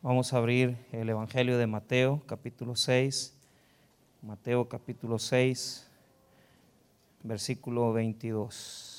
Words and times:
Vamos 0.00 0.32
a 0.32 0.36
abrir 0.36 0.76
el 0.92 1.08
Evangelio 1.08 1.58
de 1.58 1.66
Mateo, 1.66 2.22
capítulo 2.24 2.76
6. 2.76 3.34
Mateo, 4.22 4.68
capítulo 4.68 5.18
6, 5.18 5.90
versículo 7.24 7.92
22. 7.92 8.97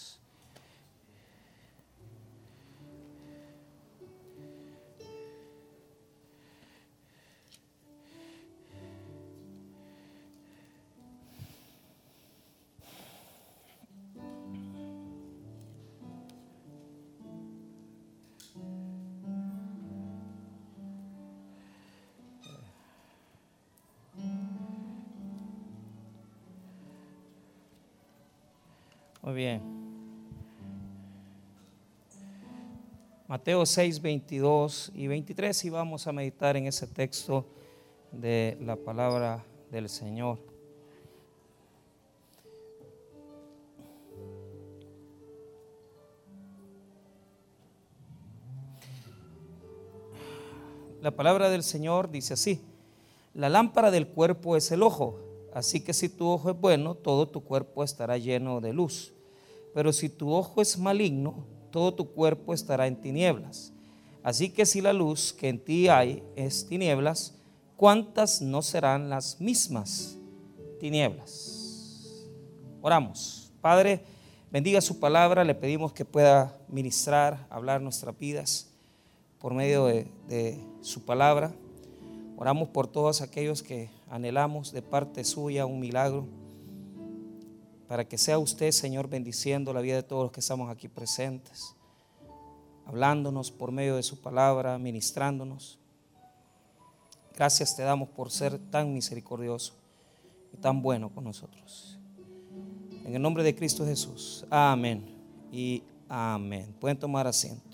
Mateo 33.50 33.66
6, 33.66 34.04
22 34.04 34.92
y 34.94 35.08
23 35.08 35.66
y 35.66 35.70
vamos 35.72 36.06
a 36.06 36.12
meditar 36.12 36.56
en 36.56 36.68
ese 36.68 36.86
texto 36.86 37.48
de 38.12 38.56
la 38.62 38.76
palabra 38.76 39.44
del 39.72 39.90
Señor. 39.90 40.38
La 51.02 51.10
palabra 51.10 51.50
del 51.50 51.64
Señor 51.64 52.12
dice 52.12 52.36
así, 52.36 52.62
la 53.34 53.50
lámpara 53.50 53.90
del 53.90 54.10
cuerpo 54.10 54.58
es 54.58 54.72
el 54.72 54.84
ojo, 54.84 55.20
así 55.56 55.84
que 55.84 55.94
si 55.94 56.08
tu 56.08 56.28
ojo 56.28 56.52
es 56.52 56.56
bueno, 56.62 56.94
todo 56.94 57.28
tu 57.28 57.44
cuerpo 57.44 57.84
estará 57.84 58.20
lleno 58.20 58.62
de 58.62 58.74
luz. 58.74 59.12
Pero 59.74 59.92
si 59.92 60.08
tu 60.08 60.32
ojo 60.32 60.62
es 60.62 60.78
maligno, 60.78 61.48
todo 61.72 61.94
tu 61.94 62.12
cuerpo 62.12 62.54
estará 62.54 62.88
en 62.88 62.96
tinieblas. 62.96 63.74
Así 64.24 64.50
que 64.50 64.66
si 64.66 64.82
la 64.82 64.94
luz 64.94 65.34
que 65.34 65.50
en 65.50 65.60
ti 65.60 65.88
hay 65.88 66.24
es 66.36 66.68
tinieblas, 66.68 67.34
¿cuántas 67.78 68.42
no 68.42 68.62
serán 68.62 69.10
las 69.10 69.40
mismas 69.40 70.18
tinieblas? 70.80 72.26
Oramos. 72.82 73.52
Padre, 73.62 74.02
bendiga 74.52 74.82
su 74.82 75.00
palabra, 75.00 75.44
le 75.44 75.56
pedimos 75.56 75.94
que 75.94 76.06
pueda 76.06 76.58
ministrar, 76.68 77.46
hablar 77.50 77.82
nuestras 77.82 78.18
vidas 78.18 78.68
por 79.40 79.54
medio 79.54 79.86
de, 79.86 80.08
de 80.28 80.60
su 80.82 81.06
palabra. 81.06 81.54
Oramos 82.38 82.70
por 82.70 82.88
todos 82.88 83.22
aquellos 83.22 83.64
que 83.64 83.90
anhelamos 84.10 84.72
de 84.72 84.82
parte 84.82 85.24
suya 85.24 85.66
un 85.66 85.80
milagro 85.80 86.26
para 87.90 88.08
que 88.08 88.20
sea 88.20 88.38
usted, 88.38 88.70
Señor, 88.70 89.10
bendiciendo 89.10 89.74
la 89.74 89.82
vida 89.82 89.96
de 89.96 90.04
todos 90.04 90.22
los 90.22 90.32
que 90.32 90.42
estamos 90.42 90.70
aquí 90.70 90.88
presentes, 90.88 91.76
hablándonos 92.86 93.50
por 93.50 93.72
medio 93.72 93.96
de 93.96 94.04
su 94.04 94.22
palabra, 94.22 94.78
ministrándonos. 94.78 95.80
Gracias 97.36 97.76
te 97.76 97.82
damos 97.82 98.10
por 98.10 98.30
ser 98.30 98.60
tan 98.70 98.94
misericordioso 98.94 99.74
y 100.54 100.58
tan 100.58 100.84
bueno 100.84 101.10
con 101.10 101.24
nosotros. 101.24 101.98
En 103.06 103.16
el 103.16 103.22
nombre 103.24 103.42
de 103.42 103.56
Cristo 103.56 103.84
Jesús. 103.84 104.46
Amén 104.52 105.04
y 105.52 105.82
amén. 106.08 106.72
Pueden 106.80 107.00
tomar 107.00 107.26
asiento. 107.26 107.69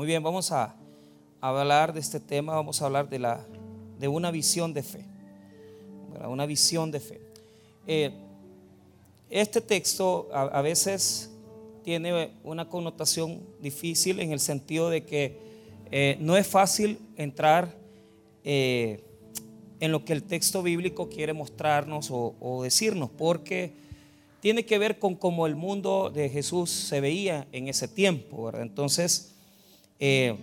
Muy 0.00 0.06
bien, 0.06 0.22
vamos 0.22 0.50
a, 0.50 0.74
hablar 1.42 1.92
de 1.92 2.00
este 2.00 2.20
tema, 2.20 2.54
vamos 2.54 2.80
a 2.80 2.86
hablar 2.86 3.10
de, 3.10 3.18
la, 3.18 3.46
de 3.98 4.08
una 4.08 4.30
visión 4.30 4.72
de 4.72 4.82
fe. 4.82 5.04
Una 6.26 6.46
visión 6.46 6.90
de 6.90 7.00
fe. 7.00 7.20
Eh, 7.86 8.10
este 9.28 9.60
texto 9.60 10.30
a, 10.32 10.62
veces 10.62 11.30
tiene 11.84 12.30
una 12.44 12.66
connotación 12.66 13.42
difícil 13.60 14.20
en 14.20 14.32
el 14.32 14.40
sentido 14.40 14.88
de 14.88 15.04
que 15.04 15.38
eh, 15.90 16.16
no 16.18 16.34
es 16.34 16.46
fácil 16.46 16.98
entrar 17.16 17.76
eh, 18.42 19.04
en 19.80 19.92
lo 19.92 20.06
que 20.06 20.14
el 20.14 20.22
texto 20.22 20.62
bíblico 20.62 21.10
quiere 21.10 21.34
mostrarnos 21.34 22.10
o, 22.10 22.36
o, 22.40 22.62
decirnos, 22.62 23.10
porque 23.10 23.74
tiene 24.40 24.64
que 24.64 24.78
ver 24.78 24.98
con 24.98 25.14
cómo 25.14 25.46
el 25.46 25.56
mundo 25.56 26.08
de 26.08 26.30
Jesús 26.30 26.70
se 26.70 27.02
veía 27.02 27.46
en 27.52 27.68
ese 27.68 27.86
tiempo. 27.86 28.44
¿verdad? 28.44 28.62
Entonces, 28.62 29.36
eh, 30.00 30.34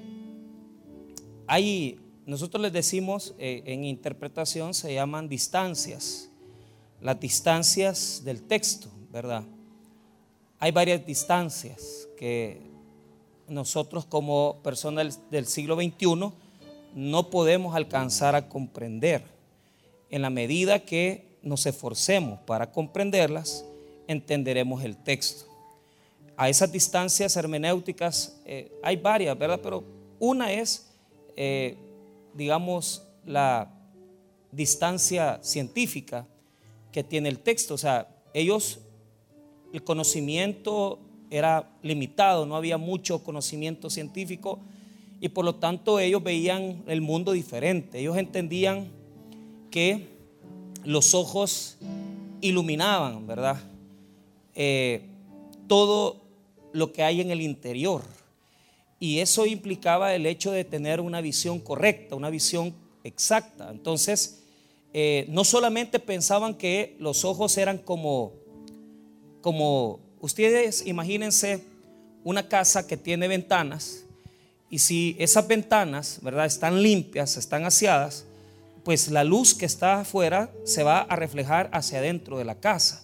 hay, 1.48 2.00
nosotros 2.28 2.62
les 2.62 2.72
decimos 2.72 3.34
eh, 3.40 3.64
en 3.66 3.84
interpretación 3.84 4.76
se 4.76 4.94
llaman 4.94 5.28
distancias, 5.28 6.30
las 7.02 7.20
distancias 7.20 8.22
del 8.24 8.44
texto, 8.44 8.88
¿verdad? 9.12 9.44
Hay 10.60 10.72
varias 10.72 11.04
distancias 11.06 12.08
que 12.18 12.62
nosotros 13.48 14.06
como 14.06 14.60
personas 14.62 15.20
del 15.32 15.48
siglo 15.48 15.76
XXI 15.76 16.32
no 16.94 17.30
podemos 17.30 17.76
alcanzar 17.76 18.36
a 18.36 18.50
comprender. 18.50 19.24
En 20.10 20.22
la 20.22 20.30
medida 20.30 20.80
que 20.80 21.38
nos 21.42 21.66
esforcemos 21.66 22.40
para 22.42 22.72
comprenderlas, 22.72 23.66
entenderemos 24.08 24.84
el 24.84 24.98
texto 24.98 25.57
a 26.38 26.50
esas 26.50 26.72
distancias 26.72 27.36
hermenéuticas 27.36 28.40
eh, 28.46 28.72
hay 28.84 28.96
varias, 28.96 29.38
¿verdad? 29.38 29.60
Pero 29.62 29.84
una 30.20 30.54
es, 30.54 30.88
eh, 31.36 31.76
digamos, 32.36 33.04
la 33.26 33.74
distancia 34.52 35.40
científica 35.42 36.28
que 36.92 37.04
tiene 37.04 37.30
el 37.30 37.40
texto. 37.40 37.74
O 37.74 37.78
sea, 37.78 38.08
ellos, 38.36 38.80
el 39.74 39.84
conocimiento 39.84 41.00
era 41.32 41.72
limitado, 41.82 42.46
no 42.46 42.56
había 42.56 42.78
mucho 42.78 43.24
conocimiento 43.24 43.90
científico 43.90 44.60
y 45.20 45.30
por 45.30 45.44
lo 45.44 45.56
tanto 45.56 46.00
ellos 46.00 46.22
veían 46.24 46.84
el 46.86 47.02
mundo 47.02 47.32
diferente. 47.32 48.00
Ellos 48.00 48.16
entendían 48.16 48.90
que 49.72 50.08
los 50.86 51.16
ojos 51.16 51.78
iluminaban, 52.42 53.26
¿verdad? 53.26 53.60
Eh, 54.54 55.02
todo 55.68 56.27
lo 56.78 56.94
que 56.94 57.04
hay 57.04 57.22
en 57.22 57.32
el 57.32 57.42
interior. 57.42 58.04
Y 59.00 59.20
eso 59.20 59.46
implicaba 59.46 60.14
el 60.16 60.26
hecho 60.26 60.52
de 60.52 60.64
tener 60.64 61.02
una 61.02 61.22
visión 61.22 61.60
correcta, 61.60 62.16
una 62.16 62.30
visión 62.30 62.74
exacta. 63.04 63.70
Entonces, 63.72 64.44
eh, 64.94 65.26
no 65.30 65.44
solamente 65.44 66.00
pensaban 66.00 66.56
que 66.56 66.96
los 67.00 67.26
ojos 67.26 67.58
eran 67.58 67.78
como, 67.78 68.34
como, 69.42 70.00
ustedes 70.22 70.86
imagínense 70.86 71.64
una 72.24 72.48
casa 72.48 72.88
que 72.88 72.98
tiene 72.98 73.28
ventanas 73.28 74.04
y 74.70 74.80
si 74.80 75.16
esas 75.20 75.48
ventanas, 75.48 76.20
¿verdad?, 76.22 76.46
están 76.46 76.82
limpias, 76.82 77.38
están 77.38 77.66
aseadas, 77.66 78.26
pues 78.84 79.10
la 79.10 79.24
luz 79.24 79.54
que 79.54 79.66
está 79.66 80.02
afuera 80.02 80.52
se 80.64 80.84
va 80.84 81.00
a 81.00 81.16
reflejar 81.16 81.70
hacia 81.74 82.00
adentro 82.00 82.38
de 82.38 82.46
la 82.46 82.56
casa. 82.56 83.04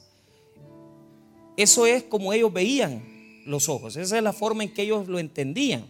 Eso 1.55 1.85
es 1.85 2.03
como 2.03 2.33
ellos 2.33 2.51
veían 2.51 3.12
los 3.45 3.69
ojos. 3.69 3.95
Esa 3.95 4.17
es 4.17 4.23
la 4.23 4.33
forma 4.33 4.63
en 4.63 4.73
que 4.73 4.83
ellos 4.83 5.07
lo 5.07 5.19
entendían. 5.19 5.85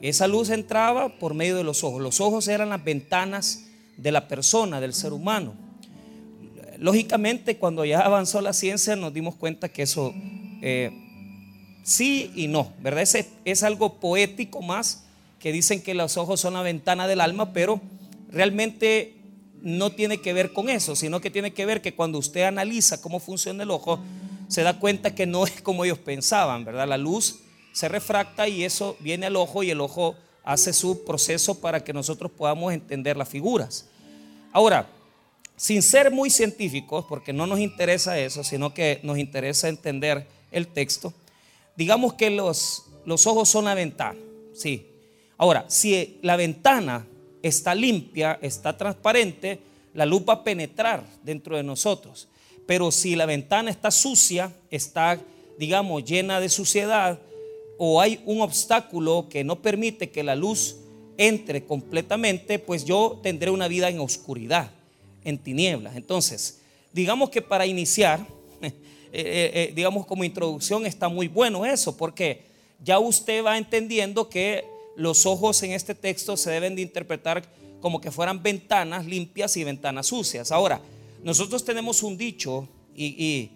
Esa 0.00 0.28
luz 0.28 0.50
entraba 0.50 1.18
por 1.18 1.34
medio 1.34 1.56
de 1.56 1.64
los 1.64 1.82
ojos. 1.82 2.00
Los 2.00 2.20
ojos 2.20 2.46
eran 2.48 2.68
las 2.68 2.84
ventanas 2.84 3.64
de 3.96 4.12
la 4.12 4.28
persona, 4.28 4.80
del 4.80 4.94
ser 4.94 5.12
humano. 5.12 5.54
Lógicamente, 6.78 7.56
cuando 7.56 7.84
ya 7.84 8.00
avanzó 8.00 8.40
la 8.40 8.52
ciencia, 8.52 8.94
nos 8.94 9.12
dimos 9.12 9.34
cuenta 9.34 9.68
que 9.68 9.82
eso 9.82 10.14
eh, 10.62 10.92
sí 11.82 12.30
y 12.36 12.46
no, 12.46 12.72
¿verdad? 12.80 13.02
Es, 13.02 13.26
es 13.44 13.62
algo 13.64 13.94
poético 13.94 14.62
más, 14.62 15.04
que 15.40 15.52
dicen 15.52 15.82
que 15.82 15.94
los 15.94 16.16
ojos 16.16 16.40
son 16.40 16.54
la 16.54 16.62
ventana 16.62 17.08
del 17.08 17.20
alma, 17.20 17.52
pero 17.52 17.80
realmente 18.30 19.14
no 19.62 19.90
tiene 19.90 20.20
que 20.20 20.32
ver 20.32 20.52
con 20.52 20.68
eso, 20.68 20.94
sino 20.94 21.20
que 21.20 21.30
tiene 21.30 21.52
que 21.52 21.66
ver 21.66 21.82
que 21.82 21.94
cuando 21.94 22.18
usted 22.18 22.42
analiza 22.42 23.00
cómo 23.00 23.18
funciona 23.18 23.64
el 23.64 23.70
ojo, 23.70 24.00
se 24.48 24.62
da 24.62 24.78
cuenta 24.78 25.14
que 25.14 25.26
no 25.26 25.44
es 25.44 25.60
como 25.62 25.84
ellos 25.84 25.98
pensaban, 25.98 26.64
¿verdad? 26.64 26.88
La 26.88 26.98
luz 26.98 27.40
se 27.72 27.88
refracta 27.88 28.48
y 28.48 28.64
eso 28.64 28.96
viene 29.00 29.26
al 29.26 29.36
ojo 29.36 29.62
y 29.62 29.70
el 29.70 29.80
ojo 29.80 30.16
hace 30.42 30.72
su 30.72 31.04
proceso 31.04 31.60
para 31.60 31.84
que 31.84 31.92
nosotros 31.92 32.32
podamos 32.32 32.72
entender 32.72 33.16
las 33.16 33.28
figuras. 33.28 33.86
Ahora, 34.52 34.88
sin 35.56 35.82
ser 35.82 36.10
muy 36.10 36.30
científicos, 36.30 37.04
porque 37.08 37.32
no 37.32 37.46
nos 37.46 37.60
interesa 37.60 38.18
eso, 38.18 38.42
sino 38.42 38.72
que 38.72 39.00
nos 39.02 39.18
interesa 39.18 39.68
entender 39.68 40.26
el 40.50 40.68
texto, 40.68 41.12
digamos 41.76 42.14
que 42.14 42.30
los, 42.30 42.86
los 43.04 43.26
ojos 43.26 43.48
son 43.48 43.66
la 43.66 43.74
ventana, 43.74 44.18
sí. 44.54 44.86
Ahora, 45.36 45.64
si 45.68 46.18
la 46.22 46.36
ventana 46.36 47.06
está 47.42 47.74
limpia, 47.74 48.38
está 48.40 48.76
transparente, 48.76 49.60
la 49.94 50.06
luz 50.06 50.22
va 50.28 50.34
a 50.34 50.44
penetrar 50.44 51.04
dentro 51.22 51.56
de 51.56 51.62
nosotros. 51.62 52.28
Pero 52.68 52.90
si 52.90 53.16
la 53.16 53.24
ventana 53.24 53.70
está 53.70 53.90
sucia, 53.90 54.52
está, 54.70 55.18
digamos, 55.58 56.04
llena 56.04 56.38
de 56.38 56.50
suciedad, 56.50 57.18
o 57.78 57.98
hay 57.98 58.20
un 58.26 58.42
obstáculo 58.42 59.26
que 59.30 59.42
no 59.42 59.62
permite 59.62 60.10
que 60.10 60.22
la 60.22 60.36
luz 60.36 60.76
entre 61.16 61.64
completamente, 61.64 62.58
pues 62.58 62.84
yo 62.84 63.20
tendré 63.22 63.50
una 63.50 63.68
vida 63.68 63.88
en 63.88 64.00
oscuridad, 64.00 64.70
en 65.24 65.38
tinieblas. 65.38 65.96
Entonces, 65.96 66.60
digamos 66.92 67.30
que 67.30 67.40
para 67.40 67.64
iniciar, 67.64 68.20
eh, 68.60 68.70
eh, 69.12 69.50
eh, 69.54 69.72
digamos 69.74 70.04
como 70.04 70.22
introducción, 70.22 70.84
está 70.84 71.08
muy 71.08 71.26
bueno 71.26 71.64
eso, 71.64 71.96
porque 71.96 72.42
ya 72.84 72.98
usted 72.98 73.42
va 73.42 73.56
entendiendo 73.56 74.28
que 74.28 74.66
los 74.94 75.24
ojos 75.24 75.62
en 75.62 75.72
este 75.72 75.94
texto 75.94 76.36
se 76.36 76.50
deben 76.50 76.76
de 76.76 76.82
interpretar 76.82 77.42
como 77.80 77.98
que 77.98 78.10
fueran 78.10 78.42
ventanas 78.42 79.06
limpias 79.06 79.56
y 79.56 79.64
ventanas 79.64 80.08
sucias. 80.08 80.52
Ahora, 80.52 80.82
nosotros 81.22 81.64
tenemos 81.64 82.02
un 82.02 82.16
dicho 82.16 82.68
y, 82.94 83.50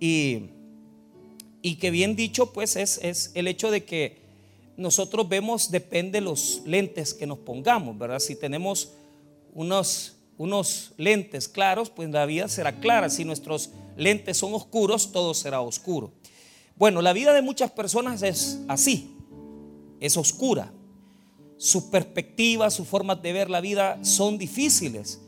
y, 0.00 1.74
que 1.76 1.90
bien 1.90 2.16
dicho 2.16 2.52
pues 2.52 2.76
es, 2.76 2.98
es, 3.02 3.30
el 3.34 3.46
hecho 3.46 3.70
de 3.70 3.84
que 3.84 4.18
nosotros 4.76 5.28
vemos, 5.28 5.70
depende 5.70 6.20
de 6.20 6.20
los 6.22 6.62
lentes 6.64 7.12
que 7.12 7.26
nos 7.26 7.38
pongamos, 7.38 7.98
¿verdad? 7.98 8.20
Si 8.20 8.36
tenemos 8.36 8.92
unos, 9.52 10.16
unos 10.36 10.92
lentes 10.96 11.48
claros, 11.48 11.90
pues 11.90 12.08
la 12.10 12.26
vida 12.26 12.48
será 12.48 12.78
clara. 12.78 13.10
Si 13.10 13.24
nuestros 13.24 13.70
lentes 13.96 14.36
son 14.36 14.54
oscuros, 14.54 15.10
todo 15.10 15.34
será 15.34 15.60
oscuro. 15.60 16.12
Bueno, 16.76 17.02
la 17.02 17.12
vida 17.12 17.32
de 17.32 17.42
muchas 17.42 17.72
personas 17.72 18.22
es 18.22 18.60
así, 18.68 19.16
es 19.98 20.16
oscura. 20.16 20.72
Sus 21.56 21.84
perspectivas, 21.84 22.72
sus 22.72 22.86
formas 22.86 23.20
de 23.20 23.32
ver 23.32 23.50
la 23.50 23.60
vida 23.60 23.98
son 24.04 24.38
difíciles 24.38 25.20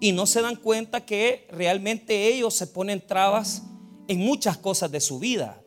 y 0.00 0.12
no 0.12 0.26
se 0.26 0.40
dan 0.40 0.56
cuenta 0.56 1.04
que 1.04 1.46
realmente 1.52 2.28
ellos 2.28 2.54
se 2.54 2.66
ponen 2.66 3.06
trabas 3.06 3.62
en 4.08 4.18
muchas 4.18 4.56
cosas 4.56 4.90
de 4.90 5.00
su 5.00 5.18
vida. 5.18 5.60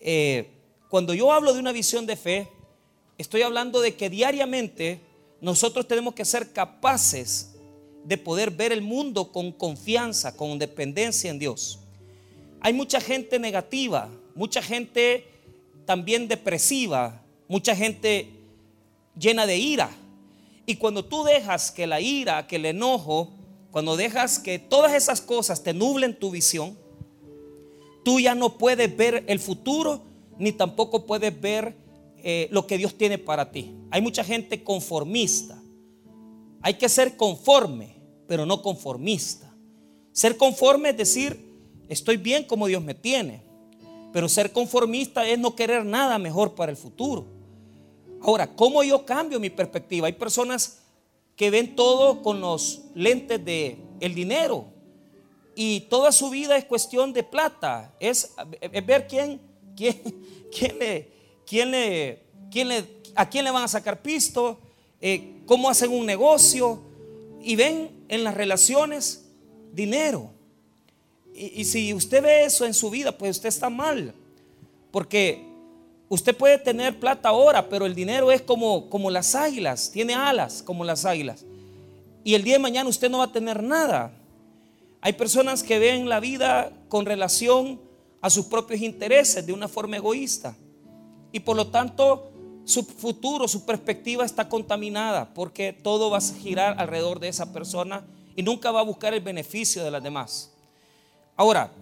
Eh, 0.00 0.48
cuando 0.88 1.12
yo 1.14 1.30
hablo 1.30 1.52
de 1.52 1.60
una 1.60 1.72
visión 1.72 2.06
de 2.06 2.16
fe, 2.16 2.48
estoy 3.18 3.42
hablando 3.42 3.80
de 3.80 3.94
que 3.94 4.10
diariamente 4.10 5.00
nosotros 5.40 5.86
tenemos 5.86 6.14
que 6.14 6.24
ser 6.24 6.52
capaces 6.52 7.54
de 8.04 8.18
poder 8.18 8.50
ver 8.50 8.72
el 8.72 8.82
mundo 8.82 9.30
con 9.30 9.52
confianza, 9.52 10.36
con 10.36 10.58
dependencia 10.58 11.30
en 11.30 11.38
Dios. 11.38 11.78
Hay 12.60 12.72
mucha 12.72 13.00
gente 13.00 13.38
negativa, 13.38 14.08
mucha 14.34 14.62
gente 14.62 15.28
también 15.84 16.26
depresiva, 16.26 17.22
mucha 17.48 17.76
gente 17.76 18.30
llena 19.18 19.46
de 19.46 19.58
ira. 19.58 19.90
Y 20.64 20.76
cuando 20.76 21.04
tú 21.04 21.24
dejas 21.24 21.70
que 21.70 21.86
la 21.86 22.00
ira, 22.00 22.46
que 22.46 22.56
el 22.56 22.66
enojo, 22.66 23.30
cuando 23.72 23.96
dejas 23.96 24.38
que 24.38 24.58
todas 24.58 24.92
esas 24.92 25.22
cosas 25.22 25.62
te 25.62 25.72
nublen 25.72 26.14
tu 26.14 26.30
visión, 26.30 26.78
tú 28.04 28.20
ya 28.20 28.34
no 28.34 28.58
puedes 28.58 28.94
ver 28.94 29.24
el 29.26 29.40
futuro 29.40 30.02
ni 30.38 30.52
tampoco 30.52 31.06
puedes 31.06 31.40
ver 31.40 31.74
eh, 32.18 32.48
lo 32.50 32.66
que 32.66 32.76
Dios 32.76 32.96
tiene 32.98 33.16
para 33.16 33.50
ti. 33.50 33.74
Hay 33.90 34.02
mucha 34.02 34.24
gente 34.24 34.62
conformista. 34.62 35.60
Hay 36.60 36.74
que 36.74 36.88
ser 36.90 37.16
conforme, 37.16 37.96
pero 38.28 38.44
no 38.44 38.60
conformista. 38.60 39.54
Ser 40.12 40.36
conforme 40.36 40.90
es 40.90 40.96
decir, 40.98 41.56
estoy 41.88 42.18
bien 42.18 42.44
como 42.44 42.66
Dios 42.66 42.82
me 42.82 42.94
tiene. 42.94 43.42
Pero 44.12 44.28
ser 44.28 44.52
conformista 44.52 45.26
es 45.26 45.38
no 45.38 45.56
querer 45.56 45.86
nada 45.86 46.18
mejor 46.18 46.54
para 46.54 46.70
el 46.70 46.76
futuro. 46.76 47.26
Ahora, 48.20 48.54
¿cómo 48.54 48.84
yo 48.84 49.06
cambio 49.06 49.40
mi 49.40 49.48
perspectiva? 49.48 50.08
Hay 50.08 50.12
personas 50.12 50.81
que 51.42 51.50
ven 51.50 51.74
todo 51.74 52.22
con 52.22 52.40
los 52.40 52.82
lentes 52.94 53.44
de 53.44 53.76
el 53.98 54.14
dinero. 54.14 54.66
Y 55.56 55.80
toda 55.90 56.12
su 56.12 56.30
vida 56.30 56.56
es 56.56 56.64
cuestión 56.66 57.12
de 57.12 57.24
plata, 57.24 57.92
es, 57.98 58.32
ver 58.86 59.08
quién, 59.08 59.40
quién, 59.74 60.00
quién, 60.56 60.78
le, 60.78 61.08
quién, 61.44 61.72
le, 61.72 62.22
quién 62.48 62.68
le, 62.68 62.84
a 63.16 63.28
quién 63.28 63.44
le 63.44 63.50
van 63.50 63.64
a 63.64 63.66
sacar 63.66 64.02
pisto, 64.02 64.60
eh, 65.00 65.40
cómo 65.44 65.68
hacen 65.68 65.90
un 65.90 66.06
negocio. 66.06 66.80
Y 67.42 67.56
ven 67.56 67.90
en 68.06 68.22
las 68.22 68.34
relaciones 68.34 69.24
dinero. 69.72 70.30
Y, 71.34 71.60
y 71.60 71.64
si 71.64 71.92
usted 71.92 72.22
ve 72.22 72.44
eso 72.44 72.64
en 72.66 72.72
su 72.72 72.88
vida, 72.88 73.18
pues 73.18 73.38
usted 73.38 73.48
está 73.48 73.68
mal, 73.68 74.14
porque 74.92 75.44
Usted 76.12 76.36
puede 76.36 76.58
tener 76.58 77.00
plata 77.00 77.30
ahora, 77.30 77.70
pero 77.70 77.86
el 77.86 77.94
dinero 77.94 78.30
es 78.30 78.42
como, 78.42 78.90
como 78.90 79.10
las 79.10 79.34
águilas, 79.34 79.90
tiene 79.90 80.12
alas 80.12 80.62
como 80.62 80.84
las 80.84 81.06
águilas. 81.06 81.46
Y 82.22 82.34
el 82.34 82.44
día 82.44 82.56
de 82.56 82.58
mañana 82.58 82.90
usted 82.90 83.10
no 83.10 83.16
va 83.16 83.24
a 83.24 83.32
tener 83.32 83.62
nada. 83.62 84.12
Hay 85.00 85.14
personas 85.14 85.62
que 85.62 85.78
ven 85.78 86.10
la 86.10 86.20
vida 86.20 86.70
con 86.90 87.06
relación 87.06 87.80
a 88.20 88.28
sus 88.28 88.44
propios 88.44 88.82
intereses 88.82 89.46
de 89.46 89.54
una 89.54 89.68
forma 89.68 89.96
egoísta. 89.96 90.54
Y 91.32 91.40
por 91.40 91.56
lo 91.56 91.68
tanto, 91.68 92.30
su 92.66 92.84
futuro, 92.84 93.48
su 93.48 93.64
perspectiva 93.64 94.26
está 94.26 94.50
contaminada 94.50 95.32
porque 95.32 95.72
todo 95.72 96.10
va 96.10 96.18
a 96.18 96.20
girar 96.20 96.74
alrededor 96.78 97.20
de 97.20 97.28
esa 97.28 97.54
persona 97.54 98.04
y 98.36 98.42
nunca 98.42 98.70
va 98.70 98.80
a 98.80 98.84
buscar 98.84 99.14
el 99.14 99.22
beneficio 99.22 99.82
de 99.82 99.90
las 99.90 100.02
demás. 100.02 100.52
Ahora, 101.36 101.72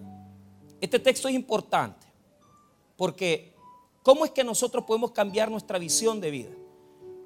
este 0.81 1.01
texto 1.01 1.27
es 1.27 1.35
importante 1.35 2.07
porque 2.97 3.50
¿Cómo 4.11 4.25
es 4.25 4.33
que 4.33 4.43
nosotros 4.43 4.85
podemos 4.87 5.13
cambiar 5.13 5.53
nuestra 5.53 5.79
visión 5.79 6.21
de 6.21 6.33
vida? 6.33 6.51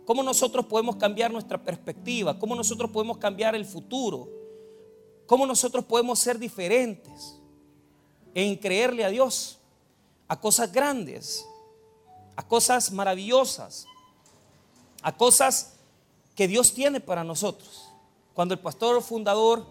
¿Cómo 0.05 0.23
nosotros 0.23 0.67
podemos 0.67 0.97
cambiar 0.97 1.33
nuestra 1.33 1.57
perspectiva? 1.57 2.39
¿Cómo 2.39 2.55
nosotros 2.55 2.91
podemos 2.91 3.17
cambiar 3.17 3.55
el 3.55 3.65
futuro? 3.65 4.29
¿Cómo 5.25 5.47
nosotros 5.47 5.83
podemos 5.87 6.19
ser 6.19 6.39
diferentes 6.39 7.41
en 8.35 8.55
creerle 8.57 9.03
a 9.03 9.09
Dios, 9.09 9.57
a 10.29 10.39
cosas 10.39 10.71
grandes, 10.71 11.47
a 12.37 12.47
cosas 12.47 12.93
maravillosas, 12.93 13.87
a 15.01 15.17
cosas 15.17 15.77
que 16.37 16.47
Dios 16.47 16.75
tiene 16.75 17.01
para 17.01 17.25
nosotros? 17.25 17.89
Cuando 18.35 18.53
el 18.53 18.61
pastor 18.61 19.03
fundador 19.03 19.65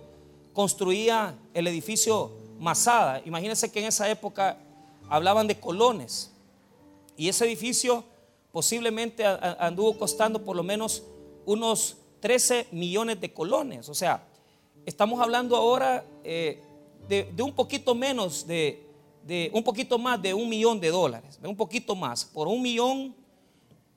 construía 0.52 1.36
el 1.54 1.68
edificio 1.68 2.32
Masada, 2.58 3.22
imagínense 3.24 3.72
que 3.72 3.82
en 3.82 3.86
esa 3.86 4.10
época 4.10 4.58
hablaban 5.10 5.46
de 5.46 5.60
colones. 5.60 6.33
Y 7.18 7.30
ese 7.30 7.46
edificio 7.46 8.04
posiblemente 8.52 9.26
anduvo 9.26 9.98
costando 9.98 10.44
por 10.44 10.56
lo 10.56 10.64
menos 10.64 11.04
unos 11.46 11.98
13 12.20 12.68
millones 12.72 13.20
de 13.20 13.34
colones. 13.34 13.90
O 13.90 13.94
sea, 13.94 14.26
estamos 14.86 15.20
hablando 15.20 15.56
ahora 15.56 16.06
eh, 16.24 16.62
de, 17.08 17.34
un 17.42 17.54
poquito 17.54 17.96
menos 17.96 18.48
de, 18.48 18.80
un 19.52 19.64
poquito 19.64 19.98
más 19.98 20.22
de 20.22 20.34
un 20.34 20.48
millón 20.50 20.80
de 20.80 20.90
dólares, 20.90 21.40
de 21.42 21.48
un 21.48 21.56
poquito 21.56 21.96
más, 21.96 22.26
por 22.26 22.48
un 22.48 22.62
millón 22.62 23.16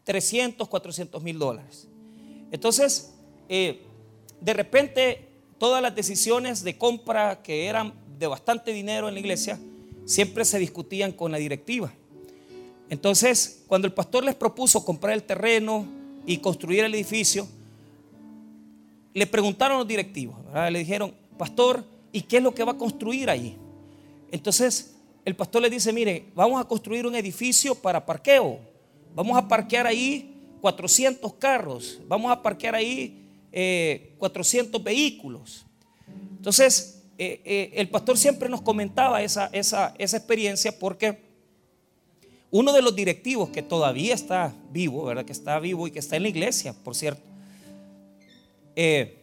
300, 0.05 0.67
400 0.69 1.23
mil 1.23 1.39
dólares. 1.39 1.89
Entonces, 2.51 3.15
eh, 3.49 3.83
de 4.41 4.53
repente, 4.55 5.29
todas 5.59 5.83
las 5.83 5.95
decisiones 5.95 6.63
de 6.63 6.79
compra 6.79 7.43
que 7.43 7.67
eran 7.67 7.95
de 8.19 8.27
bastante 8.27 8.73
dinero 8.73 9.09
en 9.09 9.15
la 9.15 9.21
iglesia, 9.21 9.59
siempre 10.05 10.45
se 10.45 10.59
discutían 10.59 11.13
con 11.13 11.33
la 11.33 11.39
directiva. 11.39 11.93
Entonces, 12.89 13.65
cuando 13.67 13.87
el 13.87 13.93
pastor 13.93 14.25
les 14.25 14.35
propuso 14.35 14.85
comprar 14.85 15.15
el 15.15 15.23
terreno 15.23 15.87
y 16.25 16.39
construir 16.39 16.85
el 16.85 16.95
edificio, 16.95 17.49
le 19.15 19.27
preguntaron 19.27 19.79
los 19.79 19.89
directivos, 19.89 20.37
le 20.71 20.79
dijeron, 20.79 21.15
pastor, 21.39 21.85
¿y 22.13 22.23
qué 22.23 22.37
es 22.37 22.43
lo 22.43 22.55
que 22.55 22.65
va 22.65 22.73
a 22.73 22.77
construir 22.77 23.31
ahí? 23.31 23.57
Entonces, 24.31 24.95
el 25.25 25.35
pastor 25.35 25.63
le 25.63 25.71
dice, 25.71 25.93
mire, 25.93 26.27
vamos 26.35 26.61
a 26.61 26.65
construir 26.65 27.07
un 27.07 27.15
edificio 27.15 27.75
para 27.75 28.05
parqueo, 28.05 28.61
vamos 29.15 29.37
a 29.37 29.49
parquear 29.49 29.87
ahí 29.87 30.37
400 30.61 31.35
carros, 31.35 32.01
vamos 32.07 32.31
a 32.31 32.43
parquear 32.43 32.75
ahí 32.75 33.25
400 34.19 34.81
eh, 34.81 34.85
vehículos. 34.85 35.65
Entonces, 36.37 37.03
eh, 37.19 37.41
eh, 37.45 37.71
el 37.75 37.89
pastor 37.89 38.19
siempre 38.19 38.49
nos 38.49 38.61
comentaba 38.61 39.23
esa, 39.23 39.47
esa, 39.53 39.95
esa 39.99 40.17
experiencia 40.17 40.79
porque 40.79 41.26
uno 42.51 42.73
de 42.73 42.83
los 42.83 42.95
directivos 42.95 43.51
que 43.51 43.63
todavía 43.63 44.15
está 44.15 44.55
vivo, 44.71 45.05
¿verdad? 45.05 45.25
Que 45.25 45.33
está 45.33 45.59
vivo 45.59 45.87
y 45.87 45.91
que 45.91 45.99
está 45.99 46.17
en 46.17 46.23
la 46.23 46.29
iglesia, 46.29 46.73
por 46.73 46.95
cierto, 46.95 47.23
eh, 48.77 49.17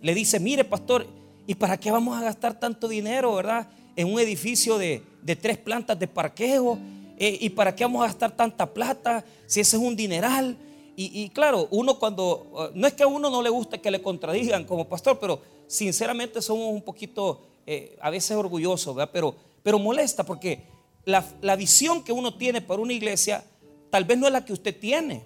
le 0.00 0.14
dice, 0.14 0.40
mire 0.40 0.64
pastor, 0.64 1.06
¿y 1.46 1.54
para 1.54 1.78
qué 1.78 1.90
vamos 1.90 2.16
a 2.16 2.22
gastar 2.22 2.58
tanto 2.58 2.88
dinero, 2.88 3.34
verdad? 3.34 3.68
En 3.96 4.12
un 4.12 4.20
edificio 4.20 4.78
de, 4.78 5.02
tres 5.40 5.58
plantas 5.58 5.98
de 5.98 6.06
parqueo. 6.06 6.78
Eh, 7.18 7.36
¿Y 7.40 7.50
para 7.50 7.74
qué 7.74 7.84
vamos 7.84 8.02
a 8.02 8.06
gastar 8.06 8.34
tanta 8.34 8.72
plata 8.72 9.22
si 9.46 9.60
ese 9.60 9.76
es 9.76 9.82
un 9.82 9.94
dineral? 9.94 10.56
Y, 11.02 11.30
claro, 11.30 11.66
uno 11.70 11.98
cuando, 11.98 12.70
no 12.74 12.86
es 12.86 12.92
que 12.92 13.04
a 13.04 13.06
uno 13.06 13.30
no 13.30 13.40
le 13.40 13.48
guste 13.48 13.80
que 13.80 13.90
le 13.90 14.02
contradigan 14.02 14.64
como 14.64 14.86
pastor, 14.86 15.18
pero 15.18 15.40
sinceramente 15.66 16.42
somos 16.42 16.70
un 16.70 16.82
poquito, 16.82 17.40
eh, 17.66 17.96
a 18.02 18.10
veces 18.10 18.36
orgullosos, 18.36 18.94
¿verdad? 18.94 19.10
Pero, 19.10 19.34
pero 19.62 19.78
molesta 19.78 20.24
porque 20.24 20.62
la, 21.04 21.56
visión 21.56 22.02
que 22.02 22.12
uno 22.12 22.34
tiene 22.34 22.60
para 22.60 22.80
una 22.80 22.92
iglesia 22.92 23.44
tal 23.90 24.04
vez 24.04 24.18
no 24.18 24.26
es 24.26 24.32
la 24.32 24.44
que 24.44 24.52
usted 24.52 24.78
tiene. 24.78 25.24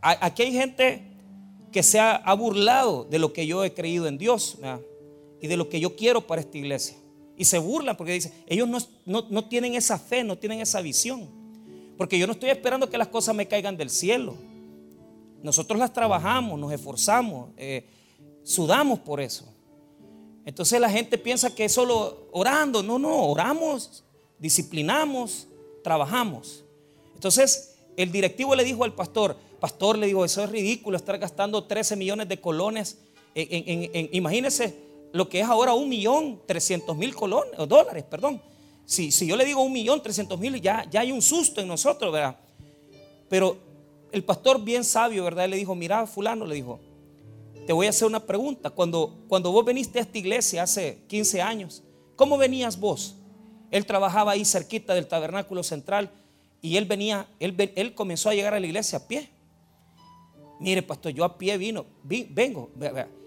Aquí 0.00 0.42
hay 0.42 0.52
gente 0.52 1.02
que 1.72 1.82
se 1.82 1.98
ha, 1.98 2.32
burlado 2.34 3.04
de 3.04 3.18
lo 3.18 3.32
que 3.32 3.46
yo 3.46 3.64
he 3.64 3.72
creído 3.72 4.06
en 4.06 4.18
Dios 4.18 4.58
y 5.40 5.46
de 5.46 5.56
lo 5.56 5.68
que 5.68 5.80
yo 5.80 5.96
quiero 5.96 6.26
para 6.26 6.40
esta 6.40 6.58
iglesia. 6.58 6.96
Y 7.36 7.46
se 7.46 7.58
burlan 7.58 7.96
porque 7.96 8.12
dicen, 8.12 8.32
ellos 8.46 8.88
no, 9.06 9.44
tienen 9.48 9.74
esa 9.74 9.98
fe, 9.98 10.22
no 10.22 10.36
tienen 10.36 10.60
esa 10.60 10.80
visión. 10.80 11.28
Porque 11.96 12.18
yo 12.18 12.26
no 12.26 12.34
estoy 12.34 12.50
esperando 12.50 12.90
que 12.90 12.98
las 12.98 13.08
cosas 13.08 13.34
me 13.34 13.48
caigan 13.48 13.76
del 13.76 13.90
cielo. 13.90 14.34
Nosotros 15.42 15.78
las 15.78 15.92
trabajamos, 15.92 16.58
nos 16.58 16.72
esforzamos, 16.72 17.50
eh, 17.56 17.86
sudamos 18.42 18.98
por 19.00 19.20
eso. 19.20 19.46
Entonces 20.44 20.80
la 20.80 20.90
gente 20.90 21.16
piensa 21.18 21.54
que 21.54 21.64
es 21.64 21.72
solo 21.72 22.28
orando. 22.32 22.82
No, 22.82 22.98
no, 22.98 23.26
oramos, 23.26 24.03
disciplinamos, 24.44 25.48
trabajamos. 25.82 26.64
Entonces 27.14 27.76
el 27.96 28.12
directivo 28.12 28.54
le 28.54 28.62
dijo 28.62 28.84
al 28.84 28.94
pastor, 28.94 29.38
pastor 29.58 29.96
le 29.96 30.06
dijo, 30.06 30.22
eso 30.22 30.44
es 30.44 30.50
ridículo 30.50 30.98
estar 30.98 31.16
gastando 31.18 31.64
13 31.64 31.96
millones 31.96 32.28
de 32.28 32.38
colones. 32.38 32.98
En, 33.34 34.10
imagínese 34.12 34.76
lo 35.14 35.30
que 35.30 35.40
es 35.40 35.46
ahora 35.46 35.72
un 35.72 35.88
millón 35.88 36.42
trescientos 36.46 36.94
mil 36.94 37.14
colones, 37.14 37.58
o 37.58 37.66
dólares, 37.66 38.04
perdón. 38.04 38.42
Si, 38.84 39.10
si 39.10 39.26
yo 39.26 39.34
le 39.34 39.46
digo 39.46 39.62
un 39.62 39.72
millón 39.72 40.02
trescientos 40.02 40.38
mil, 40.38 40.60
ya, 40.60 40.86
ya 40.90 41.00
hay 41.00 41.10
un 41.10 41.22
susto 41.22 41.62
en 41.62 41.68
nosotros, 41.68 42.12
¿verdad? 42.12 42.36
Pero 43.30 43.56
el 44.12 44.24
pastor 44.24 44.62
bien 44.62 44.84
sabio, 44.84 45.24
¿verdad? 45.24 45.48
Le 45.48 45.56
dijo, 45.56 45.74
mira, 45.74 46.06
fulano, 46.06 46.44
le 46.44 46.56
dijo, 46.56 46.80
te 47.66 47.72
voy 47.72 47.86
a 47.86 47.90
hacer 47.90 48.06
una 48.06 48.20
pregunta. 48.20 48.68
Cuando, 48.68 49.24
cuando 49.26 49.50
vos 49.52 49.64
veniste 49.64 50.00
a 50.00 50.02
esta 50.02 50.18
iglesia 50.18 50.64
hace 50.64 50.98
15 51.06 51.40
años, 51.40 51.82
¿cómo 52.14 52.36
venías 52.36 52.78
vos? 52.78 53.16
Él 53.74 53.86
trabajaba 53.86 54.30
ahí 54.30 54.44
cerquita 54.44 54.94
del 54.94 55.08
tabernáculo 55.08 55.64
central 55.64 56.08
y 56.62 56.76
él 56.76 56.84
venía, 56.84 57.26
él, 57.40 57.92
comenzó 57.96 58.28
a 58.28 58.34
llegar 58.34 58.54
a 58.54 58.60
la 58.60 58.66
iglesia 58.68 58.98
a 58.98 59.08
pie. 59.08 59.28
Mire, 60.60 60.80
pastor, 60.80 61.10
yo 61.10 61.24
a 61.24 61.36
pie 61.36 61.58
vino, 61.58 61.84
vengo. 62.04 62.70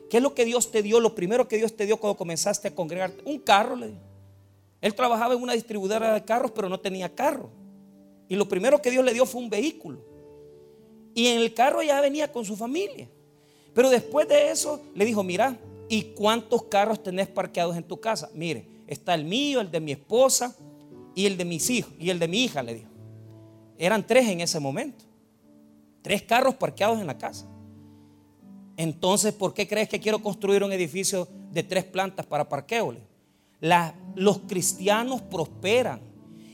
¿Qué 0.10 0.16
es 0.16 0.24
lo 0.24 0.34
que 0.34 0.46
Dios 0.46 0.72
te 0.72 0.82
dio? 0.82 1.02
Lo 1.02 1.14
primero 1.14 1.50
que 1.50 1.58
Dios 1.58 1.76
te 1.76 1.86
dio 1.86 1.98
cuando 1.98 2.16
comenzaste 2.16 2.70
a 2.70 2.74
congregar, 2.74 3.12
un 3.26 3.40
carro, 3.40 3.76
le. 3.76 3.92
Él 4.80 4.96
trabajaba 4.96 5.34
en 5.34 5.42
una 5.42 5.52
distribuidora 5.52 6.14
de 6.14 6.24
carros, 6.24 6.52
pero 6.52 6.70
no 6.70 6.80
tenía 6.80 7.14
carro. 7.14 7.50
Y 8.30 8.38
lo 8.38 8.48
primero 8.48 8.82
que 8.82 8.90
Dios 8.90 9.04
le 9.04 9.14
dio 9.14 9.26
fue 9.26 9.42
un 9.42 9.50
vehículo. 9.50 10.00
Y 11.14 11.28
en 11.28 11.42
el 11.42 11.54
carro 11.54 11.84
ya 11.84 12.00
venía 12.00 12.32
con 12.32 12.46
su 12.46 12.56
familia. 12.56 13.10
Pero 13.74 13.90
después 13.90 14.30
de 14.30 14.50
eso 14.50 14.82
le 14.96 15.04
dijo, 15.04 15.24
mira, 15.24 15.60
¿y 15.90 16.04
cuántos 16.04 16.64
carros 16.64 17.04
tenés 17.04 17.28
parqueados 17.28 17.76
en 17.76 17.84
tu 17.84 18.00
casa? 18.00 18.30
Mire, 18.34 18.77
está 18.88 19.14
el 19.14 19.26
mío, 19.26 19.62
el 19.62 19.70
de 19.70 19.80
mi 19.80 19.92
esposa 19.92 20.56
y 21.14 21.26
el 21.26 21.38
de 21.38 21.46
mis 21.46 21.70
hijos 21.70 21.94
y 22.00 22.10
el 22.10 22.20
de 22.20 22.28
mi 22.28 22.44
hija, 22.44 22.64
le 22.64 22.76
dijo. 22.76 22.90
Eran 23.78 24.06
tres 24.06 24.28
en 24.28 24.42
ese 24.42 24.60
momento. 24.60 25.06
Tres 26.02 26.24
carros 26.24 26.56
parqueados 26.56 27.00
en 27.00 27.08
la 27.08 27.18
casa. 27.18 27.48
Entonces, 28.78 29.34
¿por 29.34 29.54
qué 29.54 29.68
crees 29.68 29.90
que 29.90 30.00
quiero 30.00 30.20
construir 30.20 30.64
un 30.64 30.72
edificio 30.72 31.28
de 31.52 31.64
tres 31.64 31.84
plantas 31.84 32.26
para 32.26 32.48
parqueo? 32.48 32.96
los 34.16 34.40
cristianos 34.48 35.22
prosperan 35.24 36.00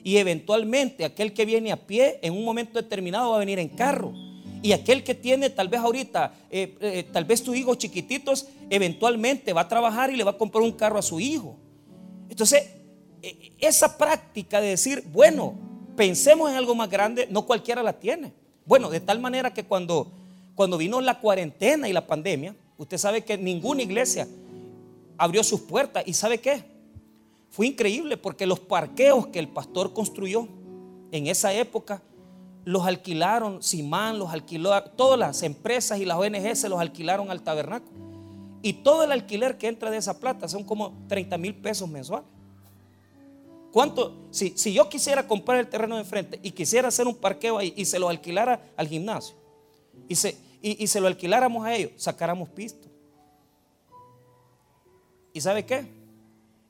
y 0.06 0.18
eventualmente 0.18 1.04
aquel 1.04 1.34
que 1.34 1.46
viene 1.46 1.72
a 1.74 1.86
pie 1.86 2.20
en 2.22 2.34
un 2.34 2.46
momento 2.46 2.82
determinado 2.82 3.32
va 3.32 3.36
a 3.36 3.40
venir 3.40 3.60
en 3.60 3.70
carro. 3.70 4.13
Y 4.62 4.72
aquel 4.72 5.04
que 5.04 5.13
tiene 5.13 5.50
tal 5.50 5.68
vez 5.68 5.82
ahorita, 5.82 6.34
eh, 6.50 6.78
eh, 6.80 7.06
tal 7.12 7.25
vez 7.25 7.44
tus 7.44 7.56
hijos 7.58 7.78
chiquititos, 7.78 8.48
eventualmente 8.70 9.52
va 9.52 9.62
a 9.62 9.68
trabajar 9.68 10.10
y 10.10 10.16
le 10.16 10.24
va 10.24 10.32
a 10.32 10.38
comprar 10.38 10.63
un 10.63 10.72
carro 10.72 10.98
a 10.98 11.02
su 11.02 11.20
hijo. 11.20 11.58
Entonces, 12.34 12.68
e, 13.22 13.54
esa 13.60 13.96
práctica 13.96 14.60
de 14.60 14.70
decir, 14.70 15.04
bueno, 15.13 15.54
pensemos 15.96 16.50
en 16.50 16.58
algo 16.58 16.74
más 16.74 16.90
grande, 16.90 17.28
no 17.30 17.46
cualquiera 17.46 17.84
la 17.84 17.94
tiene. 17.94 18.34
Bueno, 18.66 18.90
de 18.90 19.00
tal 19.00 19.20
manera 19.20 19.54
que 19.54 19.66
cuando, 19.66 20.12
cuando 20.56 20.80
vino 20.80 21.00
la 21.00 21.20
cuarentena 21.20 21.88
y 21.88 21.94
la 21.94 22.08
pandemia, 22.08 22.56
usted 22.80 22.98
sabe 22.98 23.24
que 23.24 23.38
ninguna 23.38 23.84
iglesia 23.84 24.28
abrió 25.16 25.44
sus 25.44 25.62
puertas. 25.62 26.06
¿Y 26.08 26.16
sabe 26.16 26.40
qué? 26.40 26.63
Fue 27.52 27.68
increíble 27.68 28.18
porque 28.18 28.48
los 28.48 28.60
parqueos 28.60 29.28
que 29.28 29.38
el 29.38 29.50
pastor 29.50 29.94
construyó 29.94 30.48
en 31.12 31.28
esa 31.28 31.54
época 31.54 32.02
los 32.66 32.84
alquilaron, 32.88 33.62
Simán 33.62 34.18
los 34.18 34.34
alquiló, 34.34 34.72
todas 34.96 35.20
las 35.20 35.44
empresas 35.44 36.00
y 36.00 36.06
las 36.06 36.18
ONG 36.18 36.56
se 36.56 36.68
los 36.68 36.80
alquilaron 36.80 37.30
al 37.30 37.44
tabernáculo. 37.44 38.12
Y 38.63 38.74
todo 38.74 39.03
el 39.03 39.12
alquiler 39.12 39.58
que 39.60 39.67
entra 39.67 39.91
de 39.91 39.98
esa 39.98 40.20
plata 40.20 40.48
son 40.48 40.63
como 40.63 41.05
30 41.08 41.38
mil 41.38 41.53
pesos 41.53 41.88
mensuales. 41.88 42.27
¿Cuánto? 43.72 44.27
Si, 44.32 44.53
si, 44.55 44.74
yo 44.74 44.88
quisiera 44.88 45.27
comprar 45.27 45.60
el 45.60 45.67
terreno 45.67 45.96
de 45.96 46.01
enfrente 46.01 46.39
y 46.41 46.51
quisiera 46.51 46.88
hacer 46.88 47.05
un 47.05 47.15
parqueo 47.15 47.58
ahí 47.58 47.74
y 47.75 47.86
se 47.86 48.00
lo 48.00 48.08
alquilara 48.08 48.72
al 48.77 48.88
gimnasio 48.88 49.36
y 50.08 50.15
se, 50.15 50.38
y, 50.62 50.88
se 50.88 51.01
lo 51.01 51.08
alquiláramos 51.08 51.65
a 51.65 51.75
ellos, 51.75 51.91
sacáramos 51.98 52.50
pisto. 52.50 52.88
¿Y 55.34 55.41
sabe 55.41 55.65
qué? 55.65 55.86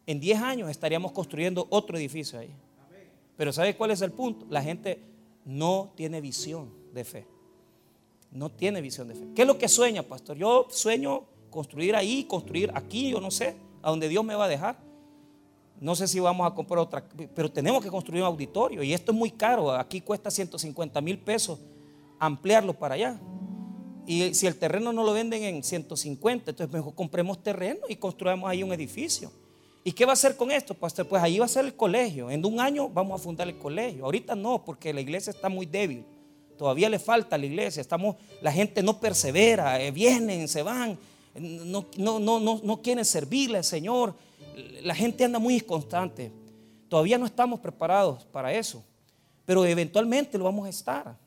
En 0.08 0.20
10 0.20 0.42
años 0.42 0.70
estaríamos 0.70 1.12
construyendo 1.12 1.68
otro 1.70 1.98
edificio 1.98 2.40
ahí. 2.40 2.50
Pero 3.38 3.52
¿sabe 3.52 3.76
cuál 3.76 3.92
es 3.92 4.02
el 4.02 4.12
punto? 4.12 4.46
La 4.50 4.64
gente 4.64 5.00
no 5.46 5.92
tiene 5.96 6.22
visión 6.22 6.72
de 6.94 7.04
fe. 7.04 7.28
No 8.32 8.50
tiene 8.50 8.82
visión 8.82 9.08
de 9.08 9.16
fe. 9.16 9.28
¿Qué 9.36 9.42
es 9.44 9.48
lo 9.48 9.58
que 9.58 9.68
sueña, 9.68 10.04
pastor? 10.04 10.38
Yo 10.38 10.68
sueño 10.70 11.26
construir 11.54 11.96
ahí, 11.96 12.24
construir 12.26 12.72
aquí, 12.74 13.10
yo 13.10 13.22
no 13.22 13.32
sé, 13.32 13.56
a 13.82 13.90
donde 13.90 14.10
Dios 14.10 14.26
me 14.26 14.36
va 14.36 14.46
a 14.46 14.50
dejar. 14.50 14.78
No 15.80 15.96
sé 15.96 16.08
si 16.08 16.20
vamos 16.20 16.50
a 16.50 16.54
comprar 16.54 16.80
otra, 16.80 17.04
pero 17.36 17.52
tenemos 17.52 17.84
que 17.84 17.90
construir 17.90 18.22
un 18.22 18.28
auditorio 18.28 18.84
y 18.84 18.94
esto 18.94 19.12
es 19.12 19.18
muy 19.18 19.32
caro. 19.32 19.72
Aquí 19.72 20.02
cuesta 20.02 20.32
150 20.32 21.00
mil 21.02 21.20
pesos 21.20 21.60
ampliarlo 22.20 22.74
para 22.74 22.96
allá. 22.96 23.20
Y 24.06 24.34
si 24.34 24.48
el 24.48 24.56
terreno 24.56 24.92
no 24.92 25.04
lo 25.04 25.14
venden 25.14 25.44
en 25.44 25.64
150, 25.64 26.52
entonces 26.52 26.74
mejor 26.74 26.94
compremos 26.94 27.42
terreno 27.42 27.82
y 27.88 27.96
construyamos 27.96 28.50
ahí 28.50 28.64
un 28.64 28.74
edificio. 28.74 29.32
¿Y 29.84 29.92
qué 29.92 30.06
va 30.06 30.12
a 30.12 30.14
hacer 30.14 30.38
con 30.38 30.52
esto, 30.52 30.74
pastor? 30.74 31.08
Pues 31.08 31.22
ahí 31.22 31.40
va 31.40 31.46
a 31.46 31.50
ser 31.50 31.66
el 31.66 31.76
colegio. 31.76 32.30
En 32.30 32.46
un 32.46 32.60
año 32.60 32.90
vamos 32.90 33.20
a 33.20 33.24
fundar 33.24 33.48
el 33.48 33.58
colegio. 33.58 34.06
Ahorita 34.06 34.36
no, 34.36 34.64
porque 34.64 34.94
la 34.94 35.02
iglesia 35.02 35.32
está 35.32 35.50
muy 35.50 35.66
débil. 35.66 36.06
Todavía 36.58 36.90
le 36.90 37.00
falta 37.00 37.36
a 37.36 37.40
la 37.40 37.46
iglesia. 37.46 37.82
Estamos, 37.82 38.16
la 38.42 38.52
gente 38.52 38.82
no 38.82 39.00
persevera, 39.00 39.82
eh, 39.82 39.92
vienen, 39.92 40.48
se 40.48 40.64
van, 40.64 40.98
no, 41.36 41.86
no, 41.98 42.20
no, 42.20 42.62
no, 42.64 42.82
quieren 42.82 43.06
servirle 43.06 43.58
al 43.58 43.64
Señor. 43.64 44.16
La 44.84 44.94
gente 44.94 45.24
anda 45.24 45.40
muy 45.40 45.56
inconstante. 45.56 46.32
Todavía 46.90 47.18
no 47.18 47.26
estamos 47.26 47.60
preparados 47.60 48.26
para 48.26 48.54
eso, 48.54 48.84
pero 49.46 49.66
eventualmente 49.66 50.38
lo 50.38 50.44
vamos 50.44 50.68
a 50.68 50.70
estar. 50.70 51.18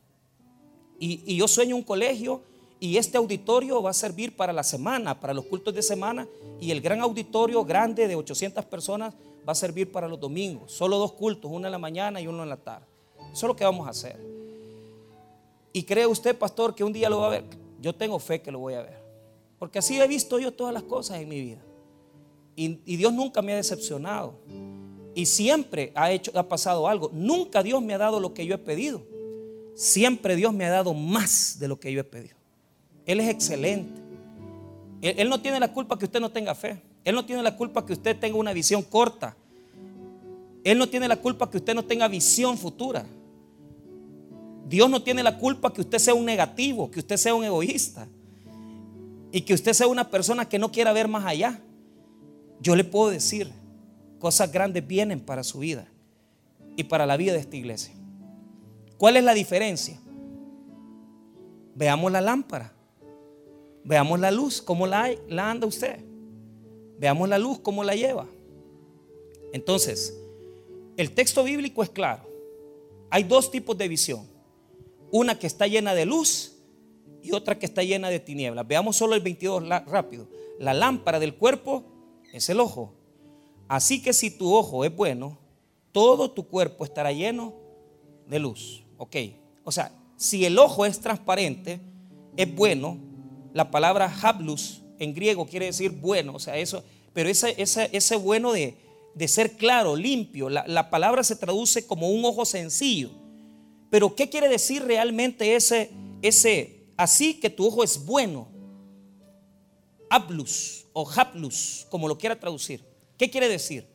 Y, 0.99 1.23
y 1.27 1.37
yo 1.37 1.49
sueño 1.49 1.77
un 1.77 1.83
colegio 1.83 2.41
y 2.79 2.97
este 2.97 3.19
auditorio 3.19 3.83
va 3.83 3.91
a 3.91 3.95
servir 3.95 4.37
para 4.37 4.53
la 4.53 4.63
semana, 4.63 5.19
para 5.19 5.35
los 5.35 5.47
cultos 5.47 5.75
de 5.75 5.83
semana. 5.83 6.27
Y 6.61 6.71
el 6.71 6.81
gran 6.81 7.01
auditorio 7.01 7.65
grande 7.65 8.07
de 8.07 8.15
800 8.15 8.65
personas 8.67 9.15
va 9.47 9.53
a 9.53 9.55
servir 9.55 9.91
para 9.91 10.09
los 10.09 10.21
domingos. 10.21 10.73
Solo 10.73 10.99
dos 10.99 11.13
cultos, 11.13 11.51
uno 11.53 11.67
en 11.67 11.73
la 11.73 11.79
mañana 11.79 12.21
y 12.21 12.27
uno 12.27 12.43
en 12.43 12.49
la 12.49 12.57
tarde. 12.57 12.87
Eso 13.33 13.47
es 13.47 13.49
lo 13.49 13.57
que 13.57 13.65
vamos 13.65 13.87
a 13.87 13.91
hacer. 13.91 14.19
¿Y 15.73 15.83
cree 15.83 16.07
usted, 16.07 16.37
pastor, 16.37 16.75
que 16.75 16.85
un 16.85 16.93
día 16.93 17.11
lo 17.11 17.21
va 17.21 17.27
a 17.27 17.31
ver? 17.31 17.45
Yo 17.81 17.95
tengo 17.95 18.19
fe 18.19 18.41
que 18.41 18.51
lo 18.51 18.59
voy 18.59 18.75
a 18.75 18.83
ver. 18.83 19.06
Porque 19.59 19.79
así 19.79 19.99
he 20.01 20.07
visto 20.07 20.39
yo 20.39 20.53
todas 20.53 20.75
las 20.75 20.83
cosas 20.83 21.19
en 21.21 21.29
mi 21.29 21.41
vida. 21.41 21.63
Y, 22.55 22.97
Dios 22.97 23.13
nunca 23.13 23.43
me 23.43 23.53
ha 23.53 23.57
decepcionado. 23.57 24.35
Y 25.15 25.27
siempre 25.27 25.93
ha, 25.95 26.11
hecho, 26.11 26.31
ha 26.35 26.49
pasado 26.49 26.89
algo. 26.89 27.11
Nunca 27.13 27.63
Dios 27.63 27.83
me 27.83 27.95
ha 27.95 27.99
dado 27.99 28.21
lo 28.21 28.33
que 28.35 28.47
yo 28.47 28.55
he 28.55 28.59
pedido. 28.59 29.03
Siempre 29.75 30.37
Dios 30.37 30.55
me 30.55 30.65
ha 30.65 30.71
dado 30.71 30.95
más 30.95 31.59
de 31.59 31.69
lo 31.69 31.79
que 31.79 31.93
yo 31.93 32.01
he 32.01 32.05
pedido. 32.05 32.37
Él 33.05 33.21
es 33.21 33.29
excelente. 33.29 34.01
Él, 35.03 35.29
no 35.29 35.41
tiene 35.41 35.61
la 35.61 35.73
culpa 35.73 35.99
que 35.99 36.07
usted 36.07 36.21
no 36.21 36.31
tenga 36.31 36.55
fe. 36.55 36.81
Él 37.05 37.15
no 37.15 37.25
tiene 37.25 37.43
la 37.43 37.57
culpa 37.57 37.85
que 37.85 37.93
usted 37.93 38.19
tenga 38.19 38.37
una 38.37 38.53
visión 38.53 38.83
corta. 38.83 39.37
Él 40.65 40.79
no 40.79 40.89
tiene 40.89 41.07
la 41.07 41.17
culpa 41.17 41.49
que 41.51 41.59
usted 41.59 41.75
no 41.75 41.85
tenga 41.85 42.09
visión 42.09 42.59
futura. 42.59 43.07
Dios 44.67 44.91
no 44.91 45.03
tiene 45.03 45.23
la 45.23 45.39
culpa 45.39 45.73
que 45.73 45.83
usted 45.83 45.99
sea 45.99 46.15
un 46.15 46.25
negativo, 46.25 46.91
que 46.91 46.99
usted 46.99 47.17
sea 47.17 47.35
un 47.35 47.45
egoísta 47.45 48.09
y 49.37 49.43
que 49.43 49.53
usted 49.53 49.75
sea 49.75 49.87
una 49.87 50.09
persona 50.09 50.49
que 50.49 50.59
no 50.59 50.73
quiera 50.73 50.95
ver 50.95 51.09
más 51.09 51.27
allá. 51.27 51.61
Yo 52.59 52.75
le 52.75 52.85
puedo 52.85 53.11
decir, 53.11 53.53
cosas 54.19 54.51
grandes 54.51 54.87
vienen 54.87 55.21
para 55.21 55.45
su 55.45 55.59
vida 55.59 55.87
y 56.75 56.85
para 56.85 57.05
la 57.05 57.19
vida 57.19 57.35
de 57.35 57.41
esta 57.41 57.55
iglesia. 57.55 57.93
¿Cuál 58.97 59.19
es 59.19 59.25
la 59.25 59.35
diferencia? 59.35 60.01
Veamos 61.75 62.11
la 62.11 62.23
lámpara. 62.23 62.73
Veamos 63.85 64.19
la 64.21 64.31
luz, 64.31 64.63
cómo 64.63 64.87
la, 64.87 65.11
la 65.29 65.51
anda 65.51 65.67
usted. 65.67 66.01
Veamos 66.99 67.29
la 67.29 67.39
luz, 67.39 67.59
cómo 67.59 67.85
la 67.85 67.95
lleva. 67.95 68.27
Entonces, 69.53 70.19
el 70.97 71.11
texto 71.11 71.45
bíblico 71.45 71.83
es 71.83 71.91
claro. 71.91 72.27
Hay 73.11 73.25
dos 73.25 73.51
tipos 73.51 73.77
de 73.77 73.87
visión. 73.87 74.27
Una 75.11 75.39
que 75.39 75.47
está 75.47 75.67
llena 75.67 75.95
de 75.95 76.07
luz 76.07 76.56
y 77.27 77.33
otra 77.33 77.59
que 77.59 77.67
está 77.67 77.83
llena 77.83 78.09
de 78.09 78.21
tinieblas. 78.21 78.67
Veamos 78.67 78.97
solo 78.97 79.15
el 79.15 79.21
22 79.21 79.69
rápido. 79.87 80.29
La 80.59 80.75
lámpara 80.75 81.19
del 81.19 81.35
cuerpo 81.35 81.85
es 82.33 82.49
el 82.49 82.61
ojo. 82.61 82.93
Así 83.69 84.03
que 84.03 84.13
si 84.13 84.31
tu 84.31 84.55
ojo 84.55 84.85
es 84.85 84.95
bueno, 84.95 85.39
todo 85.93 86.31
tu 86.31 86.47
cuerpo 86.47 86.85
estará 86.85 87.13
lleno 87.13 87.55
de 88.29 88.39
luz. 88.39 88.85
Ok. 88.99 89.17
O 89.65 89.73
sea, 89.73 89.93
si 90.17 90.45
el 90.45 90.59
ojo 90.59 90.87
es 90.87 91.01
transparente, 91.01 91.81
es 92.37 92.55
bueno, 92.55 92.99
la 93.53 93.71
palabra 93.71 94.13
hablus 94.23 94.83
en 94.99 95.15
griego 95.15 95.47
quiere 95.47 95.67
decir 95.67 95.91
bueno, 95.91 96.35
o 96.35 96.39
sea, 96.39 96.57
eso, 96.57 96.85
pero 97.13 97.29
ese, 97.29 97.55
ese, 97.61 97.89
ese 97.93 98.17
bueno 98.17 98.53
de, 98.53 98.77
de, 99.15 99.29
ser 99.29 99.53
claro, 99.53 99.97
limpio, 99.97 100.49
la, 100.49 100.65
la, 100.67 100.91
palabra 100.91 101.23
se 101.25 101.37
traduce 101.37 101.87
como 101.87 102.11
un 102.11 102.25
ojo 102.25 102.45
sencillo. 102.45 103.11
Pero 103.91 104.15
¿qué 104.15 104.29
quiere 104.29 104.49
decir 104.49 104.83
realmente 104.85 105.55
ese, 105.55 105.91
ese, 106.23 106.76
así 106.97 107.35
que 107.35 107.51
tu 107.51 107.67
ojo 107.67 107.83
es 107.85 108.05
bueno? 108.05 108.49
Hablus 110.09 110.87
o 110.93 111.09
haplus, 111.11 111.87
como 111.91 112.09
lo 112.09 112.17
quiera 112.17 112.39
traducir. 112.39 112.85
¿Qué 113.19 113.31
quiere 113.31 113.49
decir? 113.49 113.87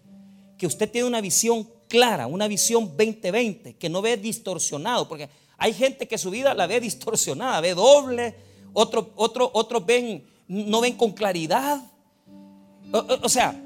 Que 0.58 0.68
usted 0.68 0.90
tiene 0.90 1.08
una 1.08 1.22
visión 1.22 1.68
clara, 1.88 2.28
una 2.28 2.48
visión 2.48 2.86
2020, 2.98 3.76
que 3.76 3.90
no 3.90 4.02
ve 4.02 4.18
distorsionado, 4.18 5.08
porque 5.08 5.30
hay 5.58 5.74
gente 5.74 6.08
que 6.08 6.18
su 6.18 6.30
vida 6.32 6.54
la 6.54 6.68
ve 6.68 6.80
distorsionada, 6.80 7.62
ve 7.62 7.74
doble, 7.74 8.36
otros 8.74 9.08
otro, 9.16 9.50
otro 9.54 9.82
ven, 9.82 10.26
no 10.48 10.82
ven 10.82 10.96
con 10.96 11.12
claridad. 11.12 11.82
O, 12.92 13.30
sea, 13.30 13.60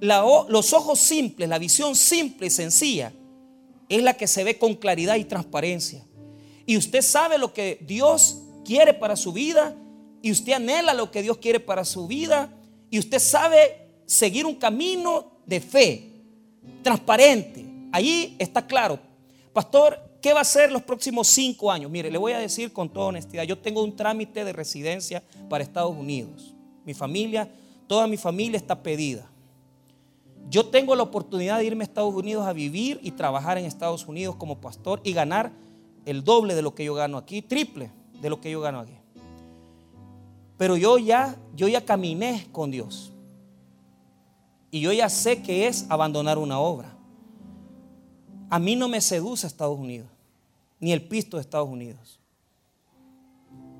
los 0.00 0.72
ojos 0.72 0.98
simples, 0.98 1.48
la 1.48 1.58
visión 1.58 1.94
simple 1.96 2.46
y 2.46 2.50
sencilla, 2.50 3.12
es 3.88 4.02
la 4.02 4.14
que 4.14 4.26
se 4.26 4.44
ve 4.44 4.58
con 4.58 4.74
claridad 4.74 5.16
y 5.16 5.24
transparencia. 5.24 6.04
Y 6.66 6.76
usted 6.76 7.02
sabe 7.02 7.38
lo 7.38 7.52
que 7.52 7.78
Dios 7.82 8.38
quiere 8.64 8.94
para 8.94 9.16
su 9.16 9.32
vida, 9.32 9.76
y 10.22 10.30
usted 10.30 10.54
anhela 10.54 10.94
lo 10.94 11.10
que 11.10 11.22
Dios 11.22 11.38
quiere 11.38 11.60
para 11.60 11.84
su 11.84 12.06
vida, 12.06 12.50
y 12.90 12.98
usted 12.98 13.18
sabe 13.18 13.88
seguir 14.06 14.46
un 14.46 14.54
camino 14.54 15.32
de 15.46 15.60
fe, 15.60 16.10
transparente. 16.82 17.64
Allí 17.92 18.34
está 18.38 18.66
claro. 18.66 18.98
Pastor, 19.52 20.14
¿Qué 20.24 20.32
va 20.32 20.40
a 20.40 20.44
ser 20.44 20.72
los 20.72 20.80
próximos 20.80 21.28
cinco 21.28 21.70
años? 21.70 21.90
Mire, 21.90 22.10
le 22.10 22.16
voy 22.16 22.32
a 22.32 22.38
decir 22.38 22.72
con 22.72 22.88
toda 22.88 23.08
honestidad, 23.08 23.42
yo 23.42 23.58
tengo 23.58 23.84
un 23.84 23.94
trámite 23.94 24.42
de 24.42 24.54
residencia 24.54 25.22
para 25.50 25.62
Estados 25.62 25.94
Unidos. 25.94 26.54
Mi 26.86 26.94
familia, 26.94 27.46
toda 27.86 28.06
mi 28.06 28.16
familia 28.16 28.56
está 28.56 28.82
pedida. 28.82 29.30
Yo 30.48 30.64
tengo 30.64 30.96
la 30.96 31.02
oportunidad 31.02 31.58
de 31.58 31.66
irme 31.66 31.84
a 31.84 31.88
Estados 31.88 32.14
Unidos 32.14 32.46
a 32.46 32.54
vivir 32.54 32.98
y 33.02 33.10
trabajar 33.10 33.58
en 33.58 33.66
Estados 33.66 34.06
Unidos 34.06 34.36
como 34.36 34.62
pastor 34.62 35.02
y 35.04 35.12
ganar 35.12 35.52
el 36.06 36.24
doble 36.24 36.54
de 36.54 36.62
lo 36.62 36.74
que 36.74 36.86
yo 36.86 36.94
gano 36.94 37.18
aquí, 37.18 37.42
triple 37.42 37.90
de 38.20 38.30
lo 38.30 38.40
que 38.40 38.50
yo 38.50 38.60
gano 38.60 38.80
aquí. 38.80 38.96
Pero 40.56 40.76
yo 40.76 40.98
ya, 40.98 41.36
yo 41.54 41.68
ya 41.68 41.84
caminé 41.84 42.46
con 42.52 42.70
Dios. 42.70 43.12
Y 44.70 44.80
yo 44.80 44.92
ya 44.92 45.08
sé 45.08 45.42
que 45.42 45.66
es 45.66 45.86
abandonar 45.88 46.38
una 46.38 46.58
obra. 46.58 46.96
A 48.50 48.58
mí 48.58 48.76
no 48.76 48.88
me 48.88 49.00
seduce 49.00 49.46
Estados 49.46 49.78
Unidos 49.78 50.08
ni 50.84 50.92
el 50.92 51.00
pisto 51.00 51.38
de 51.38 51.40
Estados 51.40 51.68
Unidos. 51.68 52.18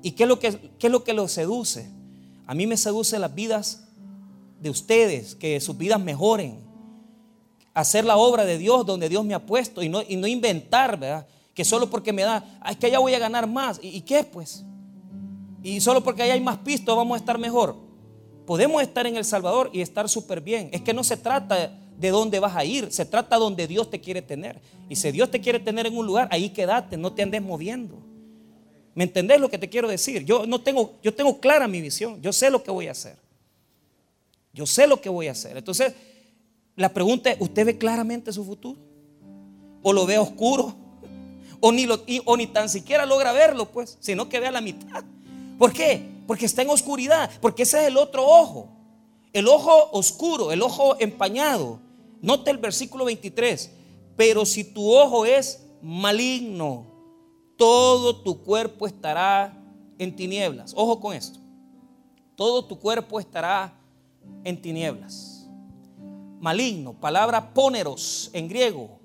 ¿Y 0.01 0.11
qué 0.11 0.23
es 0.23 0.29
lo 0.29 0.39
que, 0.39 0.71
qué 0.79 0.87
es 0.87 0.91
lo, 0.91 1.03
que 1.03 1.13
lo 1.13 1.27
seduce? 1.27 1.87
A 2.47 2.55
mí 2.55 2.65
me 2.65 2.77
seduce 2.77 3.19
las 3.19 3.33
vidas 3.35 3.83
de 4.59 4.71
ustedes, 4.71 5.35
que 5.35 5.59
sus 5.59 5.77
vidas 5.77 5.99
mejoren. 5.99 6.59
Hacer 7.75 8.05
la 8.05 8.17
obra 8.17 8.43
de 8.43 8.57
Dios 8.57 8.85
donde 8.87 9.07
Dios 9.07 9.23
me 9.23 9.35
ha 9.35 9.45
puesto 9.45 9.83
y 9.83 9.89
no, 9.89 10.01
y 10.01 10.15
no 10.15 10.25
inventar, 10.25 10.99
¿verdad? 10.99 11.27
Que 11.55 11.65
solo 11.65 11.89
porque 11.89 12.13
me 12.13 12.21
da, 12.21 12.59
es 12.69 12.77
que 12.77 12.85
allá 12.85 12.99
voy 12.99 13.15
a 13.15 13.19
ganar 13.19 13.47
más. 13.47 13.79
¿Y, 13.81 13.87
¿Y, 13.87 14.01
qué 14.01 14.23
pues? 14.23 14.63
Y 15.63 15.81
solo 15.81 16.03
porque 16.03 16.21
allá 16.21 16.35
hay 16.35 16.41
más 16.41 16.59
pisto 16.59 16.95
vamos 16.95 17.15
a 17.15 17.19
estar 17.19 17.39
mejor. 17.39 17.75
Podemos 18.45 18.83
estar 18.83 19.07
en 19.07 19.17
El 19.17 19.25
Salvador 19.25 19.71
y 19.73 19.81
estar 19.81 20.07
súper 20.07 20.41
bien. 20.41 20.69
Es 20.71 20.81
que 20.81 20.93
no 20.93 21.03
se 21.03 21.17
trata 21.17 21.79
de 21.97 22.09
dónde 22.09 22.39
vas 22.39 22.55
a 22.55 22.65
ir, 22.65 22.91
se 22.91 23.05
trata 23.05 23.37
de 23.37 23.41
donde 23.41 23.67
Dios 23.67 23.89
te 23.89 23.99
quiere 23.99 24.21
tener. 24.21 24.61
Y 24.89 24.95
si 24.95 25.11
Dios 25.11 25.31
te 25.31 25.41
quiere 25.41 25.59
tener 25.59 25.87
en 25.87 25.97
un 25.97 26.05
lugar, 26.05 26.27
ahí 26.31 26.49
quédate, 26.49 26.97
no 26.97 27.13
te 27.13 27.23
andes 27.23 27.41
moviendo. 27.41 27.97
¿Me 28.93 29.03
entendés 29.03 29.39
lo 29.39 29.49
que 29.49 29.57
te 29.57 29.69
quiero 29.69 29.87
decir? 29.87 30.23
Yo 30.23 30.45
no 30.45 30.61
tengo, 30.61 30.95
yo 31.03 31.13
tengo 31.13 31.39
clara 31.39 31.67
mi 31.67 31.81
visión, 31.81 32.21
yo 32.21 32.31
sé 32.31 32.49
lo 32.49 32.63
que 32.63 32.71
voy 32.71 32.87
a 32.87 32.91
hacer. 32.91 33.17
Yo 34.53 34.65
sé 34.65 34.87
lo 34.87 35.01
que 35.01 35.09
voy 35.09 35.27
a 35.27 35.31
hacer. 35.31 35.57
Entonces, 35.57 35.93
la 36.75 36.89
pregunta 36.93 37.31
es, 37.31 37.37
¿usted 37.39 37.65
ve 37.65 37.77
claramente 37.77 38.31
su 38.31 38.45
futuro? 38.45 38.79
¿O 39.81 39.91
lo 39.91 40.05
ve 40.05 40.17
oscuro? 40.17 40.75
¿O 41.67 41.71
ni, 41.71 41.87
o 42.25 42.37
ni 42.37 42.45
tan 42.45 42.69
siquiera 42.69 43.07
logra 43.07 43.31
verlo, 43.31 43.71
pues, 43.71 43.97
sino 43.99 44.29
que 44.29 44.39
vea 44.39 44.51
la 44.51 44.61
mitad? 44.61 45.03
¿Por 45.57 45.73
qué? 45.73 45.99
Porque 46.27 46.45
está 46.45 46.61
en 46.61 46.69
oscuridad, 46.69 47.31
porque 47.41 47.63
ese 47.63 47.81
es 47.81 47.87
el 47.87 47.97
otro 47.97 48.23
ojo. 48.23 48.69
El 49.33 49.47
ojo 49.47 49.89
oscuro, 49.91 50.51
el 50.51 50.61
ojo 50.61 50.95
empañado. 50.99 51.79
Note 52.21 52.51
el 52.51 52.59
versículo 52.59 53.05
23. 53.05 53.71
Pero 54.15 54.45
si 54.45 54.63
tu 54.63 54.93
ojo 54.93 55.25
es 55.25 55.65
maligno, 55.81 56.85
todo 57.57 58.15
tu 58.17 58.43
cuerpo 58.43 58.85
estará 58.85 59.51
en 59.97 60.15
tinieblas. 60.15 60.71
Ojo 60.75 60.99
con 60.99 61.15
esto. 61.15 61.39
Todo 62.35 62.63
tu 62.65 62.77
cuerpo 62.77 63.19
estará 63.19 63.73
en 64.43 64.61
tinieblas. 64.61 65.47
Maligno, 66.39 66.93
palabra 66.93 67.55
póneros 67.55 68.29
en 68.33 68.47
griego. 68.47 68.99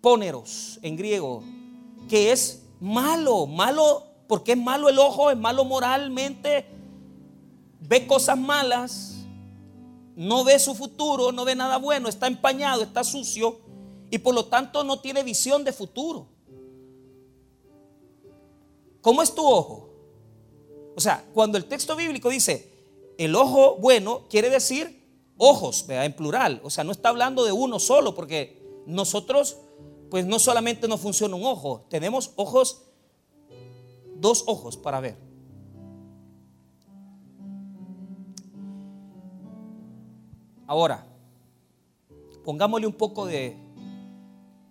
Póneros 0.00 0.78
en 0.80 0.96
griego, 0.96 1.42
que 2.08 2.32
es 2.32 2.62
malo, 2.80 3.46
malo, 3.46 4.04
porque 4.28 4.52
es 4.52 4.58
malo 4.58 4.88
el 4.88 4.98
ojo, 4.98 5.30
es 5.30 5.36
malo 5.36 5.64
moralmente, 5.64 6.66
ve 7.80 8.06
cosas 8.06 8.38
malas, 8.38 9.24
no 10.14 10.44
ve 10.44 10.58
su 10.58 10.74
futuro, 10.74 11.32
no 11.32 11.44
ve 11.44 11.54
nada 11.54 11.78
bueno, 11.78 12.08
está 12.08 12.26
empañado, 12.26 12.82
está 12.82 13.04
sucio 13.04 13.60
y 14.10 14.18
por 14.18 14.34
lo 14.34 14.46
tanto 14.46 14.84
no 14.84 15.00
tiene 15.00 15.22
visión 15.22 15.64
de 15.64 15.72
futuro. 15.72 16.26
¿Cómo 19.00 19.22
es 19.22 19.34
tu 19.34 19.46
ojo? 19.46 19.90
O 20.96 21.00
sea, 21.00 21.24
cuando 21.34 21.58
el 21.58 21.66
texto 21.66 21.94
bíblico 21.94 22.28
dice 22.30 22.72
el 23.18 23.34
ojo 23.34 23.76
bueno, 23.76 24.22
quiere 24.28 24.50
decir 24.50 24.96
ojos, 25.36 25.84
en 25.88 26.12
plural. 26.14 26.60
O 26.64 26.70
sea, 26.70 26.84
no 26.84 26.92
está 26.92 27.10
hablando 27.10 27.44
de 27.44 27.52
uno 27.52 27.78
solo, 27.78 28.14
porque 28.14 28.62
nosotros, 28.86 29.58
pues 30.10 30.24
no 30.26 30.38
solamente 30.38 30.88
nos 30.88 31.00
funciona 31.00 31.34
un 31.34 31.44
ojo, 31.44 31.86
tenemos 31.88 32.32
ojos, 32.36 32.82
dos 34.16 34.44
ojos 34.46 34.76
para 34.76 35.00
ver. 35.00 35.16
Ahora, 40.66 41.06
pongámosle 42.44 42.86
un 42.86 42.92
poco 42.92 43.26
de, 43.26 43.56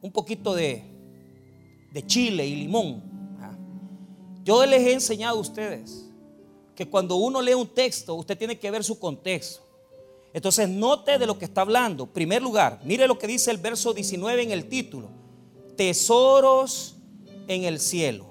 un 0.02 0.12
poquito 0.12 0.54
de, 0.54 0.84
de 1.92 2.06
chile 2.06 2.46
y 2.46 2.56
limón. 2.56 3.02
Ah. 3.40 3.56
Yo 4.44 4.66
les 4.66 4.82
he 4.82 4.94
enseñado 4.94 5.38
a 5.38 5.42
ustedes 5.42 6.06
que 6.76 6.90
cuando 6.90 7.16
uno 7.16 7.42
lee 7.42 7.54
un 7.54 7.68
texto, 7.68 8.16
usted 8.16 8.38
tiene 8.38 8.60
que 8.60 8.70
ver 8.70 8.84
su 8.84 9.00
contexto. 9.00 9.64
Entonces, 10.34 10.68
note 10.68 11.18
de 11.18 11.26
lo 11.26 11.40
que 11.40 11.46
está 11.46 11.62
hablando. 11.62 12.04
En 12.04 12.10
primer 12.10 12.42
lugar, 12.42 12.82
mire 12.84 13.08
lo 13.08 13.18
que 13.18 13.26
dice 13.26 13.52
el 13.52 13.58
verso 13.58 13.94
19 13.94 14.44
en 14.44 14.52
el 14.52 14.68
título. 14.68 15.10
Tesoros 15.76 16.96
en 17.48 17.64
el 17.64 17.80
cielo. 17.80 18.26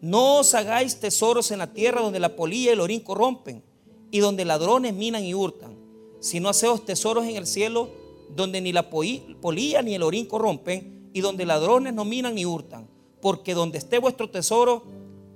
No 0.00 0.38
os 0.38 0.54
hagáis 0.54 1.00
tesoros 1.00 1.50
en 1.50 1.58
la 1.58 1.72
tierra 1.72 2.00
donde 2.00 2.20
la 2.20 2.36
polilla 2.36 2.70
y 2.70 2.74
el 2.74 2.80
orín 2.80 3.00
corrompen 3.00 3.62
y 4.10 4.20
donde 4.20 4.44
ladrones 4.44 4.94
minan 4.94 5.24
y 5.24 5.34
hurtan 5.34 5.86
sino 6.26 6.48
haceos 6.48 6.84
tesoros 6.84 7.24
en 7.24 7.36
el 7.36 7.46
cielo 7.46 7.90
donde 8.34 8.60
ni 8.60 8.72
la 8.72 8.90
polilla 8.90 9.82
ni 9.82 9.94
el 9.94 10.02
orín 10.02 10.26
corrompen 10.26 11.10
y 11.12 11.20
donde 11.20 11.46
ladrones 11.46 11.94
no 11.94 12.04
minan 12.04 12.34
ni 12.34 12.44
hurtan. 12.44 12.88
Porque 13.20 13.54
donde 13.54 13.78
esté 13.78 13.98
vuestro 13.98 14.28
tesoro, 14.28 14.82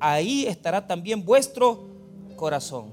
ahí 0.01 0.47
estará 0.47 0.87
también 0.87 1.25
vuestro 1.25 1.87
corazón. 2.37 2.91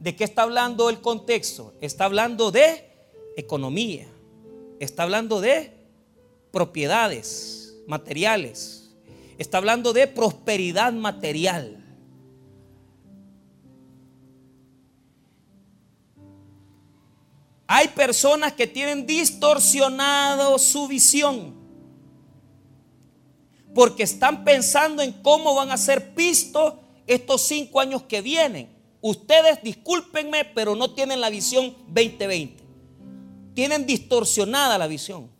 ¿De 0.00 0.16
qué 0.16 0.24
está 0.24 0.42
hablando 0.42 0.90
el 0.90 1.00
contexto? 1.00 1.72
Está 1.80 2.06
hablando 2.06 2.50
de 2.50 2.90
economía. 3.36 4.06
Está 4.80 5.04
hablando 5.04 5.40
de 5.40 5.72
propiedades 6.54 7.74
materiales. 7.88 8.94
Está 9.36 9.58
hablando 9.58 9.92
de 9.92 10.06
prosperidad 10.06 10.92
material. 10.92 11.84
Hay 17.66 17.88
personas 17.88 18.52
que 18.52 18.68
tienen 18.68 19.04
distorsionado 19.04 20.56
su 20.58 20.86
visión 20.86 21.54
porque 23.74 24.04
están 24.04 24.44
pensando 24.44 25.02
en 25.02 25.10
cómo 25.10 25.56
van 25.56 25.72
a 25.72 25.76
ser 25.76 26.14
pistos 26.14 26.74
estos 27.08 27.42
cinco 27.42 27.80
años 27.80 28.04
que 28.04 28.22
vienen. 28.22 28.68
Ustedes, 29.00 29.60
discúlpenme, 29.60 30.44
pero 30.44 30.76
no 30.76 30.92
tienen 30.92 31.20
la 31.20 31.30
visión 31.30 31.74
2020. 31.88 32.62
Tienen 33.54 33.84
distorsionada 33.86 34.78
la 34.78 34.86
visión. 34.86 35.33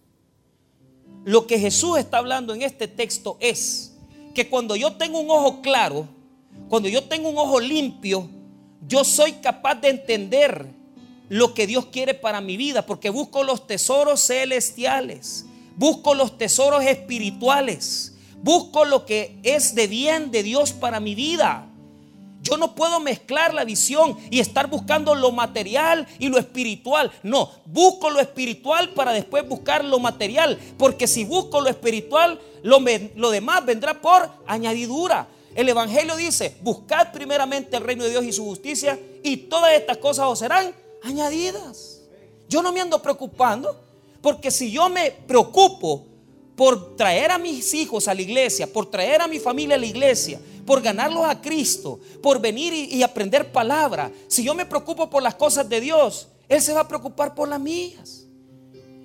Lo 1.25 1.47
que 1.47 1.59
Jesús 1.59 1.99
está 1.99 2.19
hablando 2.19 2.55
en 2.55 2.63
este 2.63 2.87
texto 2.87 3.37
es 3.41 3.95
que 4.35 4.49
cuando 4.49 4.77
yo 4.77 4.93
tengo 4.97 5.21
un 5.21 5.31
ojo 5.31 5.63
claro, 5.63 6.07
cuando 6.69 6.89
yo 6.89 7.05
tengo 7.05 7.31
un 7.31 7.39
ojo 7.39 7.61
limpio, 7.61 8.29
yo 8.87 9.05
soy 9.05 9.33
capaz 9.35 9.77
de 9.77 9.89
entender 9.89 10.69
lo 11.29 11.55
que 11.55 11.67
Dios 11.67 11.87
quiere 11.87 12.13
para 12.13 12.41
mi 12.41 12.57
vida, 12.57 12.85
porque 12.85 13.09
busco 13.09 13.43
los 13.43 13.67
tesoros 13.67 14.27
celestiales, 14.27 15.47
busco 15.77 16.15
los 16.15 16.37
tesoros 16.37 16.85
espirituales, 16.85 18.15
busco 18.43 18.85
lo 18.85 19.07
que 19.07 19.39
es 19.43 19.75
de 19.75 19.87
bien 19.87 20.31
de 20.31 20.43
Dios 20.43 20.73
para 20.73 21.01
mi 21.01 21.15
vida. 21.15 21.67
Yo 22.45 22.59
no 22.59 22.75
puedo 22.75 23.01
mezclar 23.01 23.55
la 23.55 23.65
visión 23.65 24.19
y 24.31 24.39
estar 24.39 24.69
buscando 24.69 25.15
lo 25.15 25.33
material 25.33 26.07
y 26.19 26.29
lo 26.29 26.39
espiritual. 26.39 27.11
No, 27.23 27.51
busco 27.65 28.11
lo 28.11 28.21
espiritual 28.21 28.91
para 28.91 29.13
después 29.13 29.49
buscar 29.49 29.83
lo 29.83 29.99
material. 29.99 30.59
Porque 30.77 31.07
si 31.07 31.25
busco 31.25 31.63
lo 31.63 31.71
espiritual, 31.71 32.39
lo, 32.63 33.31
demás 33.31 33.65
vendrá 33.65 33.99
por 33.99 34.31
añadidura. 34.47 35.27
El 35.55 35.71
Evangelio 35.71 36.17
dice, 36.17 36.55
buscad 36.61 37.13
primeramente 37.13 37.79
el 37.79 37.83
reino 37.83 38.05
de 38.05 38.11
Dios 38.11 38.25
y 38.25 38.33
su 38.33 38.45
justicia 38.45 39.01
y 39.23 39.39
todas 39.39 39.73
estas 39.73 39.97
cosas 39.97 40.27
os 40.27 40.39
serán 40.39 40.75
añadidas. 41.03 42.03
Yo 42.47 42.63
no 42.63 42.73
me 42.73 42.81
ando 42.83 43.01
preocupando, 43.01 43.75
porque 44.21 44.51
si 44.51 44.71
yo 44.71 44.91
me 44.91 45.13
preocupo 45.13 46.05
por 46.57 46.95
traer 46.95 47.31
a 47.31 47.39
mis 47.39 47.73
hijos 47.73 48.07
a 48.07 48.15
la 48.15 48.21
iglesia, 48.21 48.71
por 48.71 48.91
traer 48.91 49.23
a 49.23 49.29
mi 49.29 49.39
familia 49.39 49.77
a 49.77 49.79
la 49.79 49.87
iglesia, 49.87 50.39
por 50.65 50.83
ganarlos 50.83 51.25
a 51.27 51.41
Cristo, 51.41 52.01
por 52.23 52.41
venir 52.41 52.73
y, 52.73 53.03
aprender 53.03 53.53
palabra. 53.53 54.11
Si 54.29 54.43
yo 54.43 54.55
me 54.55 54.67
preocupo 54.67 55.11
por 55.11 55.23
las 55.23 55.35
cosas 55.35 55.69
de 55.69 55.81
Dios, 55.81 56.29
Él 56.49 56.61
se 56.61 56.73
va 56.73 56.81
a 56.81 56.89
preocupar 56.89 57.35
por 57.35 57.49
las 57.49 57.61
mías. 57.61 58.27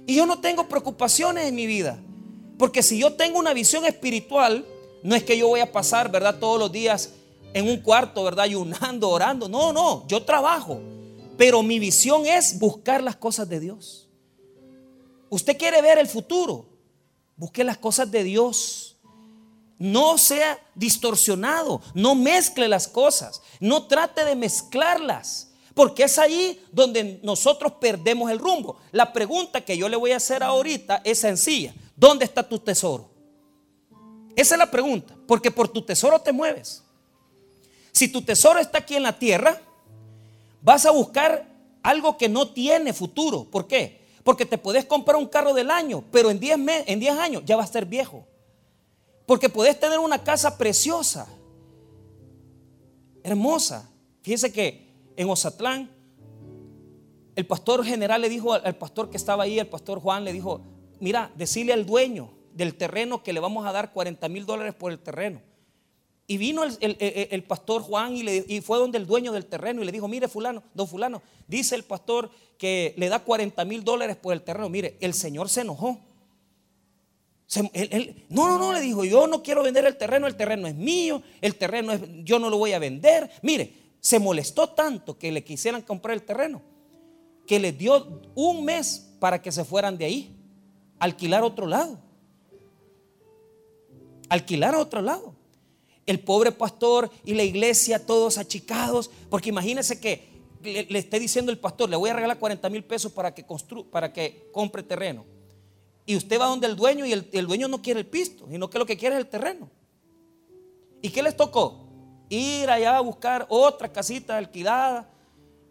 Y 0.08 0.16
yo 0.16 0.26
no 0.26 0.40
tengo 0.40 0.68
preocupaciones 0.68 1.46
en 1.46 1.56
mi 1.56 1.68
vida. 1.68 2.00
Porque 2.58 2.82
si 2.82 2.98
yo 2.98 3.14
tengo 3.14 3.40
una 3.40 3.54
visión 3.54 3.86
espiritual, 3.86 4.66
no 5.04 5.16
es 5.16 5.24
que 5.24 5.38
yo 5.38 5.48
voy 5.48 5.60
a 5.60 5.72
pasar, 5.72 6.12
¿verdad? 6.12 6.40
Todos 6.40 6.60
los 6.60 6.72
días 6.72 7.12
en 7.54 7.68
un 7.70 7.78
cuarto, 7.78 8.24
¿verdad? 8.24 8.46
Ayunando, 8.46 9.10
orando. 9.10 9.48
No, 9.48 9.72
no, 9.74 10.08
yo 10.08 10.24
trabajo. 10.24 10.82
Pero 11.38 11.64
mi 11.64 11.80
visión 11.80 12.26
es 12.26 12.60
buscar 12.60 13.02
las 13.02 13.16
cosas 13.16 13.48
de 13.48 13.60
Dios. 13.60 14.10
Usted 15.30 15.58
quiere 15.58 15.82
ver 15.82 15.98
el 15.98 16.08
futuro. 16.08 16.66
Busque 17.38 17.64
las 17.64 17.78
cosas 17.78 18.12
de 18.12 18.24
Dios. 18.24 18.89
No 19.80 20.18
sea 20.18 20.60
distorsionado, 20.76 21.82
no 21.94 22.14
mezcle 22.14 22.68
las 22.68 22.88
cosas, 22.88 23.42
no 23.62 23.88
trate 23.88 24.26
de 24.26 24.36
mezclarlas, 24.36 25.52
porque 25.74 26.04
es 26.04 26.20
ahí 26.20 26.62
donde 26.72 27.20
nosotros 27.24 27.74
perdemos 27.80 28.30
el 28.30 28.40
rumbo. 28.40 28.78
La 28.92 29.14
pregunta 29.14 29.62
que 29.62 29.78
yo 29.78 29.88
le 29.88 29.96
voy 29.96 30.12
a 30.12 30.18
hacer 30.18 30.44
ahorita 30.44 31.02
es 31.06 31.20
sencilla. 31.20 31.74
¿Dónde 31.96 32.26
está 32.26 32.48
tu 32.48 32.60
tesoro? 32.60 33.10
Esa 34.36 34.56
es 34.56 34.60
la 34.60 34.70
pregunta, 34.70 35.16
porque 35.26 35.52
por 35.52 35.70
tu 35.70 35.82
tesoro 35.82 36.20
te 36.20 36.34
mueves. 36.34 36.84
Si 37.92 38.10
tu 38.10 38.22
tesoro 38.22 38.60
está 38.60 38.80
aquí 38.80 38.96
en 38.96 39.04
la 39.04 39.18
tierra, 39.18 39.62
vas 40.62 40.86
a 40.86 40.92
buscar 40.92 41.48
algo 41.84 42.18
que 42.18 42.30
no 42.30 42.50
tiene 42.50 42.94
futuro. 42.94 43.46
¿Por 43.46 43.68
qué? 43.68 44.00
Porque 44.24 44.46
te 44.46 44.58
puedes 44.58 44.86
comprar 44.86 45.18
un 45.18 45.28
carro 45.28 45.54
del 45.54 45.72
año, 45.72 46.04
pero 46.12 46.30
en 46.30 46.40
10 46.40 46.60
en 46.86 47.00
10 47.00 47.18
años 47.18 47.44
ya 47.46 47.56
va 47.56 47.64
a 47.64 47.68
ser 47.68 47.86
viejo. 47.86 48.26
Porque 49.30 49.48
puedes 49.48 49.80
tener 49.80 50.00
una 50.00 50.24
casa 50.24 50.58
preciosa, 50.58 51.28
hermosa. 53.22 53.88
Fíjese 54.24 54.52
que 54.52 54.92
en 55.16 55.30
Ozatlán, 55.30 55.88
el 57.36 57.46
pastor 57.46 57.86
general 57.86 58.22
le 58.22 58.30
dijo 58.30 58.54
al 58.54 58.76
pastor 58.78 59.12
que 59.12 59.18
estaba 59.18 59.44
ahí, 59.44 59.60
el 59.60 59.68
pastor 59.68 60.00
Juan, 60.00 60.24
le 60.24 60.34
dijo, 60.34 60.62
mira, 61.00 61.32
decirle 61.36 61.74
al 61.74 61.86
dueño 61.86 62.32
del 62.56 62.74
terreno 62.74 63.22
que 63.22 63.32
le 63.32 63.40
vamos 63.40 63.68
a 63.68 63.72
dar 63.72 63.94
40 63.94 64.28
mil 64.30 64.48
dólares 64.48 64.74
por 64.74 64.92
el 64.92 64.98
terreno. 64.98 65.40
Y 66.26 66.38
vino 66.38 66.64
el, 66.64 67.44
pastor 67.44 67.84
Juan 67.84 68.16
y, 68.16 68.24
le, 68.24 68.44
y, 68.48 68.62
fue 68.62 68.80
donde 68.80 68.98
el 68.98 69.06
dueño 69.06 69.32
del 69.32 69.46
terreno 69.46 69.84
y 69.84 69.86
le 69.86 69.92
dijo, 69.92 70.08
mire 70.08 70.28
fulano, 70.28 70.64
don 70.74 70.88
fulano, 70.88 71.22
dice 71.48 71.76
el 71.76 71.84
pastor 71.84 72.32
que 72.58 72.96
le 72.98 73.10
da 73.10 73.20
40 73.20 73.64
mil 73.66 73.84
dólares 73.84 74.18
por 74.18 74.34
el 74.34 74.42
terreno. 74.42 74.70
Mire, 74.70 74.98
el 75.02 75.14
Señor 75.14 75.50
se 75.50 75.62
enojó 75.62 76.00
no, 78.30 78.48
no, 78.48 78.60
no, 78.60 78.74
le 78.74 78.82
dijo, 78.82 79.04
yo 79.06 79.26
no 79.26 79.42
quiero 79.42 79.64
vender 79.64 79.86
el 79.86 79.98
terreno, 79.98 80.28
el 80.28 80.36
terreno 80.36 80.68
es 80.68 80.76
mío, 80.76 81.24
el 81.42 81.56
terreno 81.56 81.92
es, 81.92 82.02
yo 82.24 82.38
no 82.38 82.50
lo 82.50 82.58
voy 82.58 82.74
a 82.74 82.80
vender. 82.80 83.30
Mire, 83.42 83.74
se 84.00 84.20
molestó 84.20 84.70
tanto 84.70 85.18
que 85.18 85.32
le 85.32 85.44
quisieran 85.44 85.82
comprar 85.82 86.14
el 86.14 86.22
terreno, 86.22 86.62
que 87.48 87.60
le 87.60 87.72
dio 87.72 88.22
un 88.36 88.64
mes 88.66 89.16
para 89.20 89.42
que 89.42 89.52
se 89.52 89.66
fueran 89.66 89.98
de 89.98 90.06
ahí, 90.06 90.36
alquilar 91.00 91.44
otro 91.44 91.66
lado. 91.66 92.00
Alquilar 94.30 94.76
a 94.76 94.80
otro 94.80 95.02
lado. 95.02 95.34
El 96.06 96.20
pobre 96.20 96.52
pastor 96.52 97.10
y 97.26 97.34
la 97.34 97.44
iglesia 97.44 98.06
todos 98.06 98.38
achicados, 98.38 99.10
porque 99.28 99.50
imagínense 99.50 100.00
que 100.00 100.30
le, 100.62 101.00
esté 101.00 101.20
diciendo 101.20 101.52
el 101.52 101.58
pastor, 101.58 101.90
le 101.90 101.96
voy 101.96 102.12
a 102.12 102.14
regalar 102.14 102.38
40 102.38 102.70
mil 102.70 102.84
pesos 102.84 103.12
para 103.12 103.34
que, 103.34 103.44
para 103.90 104.14
que 104.14 104.50
compre 104.52 104.84
terreno 104.84 105.39
y 106.10 106.16
usted 106.16 106.40
va 106.40 106.48
donde 106.48 106.66
el 106.66 106.76
dueño 106.76 107.06
y 107.06 107.14
el, 107.14 107.46
dueño 107.46 107.68
no 107.68 107.84
quiere 107.84 108.00
el 108.00 108.08
pisto, 108.08 108.48
sino 108.50 108.68
que 108.68 108.80
lo 108.80 108.86
que 108.88 108.98
quiere 108.98 109.14
es 109.14 109.22
el 109.22 109.28
terreno. 109.28 109.70
¿Y 111.04 111.10
qué 111.12 111.22
les 111.22 111.38
tocó? 111.38 111.88
Ir 112.30 112.68
allá 112.68 112.98
a 112.98 113.02
buscar 113.02 113.46
otra 113.48 113.94
casita 113.94 114.36
alquilada 114.36 115.08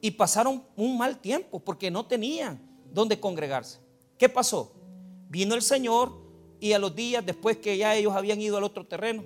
y 0.01 0.12
pasaron 0.12 0.62
un 0.77 0.96
mal 0.96 1.18
tiempo 1.18 1.59
porque 1.59 1.90
no 1.90 2.07
tenían 2.07 2.61
donde 2.92 3.18
congregarse. 3.18 3.81
¿Qué 4.16 4.29
pasó? 4.29 4.72
Vino 5.29 5.57
el 5.57 5.62
Señor 5.62 6.12
y 6.61 6.72
a 6.72 6.79
los 6.79 6.94
días 6.94 7.27
después 7.27 7.57
que 7.57 7.77
ya 7.77 7.96
ellos 7.96 8.14
habían 8.14 8.40
ido 8.40 8.59
al 8.59 8.62
otro 8.62 8.87
terreno, 8.87 9.24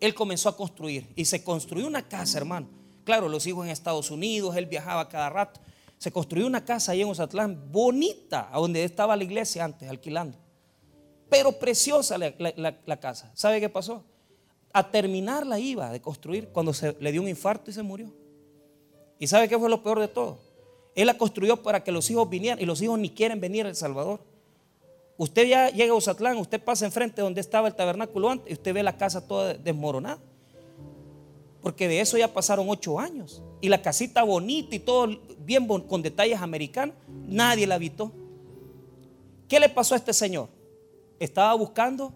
Él 0.00 0.14
comenzó 0.14 0.48
a 0.48 0.56
construir 0.56 1.06
y 1.14 1.26
se 1.26 1.44
construyó 1.44 1.86
una 1.86 2.08
casa, 2.08 2.38
hermano. 2.38 2.66
Claro, 3.04 3.28
los 3.28 3.46
hijos 3.46 3.64
en 3.64 3.70
Estados 3.70 4.10
Unidos, 4.10 4.56
Él 4.56 4.66
viajaba 4.66 5.08
cada 5.08 5.30
rato 5.30 5.60
se 5.98 6.12
construyó 6.12 6.46
una 6.46 6.64
casa 6.64 6.92
ahí 6.92 7.02
en 7.02 7.08
Ozatlán, 7.08 7.70
bonita, 7.72 8.48
a 8.52 8.58
donde 8.58 8.84
estaba 8.84 9.16
la 9.16 9.24
iglesia 9.24 9.64
antes, 9.64 9.88
alquilando. 9.88 10.38
Pero 11.28 11.52
preciosa 11.52 12.16
la, 12.16 13.00
casa. 13.00 13.30
¿Sabe 13.34 13.60
qué 13.60 13.68
pasó? 13.68 14.04
A 14.72 14.90
terminar 14.90 15.46
la 15.46 15.58
iba 15.58 15.90
de 15.90 16.00
construir 16.00 16.48
cuando 16.48 16.72
se 16.72 16.96
le 17.00 17.12
dio 17.12 17.20
un 17.20 17.28
infarto 17.28 17.70
y 17.70 17.74
se 17.74 17.82
murió. 17.82 18.12
¿Y 19.18 19.26
sabe 19.26 19.48
qué 19.48 19.58
fue 19.58 19.68
lo 19.68 19.82
peor 19.82 19.98
de 19.98 20.08
todo? 20.08 20.38
Él 20.94 21.06
la 21.06 21.18
construyó 21.18 21.62
para 21.62 21.82
que 21.82 21.92
los 21.92 22.08
hijos 22.10 22.30
vinieran 22.30 22.60
y 22.60 22.64
los 22.64 22.80
hijos 22.80 22.98
ni 22.98 23.10
quieren 23.10 23.40
venir 23.40 23.66
a 23.66 23.68
El 23.68 23.76
Salvador. 23.76 24.20
Usted 25.16 25.48
ya 25.48 25.70
llega 25.70 25.92
a 25.92 25.96
Ozatlán, 25.96 26.36
usted 26.36 26.62
pasa 26.62 26.86
enfrente 26.86 27.20
donde 27.20 27.40
estaba 27.40 27.66
el 27.66 27.74
tabernáculo 27.74 28.30
antes 28.30 28.50
y 28.50 28.52
usted 28.54 28.72
ve 28.72 28.84
la 28.84 28.96
casa 28.96 29.26
toda 29.26 29.54
desmoronada. 29.54 30.20
Porque 31.62 31.88
de 31.88 32.00
eso 32.00 32.16
ya 32.16 32.32
pasaron 32.32 32.68
ocho 32.68 32.98
años. 32.98 33.42
Y 33.60 33.68
la 33.68 33.82
casita 33.82 34.22
bonita 34.22 34.76
y 34.76 34.78
todo 34.78 35.20
bien 35.40 35.66
con 35.66 36.02
detalles 36.02 36.40
americanos, 36.40 36.94
nadie 37.26 37.66
la 37.66 37.74
habitó. 37.74 38.12
¿Qué 39.48 39.58
le 39.58 39.68
pasó 39.68 39.94
a 39.94 39.98
este 39.98 40.12
señor? 40.12 40.48
Estaba 41.18 41.54
buscando 41.54 42.14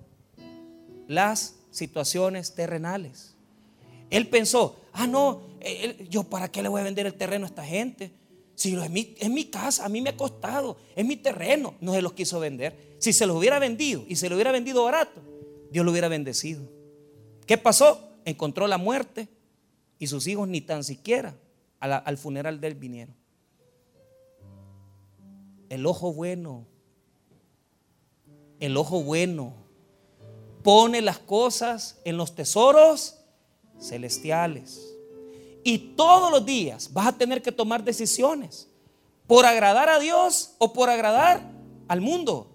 las 1.09 1.57
situaciones 1.71 2.55
terrenales. 2.55 3.35
Él 4.11 4.29
pensó, 4.29 4.77
ah, 4.93 5.07
no, 5.07 5.41
yo 6.09 6.25
para 6.25 6.51
qué 6.51 6.63
le 6.63 6.69
voy 6.69 6.83
a 6.83 6.85
vender 6.85 7.07
el 7.07 7.15
terreno 7.15 7.47
a 7.47 7.49
esta 7.49 7.65
gente. 7.65 8.13
Si 8.55 8.75
es 8.75 8.91
mi, 8.91 9.15
es 9.19 9.31
mi 9.31 9.47
casa, 9.47 9.85
a 9.85 9.89
mí 9.89 10.01
me 10.03 10.11
ha 10.11 10.17
costado, 10.17 10.77
es 10.95 11.05
mi 11.05 11.17
terreno, 11.17 11.75
no 11.81 11.95
se 11.95 12.03
los 12.03 12.13
quiso 12.13 12.39
vender. 12.39 12.97
Si 12.99 13.13
se 13.13 13.27
los 13.27 13.37
hubiera 13.37 13.59
vendido 13.59 14.05
y 14.07 14.17
se 14.17 14.29
lo 14.29 14.37
hubiera 14.37 14.53
vendido 14.53 14.85
barato, 14.85 15.21
Dios 15.71 15.85
lo 15.85 15.91
hubiera 15.91 16.09
bendecido. 16.09 16.63
¿Qué 17.47 17.59
pasó? 17.59 18.13
encontró 18.25 18.67
la 18.67 18.79
muerte 18.79 19.29
y 20.03 20.09
sus 20.09 20.27
hijos 20.27 20.49
ni 20.49 20.61
tan 20.61 20.83
siquiera 20.83 21.33
al 21.79 22.19
funeral 22.19 22.61
de 22.61 22.67
él 22.67 22.75
vinieron. 22.75 23.15
El 25.69 25.87
ojo 25.87 26.13
bueno, 26.13 26.67
el 28.59 28.77
ojo 28.77 29.05
bueno, 29.05 29.55
pone 30.65 31.03
las 31.03 31.21
cosas 31.21 32.01
en 32.05 32.17
los 32.17 32.35
tesoros 32.35 33.19
celestiales. 33.81 34.93
Y 35.63 35.79
todos 35.95 36.33
los 36.33 36.45
días 36.45 36.93
vas 36.93 37.07
a 37.07 37.17
tener 37.17 37.41
que 37.41 37.53
tomar 37.53 37.85
decisiones 37.85 38.67
por 39.29 39.47
agradar 39.47 39.89
a 39.89 40.01
Dios 40.01 40.57
o 40.59 40.73
por 40.73 40.91
agradar 40.91 41.49
al 41.87 42.01
mundo 42.01 42.49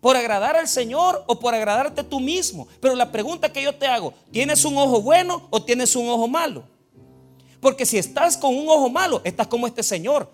por 0.00 0.18
agradar 0.18 0.54
al 0.54 0.68
Señor 0.68 1.24
o 1.26 1.40
por 1.40 1.54
agradarte 1.54 2.04
tú 2.04 2.20
mismo. 2.20 2.68
Pero 2.78 2.94
la 2.94 3.10
pregunta 3.10 3.50
que 3.50 3.62
yo 3.62 3.74
te 3.74 3.86
hago, 3.86 4.12
¿tienes 4.30 4.62
un 4.66 4.76
ojo 4.76 5.00
bueno 5.00 5.48
o 5.48 5.64
tienes 5.64 5.96
un 5.96 6.06
ojo 6.10 6.28
malo? 6.28 6.73
Porque 7.64 7.86
si 7.86 7.96
estás 7.96 8.36
con 8.36 8.54
un 8.54 8.68
ojo 8.68 8.90
malo, 8.90 9.22
estás 9.24 9.46
como 9.46 9.66
este 9.66 9.82
Señor, 9.82 10.30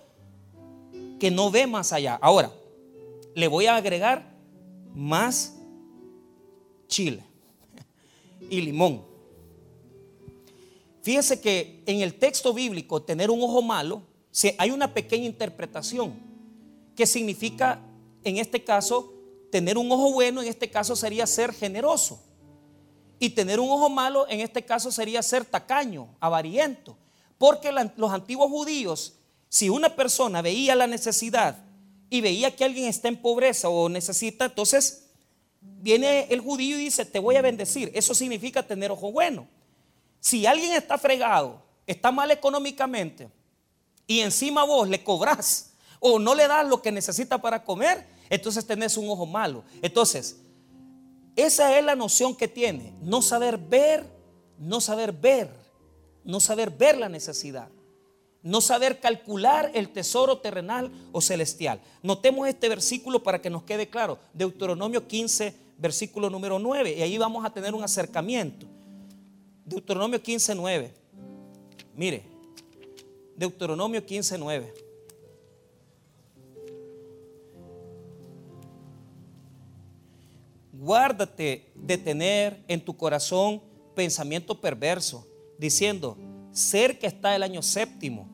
que 1.20 1.30
no 1.30 1.48
ve 1.48 1.64
más 1.64 1.92
allá. 1.92 2.18
Ahora, 2.20 2.52
le 3.36 3.46
voy 3.46 3.66
a 3.66 3.76
agregar 3.76 4.34
más 4.92 5.54
chile 6.88 7.22
y 8.50 8.60
limón. 8.60 9.04
Fíjese 11.02 11.40
que 11.40 11.84
en 11.86 12.00
el 12.00 12.14
texto 12.14 12.52
bíblico, 12.52 13.00
tener 13.00 13.30
un 13.30 13.40
ojo 13.40 13.62
malo, 13.62 14.02
hay 14.58 14.72
una 14.72 14.92
pequeña 14.92 15.26
interpretación 15.26 16.14
que 16.96 17.06
significa, 17.06 17.80
en 18.24 18.38
este 18.38 18.64
caso, 18.64 19.14
Tener 19.50 19.76
un 19.76 19.90
ojo 19.90 20.12
bueno 20.12 20.42
en 20.42 20.48
este 20.48 20.70
caso 20.70 20.94
sería 20.94 21.26
ser 21.26 21.52
generoso. 21.52 22.22
Y 23.18 23.30
tener 23.30 23.58
un 23.60 23.68
ojo 23.68 23.90
malo 23.90 24.26
en 24.28 24.40
este 24.40 24.64
caso 24.64 24.92
sería 24.92 25.22
ser 25.22 25.44
tacaño, 25.44 26.08
avariento. 26.20 26.96
Porque 27.40 27.72
los 27.72 28.12
antiguos 28.12 28.50
judíos, 28.50 29.14
si 29.48 29.70
una 29.70 29.96
persona 29.96 30.42
veía 30.42 30.74
la 30.74 30.86
necesidad 30.86 31.56
y 32.10 32.20
veía 32.20 32.54
que 32.54 32.66
alguien 32.66 32.84
está 32.84 33.08
en 33.08 33.16
pobreza 33.16 33.70
o 33.70 33.88
necesita, 33.88 34.44
entonces 34.44 35.06
viene 35.62 36.26
el 36.28 36.40
judío 36.40 36.78
y 36.78 36.84
dice, 36.84 37.06
te 37.06 37.18
voy 37.18 37.36
a 37.36 37.40
bendecir. 37.40 37.90
Eso 37.94 38.14
significa 38.14 38.62
tener 38.62 38.90
ojo 38.90 39.10
bueno. 39.10 39.48
Si 40.20 40.44
alguien 40.44 40.74
está 40.74 40.98
fregado, 40.98 41.62
está 41.86 42.12
mal 42.12 42.30
económicamente 42.30 43.30
y 44.06 44.20
encima 44.20 44.64
vos 44.64 44.86
le 44.86 45.02
cobrás 45.02 45.72
o 45.98 46.18
no 46.18 46.34
le 46.34 46.46
das 46.46 46.66
lo 46.66 46.82
que 46.82 46.92
necesita 46.92 47.40
para 47.40 47.64
comer, 47.64 48.06
entonces 48.28 48.66
tenés 48.66 48.98
un 48.98 49.08
ojo 49.08 49.24
malo. 49.24 49.64
Entonces, 49.80 50.36
esa 51.36 51.78
es 51.78 51.82
la 51.82 51.96
noción 51.96 52.36
que 52.36 52.48
tiene, 52.48 52.92
no 53.00 53.22
saber 53.22 53.56
ver, 53.56 54.04
no 54.58 54.82
saber 54.82 55.12
ver, 55.12 55.59
no 56.24 56.40
saber 56.40 56.70
ver 56.70 56.98
la 56.98 57.08
necesidad, 57.08 57.68
no 58.42 58.60
saber 58.60 59.00
calcular 59.00 59.70
el 59.74 59.90
tesoro 59.90 60.38
terrenal 60.38 60.90
o 61.12 61.20
celestial. 61.20 61.80
Notemos 62.02 62.48
este 62.48 62.68
versículo 62.68 63.22
para 63.22 63.40
que 63.40 63.50
nos 63.50 63.64
quede 63.64 63.88
claro, 63.88 64.18
Deuteronomio 64.32 65.06
15, 65.06 65.54
versículo 65.78 66.30
número 66.30 66.58
9, 66.58 66.96
y 66.98 67.02
ahí 67.02 67.18
vamos 67.18 67.44
a 67.44 67.52
tener 67.52 67.74
un 67.74 67.82
acercamiento. 67.82 68.66
Deuteronomio 69.64 70.22
15, 70.22 70.54
9. 70.54 70.94
Mire, 71.94 72.24
Deuteronomio 73.36 74.04
15, 74.04 74.38
9. 74.38 74.74
Guárdate 80.72 81.70
de 81.74 81.98
tener 81.98 82.64
en 82.66 82.82
tu 82.82 82.96
corazón 82.96 83.60
pensamiento 83.94 84.58
perverso, 84.58 85.26
diciendo, 85.60 86.16
cerca 86.52 87.06
está 87.06 87.36
el 87.36 87.42
año 87.42 87.62
séptimo, 87.62 88.28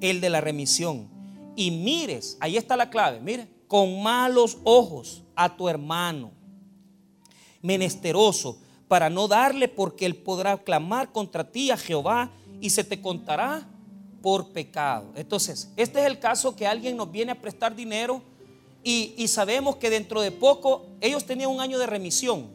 el 0.00 0.20
de 0.20 0.30
la 0.30 0.40
remisión. 0.40 1.08
Y 1.54 1.70
mires, 1.70 2.36
ahí 2.40 2.56
está 2.56 2.76
la 2.76 2.90
clave, 2.90 3.20
mire, 3.20 3.48
con 3.68 4.02
malos 4.02 4.58
ojos 4.64 5.22
a 5.36 5.56
tu 5.56 5.68
hermano, 5.68 6.32
menesteroso, 7.62 8.58
para 8.88 9.08
no 9.10 9.28
darle 9.28 9.68
porque 9.68 10.06
él 10.06 10.16
podrá 10.16 10.56
clamar 10.58 11.12
contra 11.12 11.50
ti 11.50 11.70
a 11.70 11.76
Jehová 11.76 12.30
y 12.60 12.70
se 12.70 12.84
te 12.84 13.00
contará 13.00 13.68
por 14.22 14.52
pecado. 14.52 15.12
Entonces, 15.16 15.70
este 15.76 16.00
es 16.00 16.06
el 16.06 16.18
caso 16.18 16.56
que 16.56 16.66
alguien 16.66 16.96
nos 16.96 17.10
viene 17.10 17.32
a 17.32 17.40
prestar 17.40 17.74
dinero 17.74 18.22
y, 18.82 19.28
sabemos 19.28 19.76
que 19.76 19.88
dentro 19.88 20.20
de 20.20 20.30
poco 20.30 20.86
ellos 21.00 21.24
tenían 21.24 21.50
un 21.50 21.60
año 21.60 21.78
de 21.78 21.86
remisión. 21.86 22.48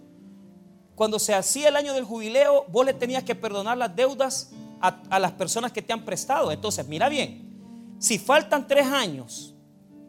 Cuando 0.99 1.17
se 1.17 1.33
hacía 1.33 1.69
el 1.69 1.77
año 1.77 1.93
del 1.93 2.03
jubileo, 2.03 2.65
vos 2.67 2.85
le 2.85 2.93
tenías 2.93 3.23
que 3.23 3.33
perdonar 3.33 3.77
las 3.77 3.95
deudas 3.95 4.51
a, 4.81 5.17
las 5.17 5.31
personas 5.31 5.71
que 5.71 5.81
te 5.81 5.93
han 5.93 6.03
prestado. 6.03 6.51
Entonces, 6.51 6.85
mira 6.89 7.07
bien, 7.07 7.95
si 7.99 8.19
faltan 8.19 8.67
tres 8.67 8.85
años 8.85 9.55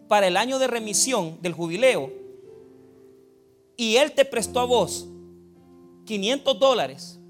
para 0.08 0.26
el 0.26 0.36
año 0.36 0.58
de 0.58 0.66
remisión 0.66 1.38
del 1.42 1.52
jubileo 1.52 2.12
y 3.76 3.98
él 3.98 4.10
te 4.10 4.24
prestó 4.24 4.58
a 4.58 4.64
vos 4.64 5.06
500 6.06 6.58
dólares, 6.58 7.20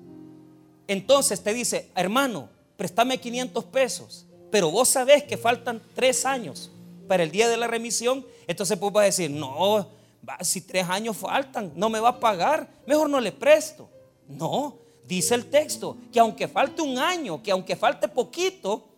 entonces 0.88 1.42
te 1.42 1.52
dice, 1.52 1.90
hermano, 1.94 2.48
préstame 2.78 3.18
500 3.18 3.62
pesos, 3.66 4.26
pero 4.50 4.70
vos 4.70 4.88
sabés 4.88 5.24
que 5.24 5.36
faltan 5.36 5.82
tres 5.94 6.24
años 6.24 6.70
para 7.06 7.24
el 7.24 7.30
día 7.30 7.46
de 7.50 7.58
la 7.58 7.66
remisión, 7.66 8.24
entonces 8.46 8.78
pues 8.78 8.90
va 8.96 9.02
a 9.02 9.04
decir, 9.04 9.30
no, 9.30 9.99
si 10.40 10.60
tres 10.60 10.88
años 10.88 11.16
faltan, 11.16 11.72
no 11.74 11.88
me 11.88 12.00
va 12.00 12.10
a 12.10 12.20
pagar, 12.20 12.68
mejor 12.86 13.08
no 13.08 13.20
le 13.20 13.32
presto. 13.32 13.88
No, 14.28 14.78
dice 15.06 15.34
el 15.34 15.46
texto 15.46 15.96
que 16.12 16.20
aunque 16.20 16.48
falte 16.48 16.82
un 16.82 16.98
año, 16.98 17.42
que 17.42 17.50
aunque 17.50 17.76
falte 17.76 18.08
poquito, 18.08 18.88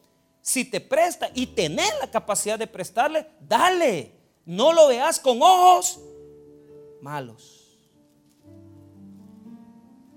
si 0.41 0.65
te 0.65 0.81
presta 0.81 1.31
y 1.35 1.47
tenés 1.47 1.93
la 2.01 2.11
capacidad 2.11 2.59
de 2.59 2.67
prestarle, 2.67 3.27
dale. 3.41 4.13
No 4.45 4.73
lo 4.73 4.89
veas 4.89 5.21
con 5.21 5.41
ojos 5.41 6.01
malos. 7.01 7.79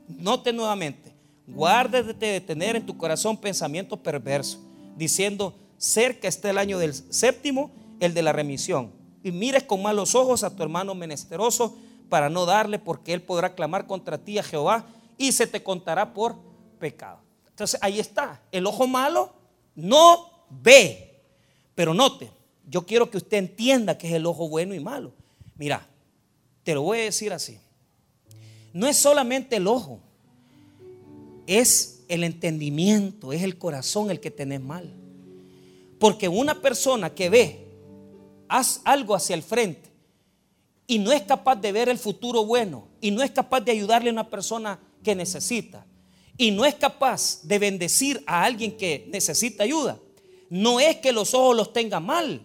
Note 0.08 0.52
nuevamente, 0.52 1.14
guárdate 1.48 2.26
de 2.26 2.42
tener 2.42 2.76
en 2.76 2.86
tu 2.86 2.98
corazón 2.98 3.38
pensamiento 3.38 3.98
perverso, 3.98 4.60
diciendo, 4.96 5.56
cerca 5.78 6.28
está 6.28 6.50
el 6.50 6.58
año 6.58 6.78
del 6.80 6.94
séptimo 6.94 7.72
el 8.00 8.14
de 8.14 8.22
la 8.22 8.32
remisión. 8.32 8.92
Y 9.26 9.32
mires 9.32 9.64
con 9.64 9.82
malos 9.82 10.14
ojos 10.14 10.44
a 10.44 10.56
tu 10.56 10.62
hermano 10.62 10.94
menesteroso 10.94 11.76
para 12.10 12.30
no 12.30 12.46
darle, 12.46 12.78
porque 12.78 13.12
él 13.12 13.24
podrá 13.24 13.56
clamar 13.56 13.88
contra 13.88 14.20
ti 14.20 14.38
a 14.38 14.44
Jehová 14.44 14.86
y 15.18 15.32
se 15.32 15.48
te 15.48 15.64
contará 15.64 16.14
por 16.14 16.36
pecado. 16.78 17.18
Entonces 17.50 17.80
ahí 17.82 18.00
está, 18.00 18.40
el 18.52 18.68
ojo 18.68 18.86
malo 18.86 19.34
no 19.74 20.30
ve, 20.52 21.24
pero 21.74 21.96
note, 21.96 22.30
yo 22.70 22.86
quiero 22.86 23.10
que 23.10 23.18
usted 23.18 23.38
entienda 23.38 23.98
que 23.98 24.08
es 24.08 24.14
el 24.14 24.28
ojo 24.28 24.48
bueno 24.48 24.76
y 24.76 24.80
malo. 24.80 25.12
Mira, 25.56 25.88
te 26.64 26.76
lo 26.76 26.84
voy 26.84 27.00
a 27.00 27.04
decir 27.06 27.34
así. 27.34 27.58
No 28.74 28.86
es 28.86 28.96
solamente 28.96 29.56
el 29.56 29.66
ojo, 29.66 30.02
es 31.48 32.04
el 32.10 32.24
entendimiento, 32.24 33.34
es 33.34 33.42
el 33.42 33.58
corazón 33.58 34.12
el 34.12 34.20
que 34.20 34.30
tenés 34.30 34.62
mal. 34.62 34.94
Porque 35.98 36.28
una 36.28 36.62
persona 36.62 37.16
que 37.16 37.32
ve 37.32 37.65
haz 38.48 38.82
algo 38.84 39.16
hacia 39.16 39.36
el 39.36 39.44
frente 39.44 39.90
y 40.88 41.00
no 41.00 41.12
es 41.12 41.24
capaz 41.24 41.56
de 41.56 41.72
ver 41.72 41.90
el 41.90 41.98
futuro 41.98 42.46
bueno 42.46 42.88
y 43.02 43.12
no 43.12 43.24
es 43.24 43.32
capaz 43.32 43.62
de 43.62 43.72
ayudarle 43.72 44.10
a 44.10 44.14
una 44.14 44.30
persona 44.30 44.80
que 45.04 45.16
necesita 45.16 45.86
y 46.38 46.52
no 46.52 46.66
es 46.66 46.76
capaz 46.76 47.42
de 47.44 47.60
bendecir 47.60 48.24
a 48.28 48.44
alguien 48.44 48.78
que 48.78 49.08
necesita 49.10 49.64
ayuda, 49.64 50.00
no 50.50 50.80
es 50.80 50.98
que 50.98 51.12
los 51.12 51.34
ojos 51.34 51.56
los 51.56 51.74
tenga 51.74 52.00
mal, 52.00 52.42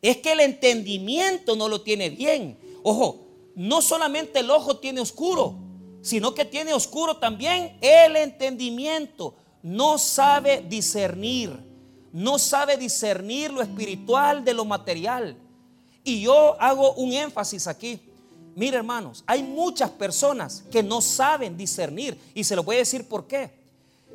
es 0.00 0.18
que 0.18 0.32
el 0.32 0.40
entendimiento 0.40 1.56
no 1.56 1.68
lo 1.68 1.82
tiene 1.82 2.10
bien. 2.10 2.58
Ojo, 2.82 3.26
no 3.54 3.80
solamente 3.80 4.40
el 4.40 4.50
ojo 4.50 4.76
tiene 4.76 5.00
oscuro, 5.00 5.56
sino 6.02 6.34
que 6.34 6.44
tiene 6.44 6.74
oscuro 6.74 7.16
también 7.16 7.78
el 7.80 8.16
entendimiento. 8.16 9.34
No 9.62 9.98
sabe 9.98 10.62
discernir, 10.68 11.58
no 12.12 12.38
sabe 12.38 12.76
discernir 12.76 13.50
lo 13.50 13.62
espiritual 13.62 14.44
de 14.44 14.52
lo 14.52 14.64
material. 14.66 15.38
Y 16.04 16.20
yo 16.20 16.60
hago 16.60 16.92
un 16.94 17.12
énfasis 17.14 17.66
aquí. 17.66 17.98
Mire 18.54 18.76
hermanos, 18.76 19.24
hay 19.26 19.42
muchas 19.42 19.90
personas 19.90 20.62
que 20.70 20.82
no 20.82 21.00
saben 21.00 21.56
discernir 21.56 22.16
y 22.34 22.44
se 22.44 22.54
lo 22.54 22.62
voy 22.62 22.76
a 22.76 22.80
decir 22.80 23.08
por 23.08 23.26
qué. 23.26 23.50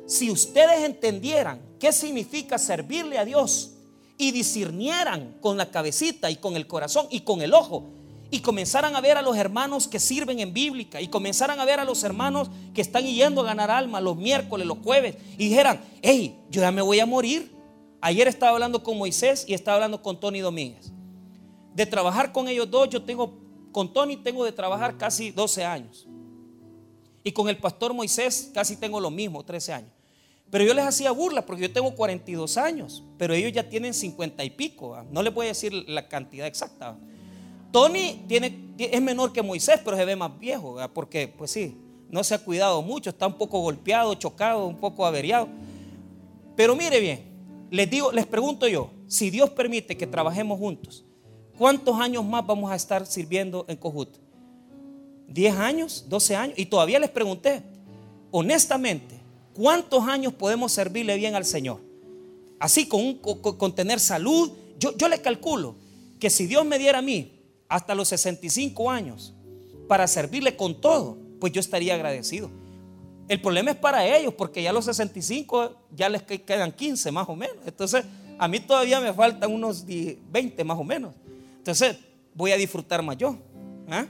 Si 0.06 0.30
ustedes 0.30 0.84
entendieran 0.84 1.60
qué 1.78 1.92
significa 1.92 2.56
servirle 2.56 3.18
a 3.18 3.24
Dios 3.24 3.72
y 4.16 4.30
discernieran 4.30 5.36
con 5.40 5.56
la 5.56 5.70
cabecita 5.70 6.30
y 6.30 6.36
con 6.36 6.56
el 6.56 6.66
corazón 6.66 7.06
y 7.10 7.20
con 7.20 7.42
el 7.42 7.52
ojo 7.52 7.84
y 8.30 8.40
comenzaran 8.40 8.94
a 8.96 9.00
ver 9.00 9.18
a 9.18 9.22
los 9.22 9.36
hermanos 9.36 9.88
que 9.88 10.00
sirven 10.00 10.38
en 10.38 10.54
bíblica 10.54 11.00
y 11.00 11.08
comenzaran 11.08 11.60
a 11.60 11.64
ver 11.64 11.80
a 11.80 11.84
los 11.84 12.02
hermanos 12.04 12.48
que 12.72 12.80
están 12.80 13.04
yendo 13.04 13.42
a 13.42 13.44
ganar 13.44 13.70
alma 13.70 14.00
los 14.00 14.16
miércoles, 14.16 14.66
los 14.66 14.78
jueves 14.78 15.16
y 15.36 15.48
dijeran, 15.48 15.82
hey, 16.00 16.38
yo 16.50 16.60
ya 16.62 16.70
me 16.70 16.82
voy 16.82 17.00
a 17.00 17.06
morir. 17.06 17.52
Ayer 18.00 18.28
estaba 18.28 18.52
hablando 18.52 18.82
con 18.82 18.96
Moisés 18.96 19.44
y 19.46 19.52
estaba 19.52 19.74
hablando 19.74 20.00
con 20.00 20.18
Tony 20.18 20.40
Domínguez 20.40 20.92
de 21.74 21.86
trabajar 21.86 22.32
con 22.32 22.48
ellos 22.48 22.70
dos, 22.70 22.88
yo 22.88 23.02
tengo, 23.02 23.38
con 23.72 23.92
Tony 23.92 24.16
tengo 24.16 24.44
de 24.44 24.52
trabajar 24.52 24.96
casi 24.96 25.30
12 25.30 25.64
años. 25.64 26.06
Y 27.22 27.32
con 27.32 27.48
el 27.48 27.58
pastor 27.58 27.92
Moisés 27.92 28.50
casi 28.54 28.76
tengo 28.76 28.98
lo 29.00 29.10
mismo, 29.10 29.44
13 29.44 29.72
años. 29.72 29.90
Pero 30.50 30.64
yo 30.64 30.74
les 30.74 30.84
hacía 30.84 31.12
burla 31.12 31.46
porque 31.46 31.62
yo 31.62 31.72
tengo 31.72 31.94
42 31.94 32.56
años, 32.56 33.04
pero 33.18 33.34
ellos 33.34 33.52
ya 33.52 33.68
tienen 33.68 33.94
50 33.94 34.42
y 34.42 34.50
pico. 34.50 34.96
No 35.10 35.22
les 35.22 35.32
voy 35.32 35.46
a 35.46 35.50
decir 35.50 35.72
la 35.88 36.08
cantidad 36.08 36.46
exacta. 36.46 36.98
Tony 37.70 38.24
tiene, 38.26 38.74
es 38.78 39.00
menor 39.00 39.32
que 39.32 39.42
Moisés, 39.42 39.80
pero 39.84 39.96
se 39.96 40.04
ve 40.04 40.16
más 40.16 40.36
viejo, 40.40 40.76
porque 40.92 41.28
pues 41.28 41.52
sí, 41.52 41.76
no 42.10 42.24
se 42.24 42.34
ha 42.34 42.38
cuidado 42.38 42.82
mucho, 42.82 43.10
está 43.10 43.28
un 43.28 43.38
poco 43.38 43.60
golpeado, 43.60 44.12
chocado, 44.14 44.66
un 44.66 44.76
poco 44.76 45.06
averiado. 45.06 45.48
Pero 46.56 46.74
mire 46.74 46.98
bien, 46.98 47.22
les 47.70 47.88
digo, 47.88 48.10
les 48.10 48.26
pregunto 48.26 48.66
yo, 48.66 48.90
si 49.06 49.30
Dios 49.30 49.50
permite 49.50 49.96
que 49.96 50.08
trabajemos 50.08 50.58
juntos, 50.58 51.04
¿Cuántos 51.60 52.00
años 52.00 52.24
más 52.24 52.46
vamos 52.46 52.72
a 52.72 52.74
estar 52.74 53.04
sirviendo 53.04 53.66
en 53.68 53.76
Cojut? 53.76 54.08
¿10 55.28 55.58
años? 55.58 56.06
¿12 56.08 56.34
años? 56.34 56.58
Y 56.58 56.64
todavía 56.64 56.98
les 56.98 57.10
pregunté, 57.10 57.62
honestamente, 58.30 59.20
¿cuántos 59.52 60.08
años 60.08 60.32
podemos 60.32 60.72
servirle 60.72 61.14
bien 61.18 61.34
al 61.34 61.44
Señor? 61.44 61.82
Así, 62.58 62.88
con, 62.88 63.16
con, 63.16 63.74
tener 63.74 64.00
salud. 64.00 64.50
Yo, 64.78 64.96
yo 64.96 65.06
le 65.06 65.20
calculo 65.20 65.74
que 66.18 66.30
si 66.30 66.46
Dios 66.46 66.64
me 66.64 66.78
diera 66.78 67.00
a 67.00 67.02
mí 67.02 67.42
hasta 67.68 67.94
los 67.94 68.08
65 68.08 68.90
años 68.90 69.34
para 69.86 70.06
servirle 70.06 70.56
con 70.56 70.80
todo, 70.80 71.18
pues 71.40 71.52
yo 71.52 71.60
estaría 71.60 71.92
agradecido. 71.92 72.50
El 73.28 73.42
problema 73.42 73.72
es 73.72 73.76
para 73.76 74.06
ellos, 74.06 74.32
porque 74.32 74.62
ya 74.62 74.70
a 74.70 74.72
los 74.72 74.86
65 74.86 75.74
ya 75.94 76.08
les 76.08 76.22
quedan 76.22 76.72
15 76.72 77.12
más 77.12 77.28
o 77.28 77.36
menos. 77.36 77.58
Entonces, 77.66 78.06
a 78.38 78.48
mí 78.48 78.60
todavía 78.60 78.98
me 78.98 79.12
faltan 79.12 79.52
unos 79.52 79.84
20 79.84 80.64
más 80.64 80.78
o 80.78 80.84
menos. 80.84 81.14
Entonces 81.60 81.96
voy 82.34 82.52
a 82.52 82.56
disfrutar 82.56 83.02
más 83.02 83.18
yo. 83.18 83.36
¿ah? 83.88 84.06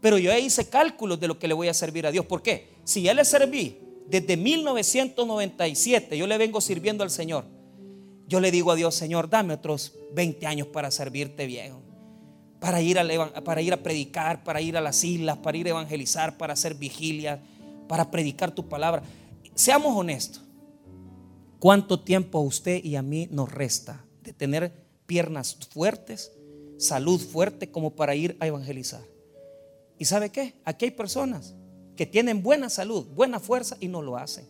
Pero 0.00 0.18
yo 0.18 0.36
hice 0.36 0.68
cálculos 0.68 1.20
de 1.20 1.28
lo 1.28 1.38
que 1.38 1.46
le 1.46 1.54
voy 1.54 1.68
a 1.68 1.74
servir 1.74 2.04
a 2.04 2.10
Dios. 2.10 2.26
¿Por 2.26 2.42
qué? 2.42 2.68
Si 2.84 3.02
ya 3.02 3.14
le 3.14 3.24
serví 3.24 3.78
desde 4.08 4.36
1997, 4.36 6.18
yo 6.18 6.26
le 6.26 6.36
vengo 6.36 6.60
sirviendo 6.60 7.04
al 7.04 7.10
Señor. 7.10 7.44
Yo 8.26 8.40
le 8.40 8.50
digo 8.50 8.72
a 8.72 8.74
Dios, 8.74 8.94
Señor, 8.94 9.30
dame 9.30 9.54
otros 9.54 9.94
20 10.14 10.46
años 10.46 10.66
para 10.66 10.90
servirte 10.90 11.46
bien. 11.46 11.74
Para 12.58 12.82
ir, 12.82 12.98
a, 12.98 13.44
para 13.44 13.62
ir 13.62 13.72
a 13.72 13.82
predicar, 13.82 14.42
para 14.42 14.60
ir 14.60 14.76
a 14.76 14.80
las 14.80 15.04
islas, 15.04 15.38
para 15.38 15.56
ir 15.56 15.66
a 15.66 15.70
evangelizar, 15.70 16.36
para 16.36 16.54
hacer 16.54 16.74
vigilia, 16.74 17.40
para 17.88 18.10
predicar 18.10 18.52
tu 18.52 18.68
palabra. 18.68 19.02
Seamos 19.54 19.96
honestos. 19.96 20.42
¿Cuánto 21.60 22.00
tiempo 22.00 22.38
a 22.38 22.42
usted 22.42 22.82
y 22.82 22.96
a 22.96 23.02
mí 23.02 23.28
nos 23.30 23.50
resta 23.52 24.04
de 24.22 24.32
tener 24.32 24.72
piernas 25.06 25.56
fuertes, 25.70 26.32
salud 26.80 27.20
fuerte 27.20 27.70
como 27.70 27.94
para 27.94 28.14
ir 28.14 28.36
a 28.40 28.46
evangelizar? 28.46 29.02
¿Y 29.98 30.06
sabe 30.06 30.30
qué? 30.30 30.54
Aquí 30.64 30.86
hay 30.86 30.90
personas 30.90 31.54
que 31.96 32.06
tienen 32.06 32.42
buena 32.42 32.70
salud, 32.70 33.04
buena 33.14 33.38
fuerza 33.38 33.76
y 33.80 33.88
no 33.88 34.00
lo 34.00 34.16
hacen. 34.16 34.46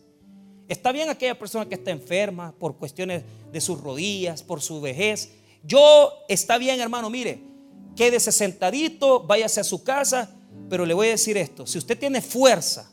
Está 0.69 0.93
bien 0.93 1.09
aquella 1.09 1.37
persona 1.37 1.67
que 1.67 1.75
está 1.75 1.91
enferma 1.91 2.55
por 2.57 2.77
cuestiones 2.77 3.23
de 3.51 3.59
sus 3.59 3.81
rodillas, 3.81 4.41
por 4.41 4.61
su 4.61 4.79
vejez. 4.79 5.29
Yo, 5.63 6.13
está 6.29 6.57
bien 6.57 6.79
hermano, 6.79 7.09
mire, 7.09 7.41
quédese 7.95 8.31
sentadito, 8.31 9.23
váyase 9.23 9.59
a 9.59 9.65
su 9.65 9.83
casa, 9.83 10.33
pero 10.69 10.85
le 10.85 10.93
voy 10.93 11.07
a 11.07 11.11
decir 11.11 11.35
esto, 11.35 11.67
si 11.67 11.77
usted 11.77 11.99
tiene 11.99 12.21
fuerza, 12.21 12.89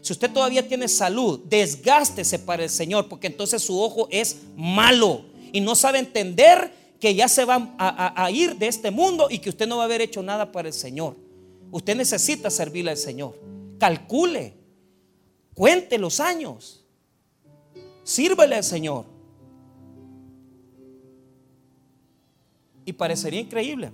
si 0.00 0.12
usted 0.12 0.32
todavía 0.32 0.66
tiene 0.66 0.88
salud, 0.88 1.40
desgástese 1.44 2.40
para 2.40 2.64
el 2.64 2.70
Señor, 2.70 3.08
porque 3.08 3.28
entonces 3.28 3.62
su 3.62 3.80
ojo 3.80 4.08
es 4.10 4.38
malo 4.56 5.26
y 5.52 5.60
no 5.60 5.76
sabe 5.76 6.00
entender 6.00 6.72
que 7.00 7.14
ya 7.14 7.28
se 7.28 7.44
va 7.44 7.74
a, 7.78 8.30
ir 8.30 8.56
de 8.56 8.66
este 8.68 8.90
mundo 8.90 9.28
y 9.30 9.38
que 9.38 9.48
usted 9.48 9.66
no 9.66 9.78
va 9.78 9.82
a 9.82 9.86
haber 9.86 10.02
hecho 10.02 10.22
nada 10.22 10.52
para 10.52 10.68
el 10.68 10.74
Señor. 10.74 11.16
Usted 11.70 11.96
necesita 11.96 12.50
servirle 12.50 12.90
al 12.90 12.96
Señor. 12.96 13.34
Calcule, 13.78 14.54
cuente 15.54 15.96
los 15.96 16.20
años, 16.20 16.84
sírvele 18.04 18.56
al 18.56 18.64
Señor. 18.64 19.06
Y 22.84 22.92
parecería 22.92 23.40
increíble, 23.40 23.92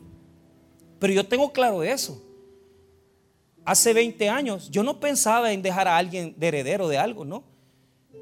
pero 0.98 1.12
yo 1.12 1.26
tengo 1.26 1.52
claro 1.52 1.82
eso 1.82 2.26
hace 3.66 3.92
20 3.92 4.28
años 4.30 4.70
yo 4.70 4.82
no 4.82 5.00
pensaba 5.00 5.52
en 5.52 5.60
dejar 5.60 5.88
a 5.88 5.98
alguien 5.98 6.34
de 6.38 6.48
heredero 6.48 6.88
de 6.88 6.96
algo, 6.96 7.24
¿no? 7.24 7.44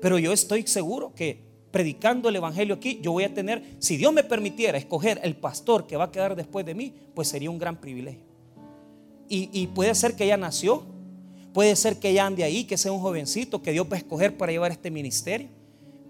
Pero 0.01 0.19
yo 0.19 0.33
estoy 0.33 0.67
seguro 0.67 1.15
que 1.15 1.44
predicando 1.75 2.29
el 2.29 2.37
Evangelio 2.37 2.77
aquí, 2.77 3.01
yo 3.03 3.11
voy 3.11 3.25
a 3.25 3.35
tener, 3.35 3.61
si 3.81 3.97
Dios 3.97 4.13
me 4.13 4.23
permitiera 4.23 4.79
escoger 4.79 5.19
el 5.25 5.35
pastor 5.35 5.89
que 5.89 5.97
va 5.97 6.05
a 6.05 6.13
quedar 6.13 6.37
después 6.37 6.65
de 6.65 6.73
mí, 6.73 6.95
pues 7.17 7.27
sería 7.27 7.51
un 7.51 7.59
gran 7.59 7.81
privilegio. 7.81 8.23
Y, 9.29 9.67
puede 9.75 9.93
ser 9.97 10.15
que 10.15 10.25
ya 10.25 10.37
nació, 10.37 10.85
puede 11.53 11.75
ser 11.75 11.99
que 11.99 12.13
ya 12.13 12.27
ande 12.27 12.45
ahí, 12.45 12.63
que 12.63 12.79
sea 12.79 12.93
un 12.93 13.01
jovencito 13.01 13.61
que 13.61 13.73
Dios 13.73 13.89
va 13.93 13.97
escoger 13.97 14.37
para 14.37 14.53
llevar 14.53 14.71
este 14.71 14.89
ministerio. 14.89 15.49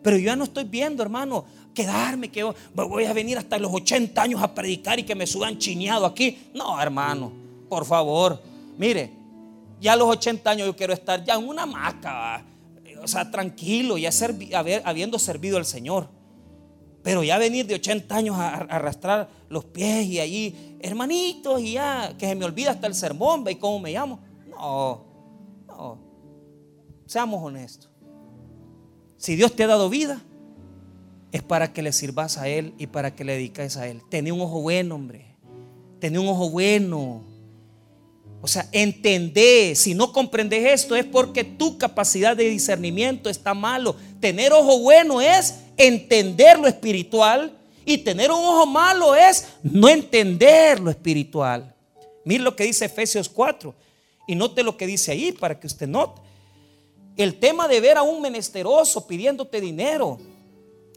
Pero 0.02 0.18
yo 0.18 0.24
ya 0.24 0.36
no 0.36 0.44
estoy 0.44 0.64
viendo, 0.64 1.02
hermano, 1.02 1.46
quedarme, 1.72 2.30
que 2.30 2.44
voy 2.74 3.04
a 3.06 3.14
venir 3.14 3.38
hasta 3.38 3.56
los 3.56 3.72
80 3.72 4.20
años 4.20 4.42
a 4.42 4.54
predicar 4.54 4.98
y 4.98 5.04
que 5.04 5.14
me 5.14 5.26
suban 5.26 5.56
chiñado 5.56 6.04
aquí. 6.04 6.50
No, 6.52 6.78
hermano, 6.78 7.32
por 7.70 7.86
favor, 7.86 8.38
mire, 8.76 9.10
ya 9.80 9.94
a 9.94 9.96
los 9.96 10.10
80 10.10 10.50
años 10.50 10.66
yo 10.66 10.76
quiero 10.76 10.92
estar 10.92 11.24
ya 11.24 11.36
en 11.36 11.48
una 11.48 11.64
maca, 11.64 12.44
o 13.04 13.08
sea, 13.08 13.30
tranquilo, 13.30 13.98
ya 13.98 14.10
habiendo 14.84 15.18
servido 15.18 15.58
al 15.58 15.66
Señor. 15.66 16.08
Pero 17.02 17.22
ya 17.22 17.36
venir 17.36 17.66
de 17.66 17.74
80 17.74 18.16
años 18.16 18.36
a, 18.36 18.54
arrastrar 18.54 19.28
los 19.50 19.66
pies 19.66 20.06
y 20.06 20.20
allí, 20.20 20.78
hermanitos, 20.80 21.60
y 21.60 21.72
ya, 21.74 22.14
que 22.18 22.26
se 22.26 22.34
me 22.34 22.46
olvida 22.46 22.70
hasta 22.70 22.86
el 22.86 22.94
sermón, 22.94 23.44
ve 23.44 23.58
cómo 23.58 23.78
me 23.78 23.92
llamo. 23.92 24.20
No, 24.48 25.04
no. 25.66 25.98
Seamos 27.06 27.42
honestos. 27.42 27.90
Si 29.18 29.36
Dios 29.36 29.54
te 29.54 29.64
ha 29.64 29.66
dado 29.66 29.90
vida, 29.90 30.22
es 31.30 31.42
para 31.42 31.72
que 31.72 31.82
le 31.82 31.92
sirvas 31.92 32.38
a 32.38 32.48
Él 32.48 32.74
y 32.78 32.86
para 32.86 33.14
que 33.14 33.24
le 33.24 33.34
dediques 33.34 33.76
a 33.76 33.86
Él. 33.86 34.02
Tené 34.08 34.32
un 34.32 34.40
ojo 34.40 34.62
bueno, 34.62 34.94
hombre. 34.94 35.36
Tené 35.98 36.18
un 36.18 36.28
ojo 36.28 36.48
bueno. 36.48 37.33
O 38.44 38.46
sea, 38.46 38.68
entender, 38.72 39.74
si 39.74 39.94
no 39.94 40.12
comprendes 40.12 40.66
esto 40.66 40.94
es 40.94 41.06
porque 41.06 41.44
tu 41.44 41.78
capacidad 41.78 42.36
de 42.36 42.50
discernimiento 42.50 43.30
está 43.30 43.54
malo. 43.54 43.96
Tener 44.20 44.52
ojo 44.52 44.80
bueno 44.80 45.22
es 45.22 45.60
entender 45.78 46.58
lo 46.58 46.66
espiritual 46.66 47.56
y 47.86 47.96
tener 47.96 48.30
un 48.30 48.44
ojo 48.44 48.66
malo 48.66 49.14
es 49.14 49.46
no 49.62 49.88
entender 49.88 50.78
lo 50.78 50.90
espiritual. 50.90 51.74
Mire 52.26 52.44
lo 52.44 52.54
que 52.54 52.64
dice 52.64 52.84
Efesios 52.84 53.30
4 53.30 53.74
y 54.26 54.34
note 54.34 54.62
lo 54.62 54.76
que 54.76 54.86
dice 54.86 55.12
ahí 55.12 55.32
para 55.32 55.58
que 55.58 55.66
usted 55.66 55.88
note. 55.88 56.20
El 57.16 57.36
tema 57.36 57.66
de 57.66 57.80
ver 57.80 57.96
a 57.96 58.02
un 58.02 58.20
menesteroso 58.20 59.06
pidiéndote 59.06 59.58
dinero. 59.58 60.18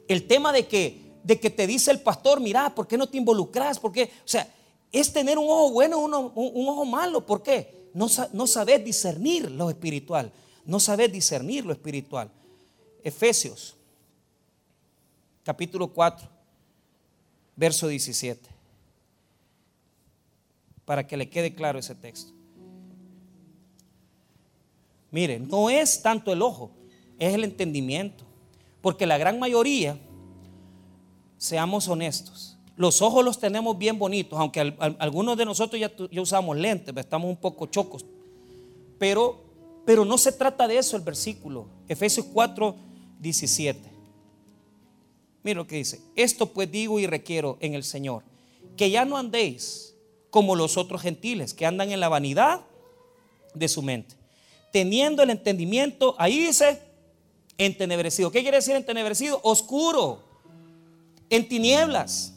El 0.09 0.27
tema 0.27 0.51
de 0.51 0.67
que, 0.67 0.99
de 1.23 1.39
que 1.39 1.49
te 1.49 1.65
dice 1.65 1.91
el 1.91 2.01
pastor, 2.01 2.41
mira, 2.41 2.75
¿por 2.75 2.89
qué 2.89 2.97
no 2.97 3.07
te 3.07 3.17
involucras? 3.17 3.79
¿Por 3.79 3.93
qué? 3.93 4.03
O 4.03 4.27
sea, 4.27 4.53
es 4.91 5.11
tener 5.11 5.37
un 5.37 5.45
ojo 5.45 5.71
bueno, 5.71 5.99
un, 5.99 6.13
un 6.13 6.67
ojo 6.67 6.85
malo. 6.85 7.25
¿Por 7.25 7.43
qué? 7.43 7.89
No, 7.93 8.07
no 8.33 8.47
sabes 8.47 8.83
discernir 8.83 9.49
lo 9.51 9.69
espiritual. 9.69 10.31
No 10.65 10.79
sabes 10.79 11.11
discernir 11.11 11.65
lo 11.65 11.71
espiritual. 11.71 12.29
Efesios, 13.03 13.75
capítulo 15.43 15.87
4, 15.87 16.27
verso 17.55 17.87
17. 17.87 18.49
Para 20.83 21.07
que 21.07 21.15
le 21.15 21.29
quede 21.29 21.55
claro 21.55 21.79
ese 21.79 21.95
texto. 21.95 22.33
Mire, 25.09 25.39
no 25.39 25.69
es 25.69 26.01
tanto 26.01 26.33
el 26.33 26.41
ojo, 26.41 26.71
es 27.17 27.33
el 27.33 27.45
entendimiento. 27.45 28.25
Porque 28.81 29.05
la 29.05 29.17
gran 29.17 29.39
mayoría, 29.39 29.97
seamos 31.37 31.87
honestos, 31.87 32.56
los 32.77 33.01
ojos 33.01 33.25
los 33.25 33.39
tenemos 33.39 33.77
bien 33.77 33.97
bonitos, 33.97 34.39
aunque 34.39 34.59
algunos 34.99 35.35
de 35.35 35.45
nosotros 35.45 35.81
ya, 35.81 35.91
usamos 36.21 36.55
lentes, 36.55 36.95
estamos 36.95 37.27
un 37.27 37.37
poco 37.37 37.65
chocos. 37.65 38.05
Pero, 38.99 39.43
pero 39.83 40.05
no 40.05 40.17
se 40.17 40.31
trata 40.31 40.67
de 40.67 40.77
eso 40.77 40.95
el 40.95 41.01
versículo. 41.01 41.67
Efesios 41.87 42.27
4, 42.31 42.75
17. 43.19 43.81
Mira 45.41 45.57
lo 45.57 45.65
que 45.65 45.77
dice. 45.77 46.01
Esto 46.15 46.53
pues 46.53 46.71
digo 46.71 46.99
y 46.99 47.07
requiero 47.07 47.57
en 47.61 47.73
el 47.73 47.83
Señor, 47.83 48.23
que 48.75 48.91
ya 48.91 49.05
no 49.05 49.17
andéis 49.17 49.95
como 50.29 50.55
los 50.55 50.77
otros 50.77 51.01
gentiles, 51.01 51.55
que 51.55 51.65
andan 51.65 51.91
en 51.91 51.99
la 51.99 52.09
vanidad 52.09 52.61
de 53.55 53.67
su 53.67 53.81
mente, 53.81 54.15
teniendo 54.71 55.23
el 55.23 55.31
entendimiento, 55.31 56.15
ahí 56.19 56.37
dice, 56.45 56.79
entenebrecido. 57.57 58.29
¿Qué 58.29 58.43
quiere 58.43 58.57
decir 58.57 58.75
entenebrecido? 58.75 59.39
Oscuro, 59.41 60.21
en 61.31 61.49
tinieblas 61.49 62.36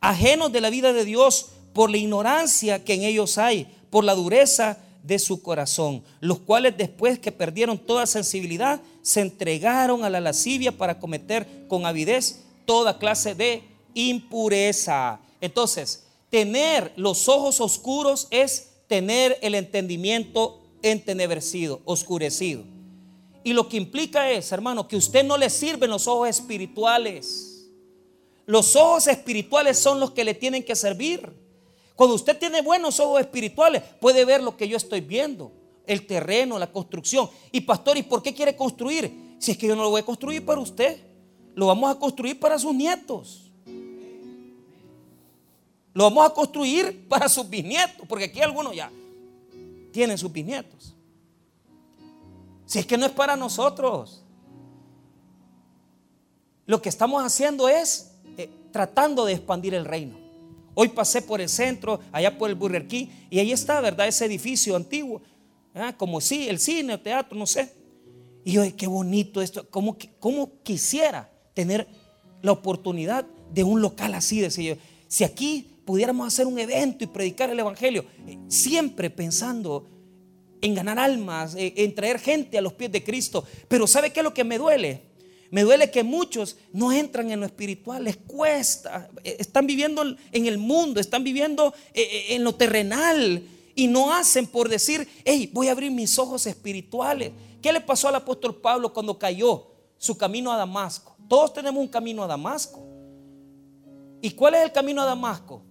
ajenos 0.00 0.52
de 0.52 0.60
la 0.60 0.70
vida 0.70 0.92
de 0.92 1.04
Dios 1.04 1.46
por 1.72 1.90
la 1.90 1.98
ignorancia 1.98 2.84
que 2.84 2.94
en 2.94 3.02
ellos 3.02 3.38
hay, 3.38 3.66
por 3.90 4.04
la 4.04 4.14
dureza 4.14 4.78
de 5.02 5.18
su 5.18 5.42
corazón, 5.42 6.02
los 6.20 6.40
cuales 6.40 6.76
después 6.76 7.18
que 7.18 7.30
perdieron 7.32 7.78
toda 7.78 8.06
sensibilidad, 8.06 8.80
se 9.02 9.20
entregaron 9.20 10.04
a 10.04 10.10
la 10.10 10.20
lascivia 10.20 10.72
para 10.72 10.98
cometer 10.98 11.46
con 11.68 11.86
avidez 11.86 12.42
toda 12.64 12.98
clase 12.98 13.34
de 13.34 13.62
impureza. 13.94 15.20
Entonces, 15.40 16.04
tener 16.28 16.92
los 16.96 17.28
ojos 17.28 17.60
oscuros 17.60 18.26
es 18.30 18.70
tener 18.88 19.38
el 19.42 19.54
entendimiento 19.54 20.60
entenebrecido, 20.82 21.80
oscurecido. 21.84 22.64
Y 23.44 23.52
lo 23.52 23.68
que 23.68 23.76
implica 23.76 24.30
es, 24.30 24.50
hermano, 24.50 24.88
que 24.88 24.96
usted 24.96 25.24
no 25.24 25.36
le 25.38 25.50
sirven 25.50 25.90
los 25.90 26.08
ojos 26.08 26.28
espirituales 26.28 27.55
los 28.46 28.76
ojos 28.76 29.08
espirituales 29.08 29.78
son 29.78 29.98
los 29.98 30.12
que 30.12 30.24
le 30.24 30.34
tienen 30.34 30.64
que 30.64 30.76
servir. 30.76 31.32
Cuando 31.96 32.14
usted 32.14 32.38
tiene 32.38 32.62
buenos 32.62 33.00
ojos 33.00 33.20
espirituales, 33.20 33.82
puede 34.00 34.24
ver 34.24 34.42
lo 34.42 34.56
que 34.56 34.68
yo 34.68 34.76
estoy 34.76 35.00
viendo, 35.00 35.52
el 35.86 36.06
terreno, 36.06 36.58
la 36.58 36.70
construcción. 36.70 37.28
Y 37.50 37.62
pastor, 37.62 37.96
¿y 37.96 38.02
por 38.02 38.22
qué 38.22 38.32
quiere 38.32 38.54
construir? 38.54 39.36
Si 39.38 39.52
es 39.52 39.58
que 39.58 39.66
yo 39.66 39.74
no 39.74 39.82
lo 39.82 39.90
voy 39.90 40.00
a 40.00 40.04
construir 40.04 40.44
para 40.44 40.60
usted, 40.60 40.98
lo 41.54 41.66
vamos 41.66 41.90
a 41.90 41.98
construir 41.98 42.38
para 42.38 42.58
sus 42.58 42.74
nietos. 42.74 43.50
Lo 45.92 46.04
vamos 46.04 46.26
a 46.26 46.34
construir 46.34 47.08
para 47.08 47.28
sus 47.28 47.48
bisnietos, 47.48 48.06
porque 48.06 48.26
aquí 48.26 48.42
algunos 48.42 48.76
ya 48.76 48.92
tienen 49.90 50.18
sus 50.18 50.30
bisnietos. 50.30 50.94
Si 52.66 52.78
es 52.78 52.86
que 52.86 52.98
no 52.98 53.06
es 53.06 53.12
para 53.12 53.34
nosotros. 53.34 54.22
Lo 56.66 56.82
que 56.82 56.90
estamos 56.90 57.24
haciendo 57.24 57.68
es 57.68 58.15
tratando 58.76 59.24
de 59.24 59.32
expandir 59.32 59.72
el 59.72 59.86
reino. 59.86 60.18
Hoy 60.74 60.88
pasé 60.88 61.22
por 61.22 61.40
el 61.40 61.48
centro, 61.48 61.98
allá 62.12 62.36
por 62.36 62.50
el 62.50 62.56
Burger 62.56 62.86
King, 62.86 63.06
y 63.30 63.38
ahí 63.38 63.50
está, 63.50 63.80
¿verdad? 63.80 64.06
Ese 64.06 64.26
edificio 64.26 64.76
antiguo, 64.76 65.22
como 65.96 66.20
sí, 66.20 66.46
el 66.46 66.58
cine, 66.58 66.92
el 66.92 67.00
teatro, 67.00 67.38
no 67.38 67.46
sé. 67.46 67.72
Y 68.44 68.52
yo, 68.52 68.62
qué 68.76 68.86
bonito 68.86 69.40
esto, 69.40 69.66
como 69.70 69.96
cómo 70.20 70.62
quisiera 70.62 71.30
tener 71.54 71.88
la 72.42 72.52
oportunidad 72.52 73.24
de 73.50 73.64
un 73.64 73.80
local 73.80 74.12
así, 74.12 74.42
decía 74.42 74.74
yo. 74.74 74.80
Si 75.08 75.24
aquí 75.24 75.80
pudiéramos 75.86 76.26
hacer 76.26 76.46
un 76.46 76.58
evento 76.58 77.02
y 77.02 77.06
predicar 77.06 77.48
el 77.48 77.58
Evangelio, 77.58 78.04
eh, 78.26 78.36
siempre 78.48 79.08
pensando 79.08 79.88
en 80.60 80.74
ganar 80.74 80.98
almas, 80.98 81.54
eh, 81.54 81.72
en 81.78 81.94
traer 81.94 82.18
gente 82.18 82.58
a 82.58 82.60
los 82.60 82.74
pies 82.74 82.92
de 82.92 83.02
Cristo. 83.02 83.42
Pero 83.68 83.86
¿sabe 83.86 84.12
qué 84.12 84.20
es 84.20 84.24
lo 84.24 84.34
que 84.34 84.44
me 84.44 84.58
duele? 84.58 85.15
Me 85.50 85.62
duele 85.62 85.90
que 85.90 86.02
muchos 86.02 86.56
no 86.72 86.92
entran 86.92 87.30
en 87.30 87.40
lo 87.40 87.46
espiritual, 87.46 88.04
les 88.04 88.16
cuesta. 88.16 89.08
Eh, 89.22 89.36
están 89.38 89.66
viviendo 89.66 90.02
en 90.32 90.46
el 90.46 90.58
mundo, 90.58 91.00
están 91.00 91.24
viviendo 91.24 91.74
eh, 91.94 92.02
eh, 92.02 92.24
en 92.34 92.44
lo 92.44 92.54
terrenal 92.54 93.42
y 93.74 93.86
no 93.86 94.12
hacen 94.12 94.46
por 94.46 94.68
decir, 94.68 95.06
hey, 95.24 95.50
voy 95.52 95.68
a 95.68 95.72
abrir 95.72 95.90
mis 95.90 96.18
ojos 96.18 96.46
espirituales. 96.46 97.32
¿Qué 97.62 97.72
le 97.72 97.80
pasó 97.80 98.08
al 98.08 98.16
apóstol 98.16 98.56
Pablo 98.56 98.92
cuando 98.92 99.18
cayó? 99.18 99.76
su 99.98 100.16
camino 100.16 100.52
a 100.52 100.56
Damasco. 100.56 101.16
Todos 101.28 101.52
tenemos 101.52 101.80
un 101.80 101.88
camino 101.88 102.22
a 102.22 102.26
Damasco. 102.26 102.86
¿Y 104.20 104.30
cuál 104.30 104.54
es 104.54 104.62
el 104.62 104.72
camino 104.72 105.02
a 105.02 105.06
Damasco? 105.06 105.62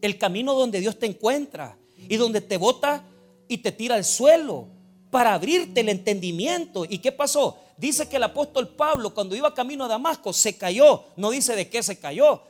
El 0.00 0.18
camino 0.18 0.54
donde 0.54 0.80
Dios 0.80 0.98
te 0.98 1.06
encuentra 1.06 1.78
y 1.96 2.16
donde 2.16 2.40
te 2.40 2.56
bota 2.56 3.04
y 3.48 3.58
te 3.58 3.72
tira 3.72 3.94
al 3.94 4.04
suelo 4.04 4.68
para 5.10 5.34
abrirte 5.34 5.80
el 5.80 5.88
entendimiento. 5.88 6.84
¿Y 6.84 6.98
qué 6.98 7.12
pasó? 7.12 7.58
Dice 7.76 8.08
que 8.08 8.16
el 8.16 8.22
apóstol 8.22 8.68
Pablo 8.68 9.12
cuando 9.12 9.36
iba 9.36 9.52
camino 9.54 9.84
a 9.84 9.88
Damasco 9.88 10.32
se 10.32 10.56
cayó. 10.56 11.04
No 11.16 11.30
dice 11.30 11.54
de 11.54 11.68
qué 11.68 11.82
se 11.82 11.98
cayó. 11.98 12.42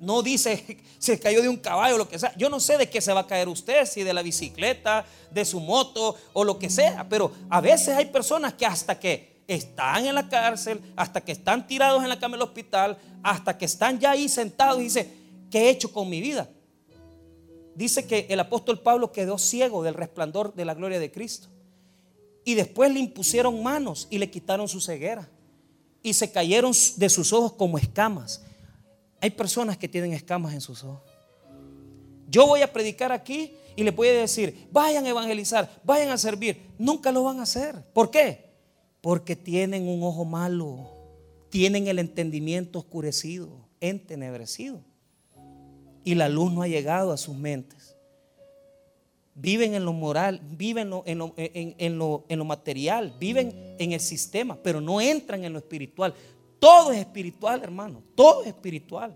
No 0.00 0.22
dice 0.22 0.78
se 0.98 1.18
cayó 1.18 1.42
de 1.42 1.48
un 1.48 1.56
caballo 1.56 1.96
lo 1.96 2.08
que 2.08 2.18
sea. 2.18 2.34
Yo 2.36 2.50
no 2.50 2.60
sé 2.60 2.76
de 2.78 2.90
qué 2.90 3.00
se 3.00 3.12
va 3.12 3.20
a 3.20 3.26
caer 3.26 3.48
usted, 3.48 3.86
si 3.86 4.02
de 4.02 4.12
la 4.12 4.22
bicicleta, 4.22 5.04
de 5.30 5.44
su 5.44 5.60
moto 5.60 6.16
o 6.32 6.44
lo 6.44 6.58
que 6.58 6.68
sea. 6.68 7.06
Pero 7.08 7.32
a 7.48 7.60
veces 7.60 7.96
hay 7.96 8.06
personas 8.06 8.54
que 8.54 8.66
hasta 8.66 8.98
que 8.98 9.36
están 9.46 10.06
en 10.06 10.14
la 10.14 10.28
cárcel, 10.28 10.80
hasta 10.96 11.20
que 11.20 11.32
están 11.32 11.66
tirados 11.66 12.02
en 12.02 12.08
la 12.08 12.18
cama 12.18 12.36
del 12.36 12.42
hospital, 12.42 12.98
hasta 13.22 13.56
que 13.56 13.64
están 13.64 13.98
ya 13.98 14.10
ahí 14.10 14.28
sentados 14.28 14.80
y 14.80 14.84
dice, 14.84 15.12
¿qué 15.50 15.66
he 15.66 15.70
hecho 15.70 15.92
con 15.92 16.08
mi 16.08 16.20
vida? 16.20 16.48
Dice 17.74 18.06
que 18.06 18.26
el 18.30 18.40
apóstol 18.40 18.80
Pablo 18.80 19.12
quedó 19.12 19.38
ciego 19.38 19.82
del 19.82 19.94
resplandor 19.94 20.54
de 20.54 20.64
la 20.64 20.74
gloria 20.74 20.98
de 20.98 21.10
Cristo. 21.10 21.48
Y 22.46 22.54
después 22.54 22.92
le 22.92 23.00
impusieron 23.00 23.60
manos 23.60 24.06
y 24.08 24.18
le 24.18 24.30
quitaron 24.30 24.68
su 24.68 24.80
ceguera. 24.80 25.28
Y 26.00 26.12
se 26.14 26.30
cayeron 26.30 26.70
de 26.96 27.08
sus 27.10 27.32
ojos 27.32 27.54
como 27.54 27.76
escamas. 27.76 28.40
Hay 29.20 29.30
personas 29.30 29.76
que 29.76 29.88
tienen 29.88 30.12
escamas 30.12 30.54
en 30.54 30.60
sus 30.60 30.84
ojos. 30.84 31.10
Yo 32.28 32.46
voy 32.46 32.62
a 32.62 32.72
predicar 32.72 33.10
aquí 33.10 33.52
y 33.74 33.82
le 33.82 33.90
voy 33.90 34.06
a 34.06 34.12
decir, 34.12 34.68
vayan 34.70 35.04
a 35.06 35.08
evangelizar, 35.08 35.68
vayan 35.82 36.10
a 36.10 36.18
servir. 36.18 36.70
Nunca 36.78 37.10
lo 37.10 37.24
van 37.24 37.40
a 37.40 37.42
hacer. 37.42 37.82
¿Por 37.92 38.12
qué? 38.12 38.52
Porque 39.00 39.34
tienen 39.34 39.88
un 39.88 40.04
ojo 40.04 40.24
malo, 40.24 40.88
tienen 41.50 41.88
el 41.88 41.98
entendimiento 41.98 42.78
oscurecido, 42.78 43.66
entenebrecido. 43.80 44.84
Y 46.04 46.14
la 46.14 46.28
luz 46.28 46.52
no 46.52 46.62
ha 46.62 46.68
llegado 46.68 47.10
a 47.10 47.16
sus 47.16 47.36
mentes 47.36 47.95
viven 49.36 49.74
en 49.74 49.84
lo 49.84 49.92
moral, 49.92 50.40
viven 50.42 50.90
en 51.04 51.18
lo, 51.18 51.34
en, 51.36 52.38
lo, 52.38 52.44
material, 52.44 53.14
viven 53.20 53.76
en 53.78 53.92
el 53.92 54.00
sistema, 54.00 54.56
pero 54.60 54.80
no 54.80 55.00
entran 55.00 55.44
en 55.44 55.52
lo 55.52 55.58
espiritual. 55.58 56.14
Todo 56.58 56.90
es 56.90 56.98
espiritual, 56.98 57.62
hermano, 57.62 58.02
todo 58.14 58.42
es 58.42 58.48
espiritual. 58.48 59.14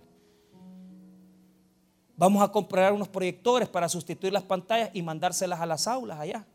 Vamos 2.17 2.43
a 2.43 2.53
comprar 2.53 2.93
unos 2.93 3.09
proyectores 3.09 3.67
para 3.67 3.89
sustituir 3.89 4.31
las 4.31 4.43
pantallas 4.43 4.91
y 4.93 5.01
mandárselas 5.01 5.59
a 5.59 5.65
las 5.65 5.89
aulas 5.89 6.21
allá, 6.21 6.47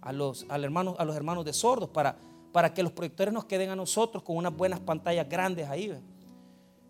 a 0.00 0.12
los, 0.12 0.46
hermanos, 0.48 0.94
a 0.96 1.04
los 1.04 1.16
hermanos 1.16 1.44
de 1.44 1.52
sordos, 1.52 1.90
para, 1.90 2.16
para 2.52 2.72
que 2.72 2.84
los 2.84 2.92
proyectores 2.92 3.34
nos 3.34 3.44
queden 3.44 3.70
a 3.70 3.76
nosotros 3.76 4.22
con 4.22 4.36
unas 4.36 4.56
buenas 4.56 4.78
pantallas 4.78 5.28
grandes 5.28 5.68
ahí. 5.68 5.92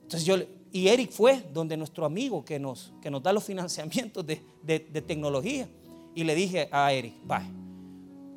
Entonces 0.03 0.27
yo, 0.27 0.37
y 0.71 0.89
Eric 0.89 1.13
fue 1.13 1.43
donde 1.55 1.79
nuestro 1.79 2.05
amigo 2.05 2.45
que 2.45 2.59
nos, 2.59 2.93
que 3.01 3.11
nos 3.11 3.23
da 3.23 3.33
los 3.33 3.43
financiamientos 3.43 4.27
de, 4.27 4.43
de 4.63 5.01
tecnología 5.01 5.67
y 6.15 6.25
le 6.25 6.35
dije 6.35 6.69
a 6.73 6.93
Eric, 6.93 7.15
va, 7.31 7.43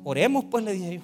oremos 0.04 0.44
pues, 0.46 0.64
le 0.64 0.72
dije 0.72 0.94
yo. 0.96 1.00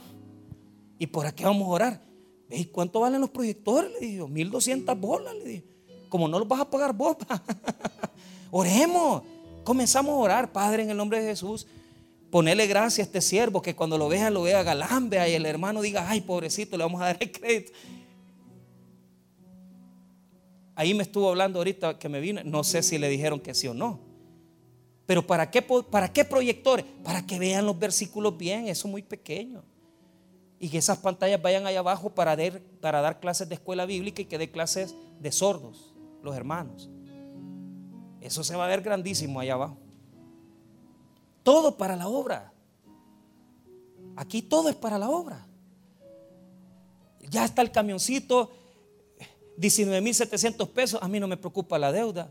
¿Y 0.98 1.06
por 1.06 1.32
qué 1.32 1.44
vamos 1.44 1.66
a 1.66 1.70
orar? 1.70 2.00
¿Veis 2.48 2.68
cuánto 2.68 3.00
valen 3.00 3.20
los 3.20 3.30
proyectores? 3.30 3.90
Le 3.92 4.00
dije 4.00 4.16
yo, 4.18 4.28
1200 4.28 5.00
bolas, 5.00 5.34
le 5.34 5.44
dije. 5.44 5.64
Como 6.08 6.28
no 6.28 6.38
los 6.38 6.48
vas 6.48 6.60
a 6.60 6.68
pagar 6.68 6.92
vos, 6.92 7.16
oremos. 8.50 9.22
Comenzamos 9.64 10.12
a 10.12 10.16
orar, 10.16 10.52
Padre, 10.52 10.82
en 10.82 10.90
el 10.90 10.96
nombre 10.96 11.20
de 11.20 11.28
Jesús. 11.28 11.66
Ponele 12.30 12.66
gracias 12.66 12.98
a 12.98 13.08
este 13.08 13.20
siervo 13.20 13.62
que 13.62 13.74
cuando 13.74 13.98
lo 13.98 14.08
vean 14.08 14.34
lo 14.34 14.42
vea 14.42 14.62
galambe 14.62 15.16
y 15.30 15.34
el 15.34 15.46
hermano 15.46 15.80
diga, 15.80 16.08
ay, 16.08 16.20
pobrecito, 16.20 16.76
le 16.76 16.84
vamos 16.84 17.00
a 17.00 17.06
dar 17.06 17.16
el 17.20 17.32
crédito. 17.32 17.72
Ahí 20.74 20.94
me 20.94 21.02
estuvo 21.02 21.28
hablando 21.28 21.58
ahorita 21.58 21.98
que 21.98 22.08
me 22.08 22.20
vino, 22.20 22.42
no 22.44 22.64
sé 22.64 22.82
si 22.82 22.98
le 22.98 23.08
dijeron 23.08 23.40
que 23.40 23.54
sí 23.54 23.66
o 23.66 23.74
no. 23.74 24.09
Pero 25.10 25.26
¿para 25.26 25.50
qué, 25.50 25.60
¿para 25.60 26.12
qué 26.12 26.24
proyectores? 26.24 26.86
Para 27.02 27.26
que 27.26 27.36
vean 27.36 27.66
los 27.66 27.76
versículos 27.76 28.38
bien, 28.38 28.68
eso 28.68 28.86
es 28.86 28.92
muy 28.92 29.02
pequeño. 29.02 29.64
Y 30.60 30.68
que 30.68 30.78
esas 30.78 30.98
pantallas 30.98 31.42
vayan 31.42 31.66
allá 31.66 31.80
abajo 31.80 32.10
para 32.10 32.36
dar, 32.36 32.60
para 32.80 33.00
dar 33.00 33.18
clases 33.18 33.48
de 33.48 33.56
escuela 33.56 33.86
bíblica 33.86 34.22
y 34.22 34.26
que 34.26 34.38
dé 34.38 34.52
clases 34.52 34.94
de 35.18 35.32
sordos, 35.32 35.92
los 36.22 36.36
hermanos. 36.36 36.88
Eso 38.20 38.44
se 38.44 38.54
va 38.54 38.66
a 38.66 38.68
ver 38.68 38.82
grandísimo 38.82 39.40
allá 39.40 39.54
abajo. 39.54 39.78
Todo 41.42 41.76
para 41.76 41.96
la 41.96 42.06
obra. 42.06 42.52
Aquí 44.14 44.42
todo 44.42 44.68
es 44.68 44.76
para 44.76 44.96
la 44.96 45.10
obra. 45.10 45.44
Ya 47.28 47.44
está 47.44 47.62
el 47.62 47.72
camioncito, 47.72 48.52
19.700 49.58 50.68
pesos. 50.68 51.02
A 51.02 51.08
mí 51.08 51.18
no 51.18 51.26
me 51.26 51.36
preocupa 51.36 51.80
la 51.80 51.90
deuda. 51.90 52.30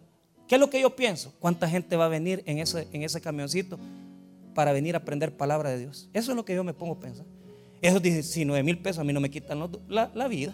¿Qué 0.50 0.56
es 0.56 0.60
lo 0.60 0.72
que 0.72 0.82
yo 0.82 0.95
pienso? 0.95 1.32
¿Cuánta 1.39 1.70
gente 1.70 1.95
va 1.95 2.06
a 2.06 2.08
venir 2.08 2.41
en 2.47 2.58
ese, 2.58 2.88
en 2.91 3.04
ese 3.04 3.22
camioncito 3.22 3.78
para 4.56 4.74
venir 4.74 4.95
a 4.95 4.97
aprender 4.97 5.38
palabra 5.38 5.70
de 5.70 5.78
Dios? 5.78 6.10
Eso 6.12 6.32
es 6.32 6.36
lo 6.36 6.43
que 6.43 6.56
yo 6.56 6.64
me 6.64 6.74
pongo 6.74 6.95
a 6.95 7.00
pensar. 7.00 7.28
Esos 7.84 8.02
19 8.02 8.64
mil 8.64 8.80
pesos 8.80 8.97
a 8.97 9.04
mí 9.04 9.14
no 9.14 9.20
me 9.20 9.30
quitan 9.30 9.60
la, 9.88 10.28
vida, 10.28 10.52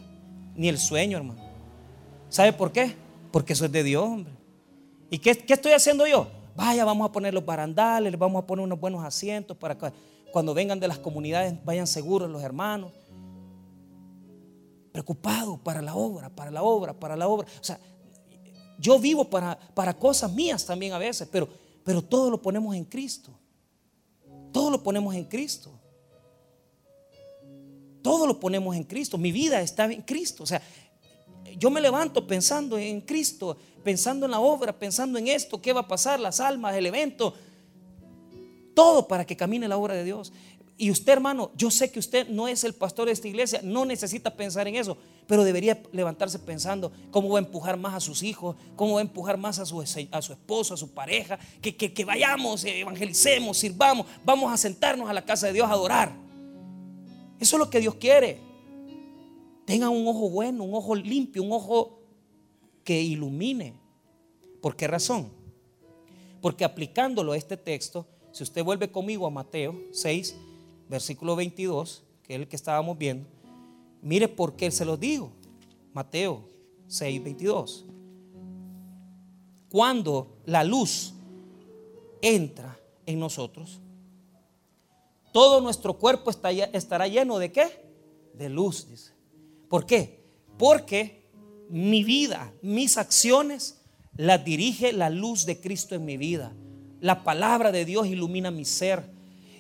ni 0.54 0.68
el 0.68 0.80
sueño, 0.80 1.18
hermano. 1.18 1.40
¿Sabe 2.28 2.52
por 2.52 2.74
qué? 2.74 2.94
Porque 3.32 3.54
eso 3.54 3.64
es 3.64 3.72
de 3.72 3.84
Dios, 3.84 4.04
hombre. 4.04 4.34
¿Y 5.10 5.18
qué, 5.20 5.34
qué 5.38 5.54
estoy 5.54 5.72
haciendo 5.72 6.06
yo? 6.06 6.30
Vaya, 6.58 6.84
vamos 6.84 7.10
a 7.10 7.14
poner 7.14 7.34
los 7.34 7.46
barandales, 7.46 8.20
vamos 8.20 8.44
a 8.44 8.46
poner 8.46 8.66
unos 8.66 8.78
buenos 8.78 9.02
asientos 9.02 9.56
para 9.56 9.78
que 9.78 9.94
cuando 10.34 10.54
vengan 10.54 10.78
de 10.78 10.90
las 10.90 11.00
comunidades 11.00 11.56
vayan 11.64 11.88
seguros 11.88 12.30
los 12.30 12.44
hermanos. 12.44 12.92
Preocupados 14.92 15.58
para 15.62 15.82
la 15.82 15.96
obra, 15.96 16.30
para 16.30 16.52
la 16.52 16.64
obra, 16.64 16.94
para 16.94 17.16
la 17.16 17.30
obra. 17.30 17.48
O 17.62 17.64
sea, 17.64 17.80
yo 18.80 19.00
vivo 19.00 19.30
para, 19.30 19.58
para 19.74 19.94
cosas 19.94 20.32
mías 20.32 20.66
también 20.66 20.94
a 20.94 20.98
veces, 20.98 21.28
pero, 21.32 21.48
pero 21.84 22.02
todo 22.02 22.30
lo 22.30 22.42
ponemos 22.42 22.76
en 22.76 22.86
Cristo. 22.86 23.32
Todo 24.52 24.72
lo 24.72 24.84
ponemos 24.84 25.14
en 25.16 25.26
Cristo. 25.26 25.72
Todo 28.02 28.28
lo 28.28 28.40
ponemos 28.40 28.76
en 28.76 28.84
Cristo. 28.84 29.18
Mi 29.18 29.32
vida 29.32 29.62
está 29.62 29.86
en 29.86 30.02
Cristo. 30.02 30.44
O 30.44 30.46
sea, 30.46 30.62
yo 31.58 31.70
me 31.70 31.82
levanto 31.82 32.28
pensando 32.28 32.78
en 32.78 33.02
Cristo, 33.02 33.58
pensando 33.84 34.26
en 34.26 34.32
la 34.32 34.40
obra, 34.40 34.78
pensando 34.78 35.18
en 35.18 35.28
esto, 35.28 35.62
qué 35.62 35.74
va 35.74 35.82
a 35.82 35.88
pasar, 35.88 36.20
las 36.20 36.40
almas, 36.40 36.76
el 36.76 36.86
evento. 36.86 37.34
Todo 38.74 39.08
para 39.08 39.26
que 39.26 39.36
camine 39.36 39.68
la 39.68 39.78
obra 39.78 39.94
de 39.94 40.04
Dios. 40.04 40.34
Y 40.78 40.92
usted, 40.92 41.14
hermano, 41.14 41.52
yo 41.56 41.72
sé 41.72 41.90
que 41.90 42.00
usted 42.00 42.28
no 42.28 42.50
es 42.50 42.66
el 42.66 42.74
pastor 42.74 43.06
de 43.06 43.14
esta 43.14 43.30
iglesia, 43.30 43.62
no 43.64 43.86
necesita 43.86 44.36
pensar 44.36 44.68
en 44.68 44.76
eso, 44.76 44.98
pero 45.26 45.46
debería 45.46 45.82
levantarse 45.94 46.38
pensando 46.38 46.92
cómo 47.12 47.30
va 47.30 47.40
a 47.40 47.44
empujar 47.44 47.78
más 47.78 47.94
a 47.94 48.02
sus 48.02 48.24
hijos, 48.24 48.58
cómo 48.76 48.96
va 48.96 49.00
a 49.00 49.04
empujar 49.04 49.38
más 49.38 49.58
a 49.60 49.66
su, 49.66 49.82
a 49.82 50.22
su 50.22 50.34
esposo, 50.34 50.74
a 50.74 50.78
su 50.78 50.94
pareja, 50.94 51.40
que, 51.62 51.76
que, 51.76 52.06
vayamos, 52.06 52.66
evangelicemos, 52.66 53.58
sirvamos, 53.58 54.06
vamos 54.26 54.52
a 54.52 54.58
sentarnos 54.58 55.10
a 55.10 55.14
la 55.14 55.24
casa 55.24 55.48
de 55.48 55.54
Dios 55.54 55.68
a 55.68 55.72
adorar. 55.72 56.12
Eso 57.40 57.56
es 57.56 57.60
lo 57.60 57.70
que 57.70 57.80
Dios 57.80 57.96
quiere. 57.96 58.40
Tengan 59.66 59.92
un 59.92 60.06
ojo 60.08 60.30
bueno, 60.30 60.66
un 60.66 60.74
ojo 60.74 60.94
limpio, 60.94 61.42
un 61.42 61.54
ojo 61.54 62.02
que 62.84 63.02
ilumine. 63.02 63.76
¿Por 64.62 64.76
qué 64.76 64.88
razón? 64.88 65.32
Porque 66.42 66.66
aplicándolo 66.66 67.32
a 67.32 67.38
este 67.38 67.56
texto, 67.56 68.06
si 68.34 68.44
usted 68.44 68.62
vuelve 68.62 68.92
conmigo 68.92 69.26
a 69.26 69.30
Mateo 69.30 69.80
6, 69.94 70.36
versículo 70.90 71.36
22, 71.36 72.04
que 72.24 72.36
es 72.36 72.42
el 72.42 72.48
que 72.48 72.56
estábamos 72.56 72.98
viendo, 72.98 73.28
mire 74.02 74.28
por 74.28 74.56
qué 74.56 74.72
se 74.72 74.86
lo 74.86 74.98
digo. 74.98 75.32
Mateo 75.94 76.48
6, 76.88 77.24
22. 77.24 77.86
Cuando 79.70 80.38
la 80.46 80.64
luz 80.64 81.14
entra 82.22 82.80
en 83.06 83.20
nosotros, 83.20 83.80
todo 85.32 85.60
nuestro 85.62 85.98
cuerpo 85.98 86.30
estará 86.30 87.08
lleno 87.08 87.40
de 87.40 87.52
qué? 87.52 87.68
De 88.34 88.50
luz, 88.50 88.88
dice. 88.90 89.12
¿Por 89.70 89.86
qué? 89.86 90.24
Porque 90.58 91.30
mi 91.70 92.04
vida, 92.04 92.54
mis 92.62 92.98
acciones, 92.98 93.82
las 94.16 94.46
dirige 94.46 94.94
la 94.94 95.10
luz 95.10 95.46
de 95.46 95.60
Cristo 95.60 95.96
en 95.96 96.06
mi 96.06 96.16
vida. 96.16 96.54
La 97.02 97.24
palabra 97.24 97.72
de 97.72 97.84
Dios 97.84 98.08
ilumina 98.08 98.52
mi 98.52 98.64
ser 98.64 99.15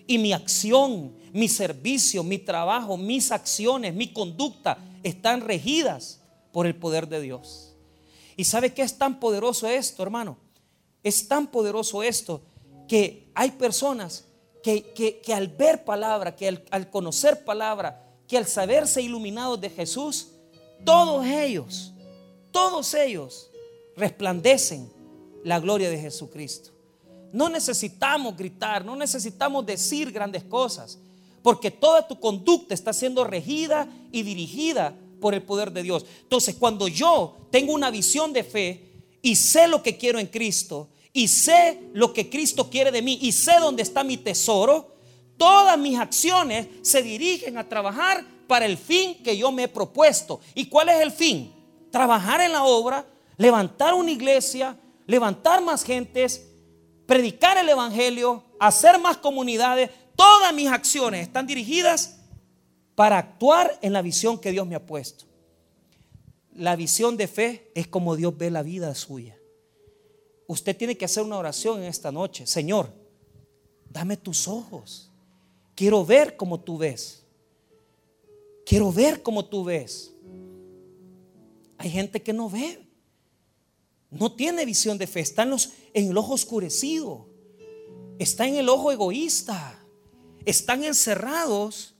y 0.07 0.17
mi 0.17 0.33
acción, 0.33 1.15
mi 1.33 1.47
servicio, 1.47 2.23
mi 2.23 2.37
trabajo, 2.37 2.97
mis 2.97 3.31
acciones, 3.31 3.93
mi 3.93 4.13
conducta 4.13 4.77
están 5.03 5.41
regidas 5.41 6.21
por 6.51 6.67
el 6.67 6.75
poder 6.75 7.07
de 7.07 7.21
Dios. 7.21 7.73
¿Y 8.37 8.45
sabe 8.45 8.73
qué 8.73 8.81
es 8.81 8.97
tan 8.97 9.19
poderoso 9.19 9.67
esto, 9.67 10.03
hermano? 10.03 10.37
Es 11.03 11.27
tan 11.27 11.47
poderoso 11.47 12.03
esto 12.03 12.41
que 12.87 13.29
hay 13.33 13.51
personas 13.51 14.25
que, 14.63 15.21
al 15.33 15.47
ver 15.47 15.83
palabra, 15.83 16.35
que 16.35 16.47
al, 16.47 16.63
al 16.71 16.89
conocer 16.89 17.43
palabra, 17.43 18.03
que 18.27 18.37
al 18.37 18.47
saberse 18.47 19.01
iluminados 19.01 19.61
de 19.61 19.69
Jesús, 19.69 20.29
todos 20.83 21.25
ellos, 21.25 21.93
todos 22.51 22.93
ellos 22.93 23.51
resplandecen 23.95 24.91
la 25.43 25.59
gloria 25.59 25.89
de 25.89 25.99
Jesucristo. 25.99 26.74
No 27.35 27.49
necesitamos 27.49 28.37
gritar, 28.37 28.85
no 28.85 28.95
necesitamos 28.95 29.65
decir 29.65 30.09
grandes 30.09 30.45
cosas, 30.45 30.97
porque 31.43 31.69
toda 31.69 32.07
tu 32.07 32.17
conducta 32.17 32.73
está 32.73 32.93
siendo 32.93 33.25
regida 33.25 33.89
y 34.13 34.23
dirigida 34.23 34.95
por 35.19 35.33
el 35.33 35.43
poder 35.43 35.73
de 35.73 35.83
Dios. 35.83 36.05
Entonces, 36.21 36.55
cuando 36.55 36.87
yo 36.87 37.35
tengo 37.51 37.73
una 37.73 37.91
visión 37.91 38.31
de 38.31 38.45
fe 38.45 38.89
y 39.21 39.35
sé 39.35 39.67
lo 39.67 39.83
que 39.83 39.97
quiero 39.97 40.17
en 40.17 40.27
Cristo, 40.27 40.87
y 41.11 41.27
sé 41.27 41.81
lo 41.91 42.13
que 42.13 42.29
Cristo 42.29 42.69
quiere 42.69 42.89
de 42.89 43.01
mí, 43.01 43.19
y 43.21 43.33
sé 43.33 43.59
dónde 43.59 43.83
está 43.83 44.05
mi 44.05 44.15
tesoro, 44.15 44.95
todas 45.35 45.77
mis 45.77 45.99
acciones 45.99 46.67
se 46.83 47.01
dirigen 47.01 47.57
a 47.57 47.67
trabajar 47.67 48.25
para 48.47 48.65
el 48.65 48.77
fin 48.77 49.21
que 49.21 49.35
yo 49.35 49.51
me 49.51 49.63
he 49.63 49.67
propuesto. 49.67 50.39
¿Y 50.53 50.67
cuál 50.67 50.87
es 50.87 51.01
el 51.01 51.11
fin? 51.11 51.53
Trabajar 51.91 52.39
en 52.39 52.53
la 52.53 52.63
obra, 52.63 53.05
levantar 53.35 53.93
una 53.93 54.11
iglesia, 54.11 54.79
levantar 55.05 55.61
más 55.61 55.83
gentes, 55.83 56.54
predicar 57.05 57.57
el 57.57 57.69
Evangelio, 57.69 58.43
hacer 58.59 58.99
más 58.99 59.17
comunidades. 59.17 59.89
Todas 60.15 60.53
mis 60.53 60.69
acciones 60.69 61.21
están 61.21 61.45
dirigidas 61.45 62.17
para 62.95 63.17
actuar 63.17 63.77
en 63.81 63.93
la 63.93 64.01
visión 64.01 64.39
que 64.39 64.51
Dios 64.51 64.65
me 64.65 64.75
ha 64.75 64.85
puesto. 64.85 65.25
La 66.53 66.75
visión 66.75 67.17
de 67.17 67.27
fe 67.27 67.71
es 67.75 67.87
como 67.87 68.15
Dios 68.15 68.37
ve 68.37 68.49
la 68.49 68.63
vida 68.63 68.95
suya. 68.95 69.37
Usted 70.47 70.75
tiene 70.77 70.97
que 70.97 71.05
hacer 71.05 71.23
una 71.23 71.37
oración 71.37 71.79
en 71.79 71.85
esta 71.85 72.11
noche. 72.11 72.47
Señor, 72.47 72.93
dame 73.89 74.15
tus 74.15 74.47
ojos. 74.47 75.11
Quiero 75.75 76.05
ver 76.05 76.37
como 76.37 76.59
tú 76.59 76.77
ves. 76.77 77.25
Quiero 78.65 78.91
ver 78.91 79.21
como 79.21 79.45
tú 79.45 79.63
ves. 79.63 80.13
Hay 81.77 81.89
gente 81.89 82.21
que 82.21 82.31
no 82.31 82.49
ve. 82.49 82.84
No 84.15 84.31
tiene 84.31 84.65
visión 84.65 84.97
de 84.97 85.07
fe. 85.07 85.19
Está 85.19 85.43
en, 85.43 85.55
en 85.93 86.09
el 86.09 86.17
ojo 86.17 86.33
oscurecido. 86.33 87.27
Está 88.17 88.47
en 88.47 88.55
el 88.55 88.69
ojo 88.69 88.91
egoísta. 88.91 89.85
Están 90.45 90.83
encerrados 90.83 91.95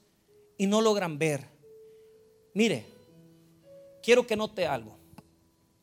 y 0.56 0.66
no 0.66 0.80
logran 0.80 1.18
ver. 1.18 1.46
Mire, 2.54 2.86
quiero 4.02 4.26
que 4.26 4.36
note 4.36 4.66
algo. 4.66 4.96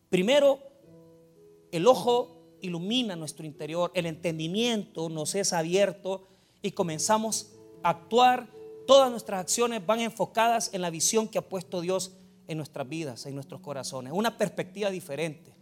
Primero, 0.09 0.59
el 1.71 1.85
ojo 1.87 2.57
ilumina 2.61 3.15
nuestro 3.15 3.45
interior, 3.45 3.91
el 3.93 4.05
entendimiento 4.05 5.09
nos 5.09 5.35
es 5.35 5.53
abierto 5.53 6.27
y 6.61 6.71
comenzamos 6.71 7.51
a 7.83 7.89
actuar. 7.89 8.47
Todas 8.87 9.11
nuestras 9.11 9.41
acciones 9.41 9.85
van 9.85 9.99
enfocadas 9.99 10.73
en 10.73 10.81
la 10.81 10.89
visión 10.89 11.27
que 11.27 11.37
ha 11.37 11.47
puesto 11.47 11.81
Dios 11.81 12.13
en 12.47 12.57
nuestras 12.57 12.87
vidas, 12.89 13.25
en 13.25 13.35
nuestros 13.35 13.61
corazones, 13.61 14.13
una 14.13 14.37
perspectiva 14.37 14.89
diferente. 14.89 15.52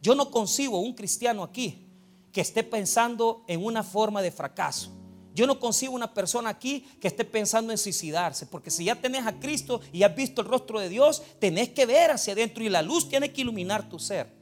Yo 0.00 0.14
no 0.14 0.30
concibo 0.30 0.80
un 0.80 0.94
cristiano 0.94 1.42
aquí 1.42 1.86
que 2.32 2.40
esté 2.40 2.62
pensando 2.62 3.44
en 3.46 3.64
una 3.64 3.82
forma 3.82 4.22
de 4.22 4.30
fracaso. 4.30 4.90
Yo 5.34 5.46
no 5.46 5.60
consigo 5.60 5.94
una 5.94 6.12
persona 6.12 6.50
aquí 6.50 6.80
que 7.00 7.08
esté 7.08 7.24
pensando 7.24 7.72
en 7.72 7.78
suicidarse, 7.78 8.46
porque 8.46 8.70
si 8.70 8.84
ya 8.84 9.00
tenés 9.00 9.26
a 9.26 9.38
Cristo 9.38 9.80
y 9.92 10.02
has 10.02 10.14
visto 10.14 10.42
el 10.42 10.48
rostro 10.48 10.80
de 10.80 10.88
Dios, 10.88 11.22
tenés 11.38 11.68
que 11.70 11.86
ver 11.86 12.10
hacia 12.10 12.32
adentro 12.32 12.64
y 12.64 12.68
la 12.68 12.82
luz 12.82 13.08
tiene 13.08 13.32
que 13.32 13.42
iluminar 13.42 13.88
tu 13.88 13.98
ser. 13.98 14.32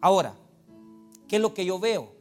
Ahora, 0.00 0.34
¿qué 1.28 1.36
es 1.36 1.42
lo 1.42 1.52
que 1.52 1.64
yo 1.64 1.78
veo? 1.78 2.12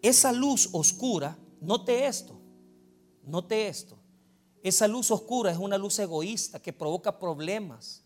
Esa 0.00 0.32
luz 0.32 0.70
oscura, 0.72 1.36
note 1.60 2.06
esto, 2.06 2.40
note 3.24 3.68
esto. 3.68 3.98
Esa 4.62 4.88
luz 4.88 5.10
oscura 5.10 5.50
es 5.50 5.58
una 5.58 5.76
luz 5.76 5.98
egoísta 5.98 6.60
que 6.60 6.72
provoca 6.72 7.18
problemas, 7.18 8.01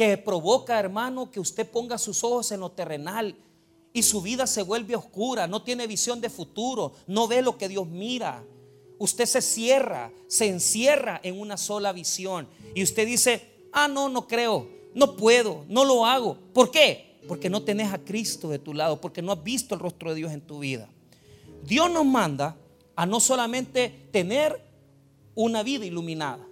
que 0.00 0.16
provoca, 0.16 0.80
hermano, 0.80 1.30
que 1.30 1.40
usted 1.40 1.68
ponga 1.68 1.98
sus 1.98 2.24
ojos 2.24 2.50
en 2.52 2.60
lo 2.60 2.70
terrenal 2.70 3.36
y 3.92 4.02
su 4.02 4.22
vida 4.22 4.46
se 4.46 4.62
vuelve 4.62 4.96
oscura, 4.96 5.46
no 5.46 5.62
tiene 5.62 5.86
visión 5.86 6.22
de 6.22 6.30
futuro, 6.30 6.94
no 7.06 7.28
ve 7.28 7.42
lo 7.42 7.58
que 7.58 7.68
Dios 7.68 7.86
mira 7.86 8.42
usted 8.96 9.26
se 9.26 9.42
cierra, 9.42 10.10
se 10.26 10.46
encierra 10.46 11.20
en 11.22 11.38
una 11.38 11.58
sola 11.58 11.92
visión. 11.92 12.48
Y 12.74 12.82
usted 12.82 13.06
dice, 13.06 13.42
ah, 13.72 13.88
no, 13.88 14.08
no 14.08 14.26
creo, 14.26 14.68
no 14.94 15.16
puedo, 15.16 15.66
no 15.68 15.84
lo 15.84 16.06
hago. 16.06 16.38
¿Por 16.54 16.70
qué? 16.70 17.18
Porque 17.28 17.50
no 17.50 17.62
tenés 17.62 17.92
a 17.92 17.98
Cristo 17.98 18.48
de 18.48 18.58
tu 18.58 18.72
lado, 18.72 19.02
porque 19.02 19.20
no 19.20 19.32
has 19.32 19.42
visto 19.42 19.74
el 19.74 19.80
rostro 19.80 20.10
de 20.10 20.16
Dios 20.16 20.32
en 20.32 20.42
tu 20.42 20.60
vida. 20.60 20.88
Dios 21.64 21.90
nos 21.90 22.06
manda 22.06 22.56
a 22.96 23.04
no 23.04 23.20
solamente 23.20 24.08
tener 24.12 24.62
una 25.34 25.62
vida 25.62 25.84
iluminada, 25.84 26.46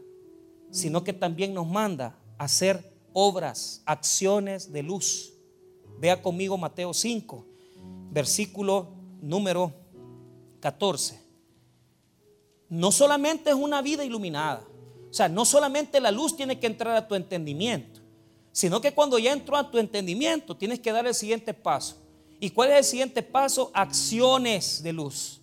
sino 0.70 1.02
que 1.02 1.14
también 1.14 1.54
nos 1.54 1.66
manda 1.66 2.14
a 2.38 2.44
hacer 2.44 2.97
obras, 3.18 3.82
acciones 3.86 4.72
de 4.72 4.82
luz. 4.82 5.32
Vea 5.98 6.22
conmigo 6.22 6.56
Mateo 6.56 6.94
5, 6.94 7.44
versículo 8.10 8.88
número 9.20 9.72
14 10.60 11.28
no 12.68 12.92
solamente 12.92 13.50
es 13.50 13.56
una 13.56 13.82
vida 13.82 14.04
iluminada. 14.04 14.62
O 15.10 15.12
sea, 15.12 15.28
no 15.28 15.44
solamente 15.44 16.00
la 16.00 16.10
luz 16.10 16.36
tiene 16.36 16.58
que 16.58 16.66
entrar 16.66 16.94
a 16.96 17.08
tu 17.08 17.14
entendimiento, 17.14 18.00
sino 18.52 18.80
que 18.80 18.92
cuando 18.92 19.18
ya 19.18 19.32
entró 19.32 19.56
a 19.56 19.70
tu 19.70 19.78
entendimiento 19.78 20.56
tienes 20.56 20.80
que 20.80 20.92
dar 20.92 21.06
el 21.06 21.14
siguiente 21.14 21.54
paso. 21.54 21.96
¿Y 22.40 22.50
cuál 22.50 22.70
es 22.70 22.78
el 22.78 22.84
siguiente 22.84 23.22
paso? 23.22 23.70
Acciones 23.74 24.82
de 24.82 24.92
luz. 24.92 25.40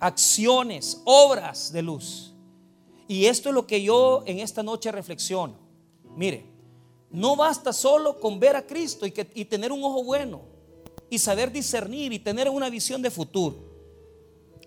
Acciones, 0.00 1.00
obras 1.04 1.72
de 1.72 1.82
luz. 1.82 2.34
Y 3.06 3.26
esto 3.26 3.50
es 3.50 3.54
lo 3.54 3.66
que 3.66 3.82
yo 3.82 4.22
en 4.26 4.40
esta 4.40 4.62
noche 4.62 4.90
reflexiono. 4.90 5.54
Mire, 6.16 6.44
no 7.14 7.36
basta 7.36 7.72
solo 7.72 8.20
con 8.20 8.38
ver 8.38 8.56
a 8.56 8.66
Cristo 8.66 9.06
y, 9.06 9.14
y 9.34 9.44
tener 9.46 9.72
un 9.72 9.82
ojo 9.82 10.04
bueno 10.04 10.42
y 11.08 11.18
saber 11.18 11.50
discernir 11.50 12.12
y 12.12 12.18
tener 12.18 12.50
una 12.50 12.68
visión 12.68 13.00
de 13.00 13.10
futuro 13.10 13.74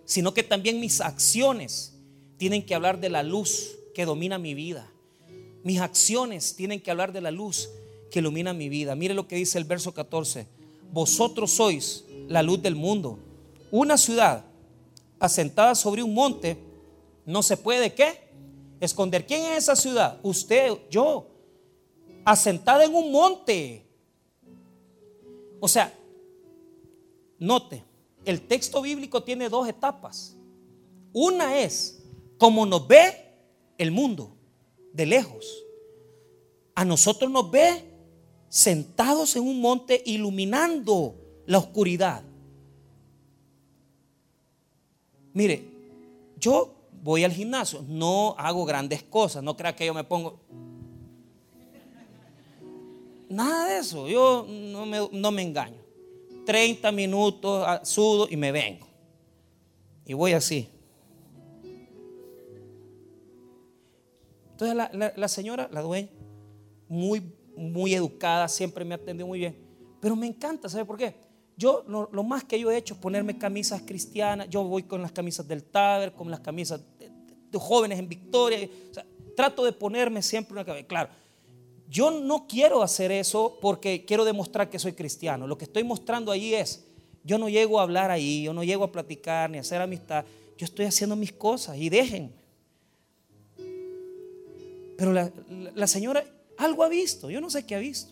sino 0.07 0.33
que 0.33 0.41
también 0.41 0.79
mis 0.79 1.01
acciones 1.01 1.99
tienen 2.37 2.65
que 2.65 2.73
hablar 2.73 3.01
de 3.01 3.09
la 3.09 3.23
luz 3.23 3.77
que 3.93 4.05
domina 4.05 4.39
mi 4.39 4.53
vida. 4.53 4.89
Mis 5.63 5.81
acciones 5.81 6.55
tienen 6.55 6.79
que 6.79 6.89
hablar 6.89 7.11
de 7.11 7.19
la 7.19 7.29
luz 7.29 7.69
que 8.09 8.19
ilumina 8.19 8.53
mi 8.53 8.69
vida. 8.69 8.95
Mire 8.95 9.13
lo 9.13 9.27
que 9.27 9.35
dice 9.35 9.57
el 9.57 9.65
verso 9.65 9.93
14. 9.93 10.47
Vosotros 10.93 11.51
sois 11.51 12.05
la 12.29 12.41
luz 12.41 12.61
del 12.61 12.77
mundo. 12.77 13.19
Una 13.69 13.97
ciudad 13.97 14.45
asentada 15.19 15.75
sobre 15.75 16.03
un 16.03 16.13
monte 16.13 16.57
no 17.25 17.43
se 17.43 17.57
puede, 17.57 17.93
¿qué? 17.93 18.29
Esconder. 18.79 19.27
¿Quién 19.27 19.43
es 19.43 19.57
esa 19.57 19.75
ciudad? 19.75 20.21
Usted, 20.23 20.71
yo. 20.89 21.27
Asentada 22.27 22.83
en 22.83 22.93
un 22.93 23.09
monte. 23.09 23.85
O 25.61 25.67
sea, 25.69 25.97
note, 27.39 27.85
el 28.25 28.41
texto 28.41 28.81
bíblico 28.81 29.23
tiene 29.23 29.47
dos 29.47 29.65
etapas. 29.65 30.35
Una 31.13 31.57
es 31.57 32.03
como 32.37 32.65
nos 32.65 32.85
ve 32.85 33.33
el 33.77 33.91
mundo 33.91 34.35
de 34.91 35.05
lejos. 35.05 35.63
A 36.75 36.83
nosotros 36.83 37.31
nos 37.31 37.49
ve 37.49 37.85
sentados 38.49 39.37
en 39.37 39.43
un 39.43 39.61
monte 39.61 40.03
iluminando 40.05 41.15
la 41.45 41.59
oscuridad. 41.59 42.23
Mire, 45.31 45.63
yo 46.37 46.73
voy 47.01 47.23
al 47.23 47.31
gimnasio, 47.31 47.85
no 47.87 48.35
hago 48.37 48.65
grandes 48.65 49.01
cosas, 49.01 49.41
no 49.41 49.55
crea 49.55 49.77
que 49.77 49.85
yo 49.85 49.93
me 49.93 50.03
pongo... 50.03 50.41
Nada 53.29 53.67
de 53.67 53.79
eso, 53.79 54.07
yo 54.07 54.45
no 54.47 54.85
me, 54.85 55.09
no 55.11 55.31
me 55.31 55.41
engaño. 55.41 55.87
30 56.45 56.91
minutos, 56.93 57.63
ah, 57.67 57.81
sudo 57.83 58.27
y 58.29 58.37
me 58.37 58.51
vengo. 58.51 58.87
Y 60.05 60.13
voy 60.13 60.31
así. 60.31 60.69
Entonces 64.51 64.75
la, 65.15 65.27
señora, 65.27 65.69
la 65.71 65.81
dueña, 65.81 66.09
muy, 66.87 67.21
muy 67.55 67.93
educada, 67.93 68.47
siempre 68.47 68.83
me 68.85 68.95
atendió 68.95 69.27
muy 69.27 69.39
bien. 69.39 69.55
Pero 69.99 70.15
me 70.15 70.25
encanta, 70.25 70.67
¿sabe 70.67 70.85
por 70.85 70.97
qué? 70.97 71.13
Yo 71.57 71.83
lo, 71.87 72.23
más 72.23 72.43
que 72.43 72.59
yo 72.59 72.71
he 72.71 72.77
hecho 72.77 72.93
es 72.93 72.99
ponerme 72.99 73.37
camisas 73.37 73.81
cristianas. 73.81 74.47
Yo 74.49 74.63
voy 74.63 74.83
con 74.83 75.01
las 75.01 75.11
camisas 75.11 75.47
del 75.47 75.63
Taber, 75.63 76.13
con 76.13 76.31
las 76.31 76.39
camisas 76.39 76.81
de, 76.97 77.59
jóvenes 77.59 77.99
en 77.99 78.07
Victoria. 78.07 78.69
trato 79.35 79.65
de 79.65 79.73
ponerme 79.73 80.21
siempre 80.21 80.53
una 80.53 80.63
cabeza. 80.63 80.87
Claro, 80.87 81.09
yo 81.89 82.11
no 82.11 82.47
quiero 82.47 82.83
hacer 82.83 83.11
eso 83.11 83.57
porque 83.61 84.05
quiero 84.05 84.25
demostrar 84.25 84.69
que 84.69 84.79
soy 84.79 84.93
cristiano. 84.93 85.47
Lo 85.47 85.57
que 85.57 85.65
estoy 85.65 85.83
mostrando 85.83 86.31
ahí 86.31 86.53
es, 86.53 86.85
yo 87.23 87.37
no 87.37 87.49
llego 87.49 87.79
a 87.79 87.83
hablar 87.83 88.11
ahí, 88.11 88.43
yo 88.43 88.53
no 88.53 88.63
llego 88.63 88.83
a 88.83 88.91
platicar 88.91 89.49
ni 89.49 89.57
a 89.57 89.61
hacer 89.61 89.81
amistad. 89.81 90.25
Yo 90.57 90.65
estoy 90.65 90.85
haciendo 90.85 91.15
mis 91.15 91.31
cosas 91.31 91.77
y 91.77 91.89
déjenme. 91.89 92.31
Pero 94.97 95.13
la, 95.13 95.87
señora 95.87 96.25
algo 96.57 96.83
ha 96.83 96.89
visto, 96.89 97.29
yo 97.29 97.39
no 97.39 97.49
sé 97.49 97.65
qué 97.65 97.75
ha 97.75 97.79
visto. 97.79 98.11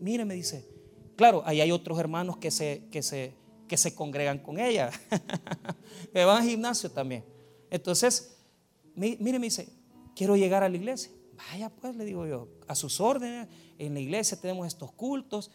mire, 0.00 0.24
me 0.24 0.34
dice, 0.34 0.66
claro, 1.14 1.42
ahí 1.44 1.60
hay 1.60 1.70
otros 1.70 1.98
hermanos 1.98 2.38
que 2.38 2.50
se, 2.50 2.84
que 2.90 3.02
se, 3.02 3.34
que 3.68 3.76
se 3.76 3.94
congregan 3.94 4.38
con 4.38 4.58
ella, 4.58 4.90
que 6.12 6.24
van 6.24 6.42
al 6.42 6.48
gimnasio 6.48 6.90
también. 6.90 7.22
Entonces, 7.70 8.38
mire, 8.94 9.38
me 9.38 9.46
dice, 9.46 9.68
quiero 10.16 10.36
llegar 10.36 10.64
a 10.64 10.68
la 10.70 10.76
iglesia. 10.76 11.12
Vaya 11.38 11.70
pues, 11.70 11.94
le 11.94 12.04
digo 12.04 12.26
yo, 12.26 12.48
a 12.66 12.74
sus 12.74 13.00
órdenes, 13.00 13.46
en 13.78 13.94
la 13.94 14.00
iglesia 14.00 14.40
tenemos 14.40 14.66
estos 14.66 14.90
cultos. 14.90 15.52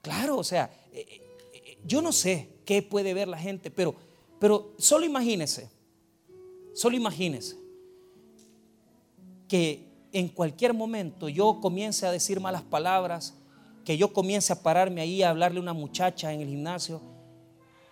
Claro, 0.00 0.38
o 0.38 0.44
sea, 0.44 0.70
eh, 0.90 1.04
eh, 1.06 1.22
eh, 1.52 1.78
yo 1.84 2.00
no 2.00 2.12
sé 2.12 2.48
qué 2.64 2.80
puede 2.80 3.12
ver 3.12 3.28
la 3.28 3.36
gente, 3.36 3.70
pero, 3.70 3.94
pero 4.40 4.74
solo 4.78 5.04
imagínese, 5.04 5.68
solo 6.72 6.96
imagínese 6.96 7.56
que 9.48 9.86
en 10.12 10.28
cualquier 10.28 10.72
momento 10.72 11.28
yo 11.28 11.60
comience 11.60 12.06
a 12.06 12.12
decir 12.12 12.40
malas 12.40 12.62
palabras, 12.62 13.34
que 13.84 13.98
yo 13.98 14.14
comience 14.14 14.52
a 14.52 14.62
pararme 14.62 15.02
ahí 15.02 15.22
a 15.22 15.28
hablarle 15.30 15.58
a 15.58 15.62
una 15.62 15.74
muchacha 15.74 16.32
en 16.32 16.40
el 16.40 16.48
gimnasio, 16.48 17.02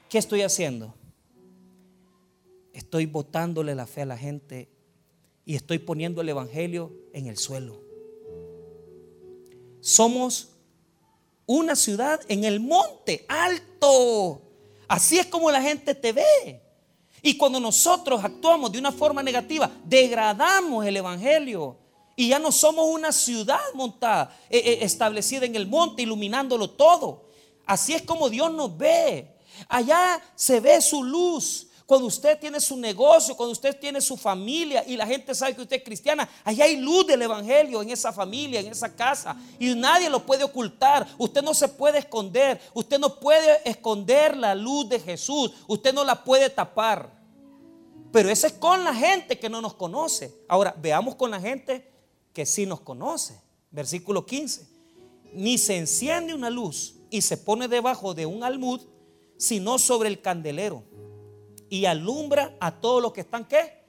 ¿qué 0.09 0.17
estoy 0.17 0.41
haciendo? 0.41 0.95
Estoy 2.73 3.05
botándole 3.05 3.75
la 3.75 3.87
fe 3.87 4.03
a 4.03 4.07
la 4.07 4.17
gente 4.17 4.76
y 5.47 5.55
estoy 5.55 5.79
poniendo 5.79 6.21
el 6.21 6.29
Evangelio 6.29 6.93
en 7.13 7.29
el 7.29 7.39
suelo. 7.39 7.81
Somos 9.81 10.49
una 11.47 11.77
ciudad 11.77 12.21
en 12.27 12.43
el 12.43 12.59
monte 12.59 13.25
alto. 13.29 14.43
Así 14.89 15.19
es 15.19 15.27
como 15.27 15.51
la 15.53 15.63
gente 15.63 15.95
te 15.95 16.13
ve. 16.13 16.61
Y 17.23 17.37
cuando 17.37 17.61
nosotros 17.61 18.23
actuamos 18.25 18.73
de 18.73 18.81
una 18.81 18.91
forma 18.91 19.23
negativa, 19.23 19.71
degradamos 19.85 20.85
el 20.85 20.97
Evangelio. 20.97 21.77
Y 22.17 22.29
ya 22.29 22.41
no 22.41 22.51
somos 22.51 22.89
una 22.89 23.13
ciudad 23.13 23.61
montada, 23.75 24.37
eh, 24.51 24.59
eh, 24.59 24.79
establecida 24.81 25.47
en 25.47 25.55
el 25.55 25.69
monte, 25.69 26.03
iluminándolo 26.03 26.71
todo. 26.71 27.29
Así 27.65 27.93
es 27.93 28.03
como 28.03 28.29
Dios 28.29 28.53
nos 28.53 28.77
ve. 28.77 29.37
Allá 29.69 30.21
se 30.35 30.59
ve 30.59 30.81
su 30.81 31.05
luz. 31.05 31.66
Cuando 31.87 32.09
usted 32.09 32.37
tiene 32.41 32.61
su 32.61 32.77
negocio, 32.77 33.37
cuando 33.37 33.53
usted 33.53 33.79
tiene 33.79 34.01
su 34.01 34.17
familia 34.17 34.83
y 34.85 34.97
la 34.97 35.07
gente 35.07 35.33
sabe 35.37 35.55
que 35.55 35.63
usted 35.63 35.77
es 35.77 35.85
cristiana, 35.85 36.29
allá 36.43 36.65
hay 36.65 36.79
luz 36.79 37.07
del 37.07 37.23
Evangelio 37.23 37.81
en 37.81 37.91
esa 37.91 38.13
familia, 38.13 38.59
en 38.59 38.67
esa 38.67 38.93
casa. 38.93 39.37
Y 39.61 39.73
nadie 39.77 40.11
lo 40.11 40.27
puede 40.27 40.43
ocultar. 40.43 41.07
Usted 41.17 41.43
no 41.43 41.55
se 41.55 41.69
puede 41.69 42.01
esconder. 42.01 42.61
Usted 42.75 42.99
no 42.99 43.21
puede 43.21 43.61
esconder 43.65 44.37
la 44.37 44.57
luz 44.57 44.89
de 44.89 44.99
Jesús. 44.99 45.53
Usted 45.69 45.95
no 45.95 46.03
la 46.03 46.25
puede 46.25 46.51
tapar. 46.51 47.09
Pero 48.11 48.31
eso 48.31 48.49
es 48.49 48.55
con 48.55 48.83
la 48.83 48.93
gente 48.95 49.39
que 49.39 49.49
no 49.49 49.63
nos 49.63 49.75
conoce. 49.75 50.35
Ahora, 50.49 50.75
veamos 50.77 51.15
con 51.15 51.31
la 51.31 51.41
gente 51.41 51.89
que 52.33 52.47
sí 52.47 52.67
nos 52.67 52.81
conoce. 52.81 53.41
Versículo 53.71 54.27
15. 54.27 54.67
Ni 55.35 55.57
se 55.57 55.77
enciende 55.77 56.35
una 56.35 56.51
luz 56.51 56.97
y 57.11 57.23
se 57.23 57.37
pone 57.37 57.69
debajo 57.69 58.13
de 58.13 58.27
un 58.27 58.43
almud, 58.43 58.81
sino 59.37 59.79
sobre 59.79 60.09
el 60.09 60.21
candelero 60.21 60.83
y 61.69 61.85
alumbra 61.85 62.57
a 62.61 62.71
todos 62.71 63.03
los 63.03 63.13
que 63.13 63.23
están 63.23 63.45
qué? 63.45 63.85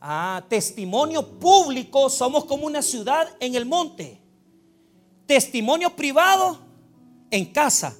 Ah, 0.00 0.44
testimonio 0.48 1.38
público, 1.38 2.10
somos 2.10 2.44
como 2.44 2.66
una 2.66 2.82
ciudad 2.82 3.28
en 3.40 3.54
el 3.54 3.64
monte. 3.64 4.20
Testimonio 5.26 5.96
privado 5.96 6.58
en 7.30 7.46
casa. 7.46 7.96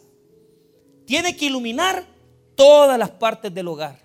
Tiene 1.06 1.36
que 1.36 1.46
iluminar 1.46 2.04
todas 2.54 2.98
las 2.98 3.10
partes 3.10 3.52
del 3.54 3.68
hogar. 3.68 3.98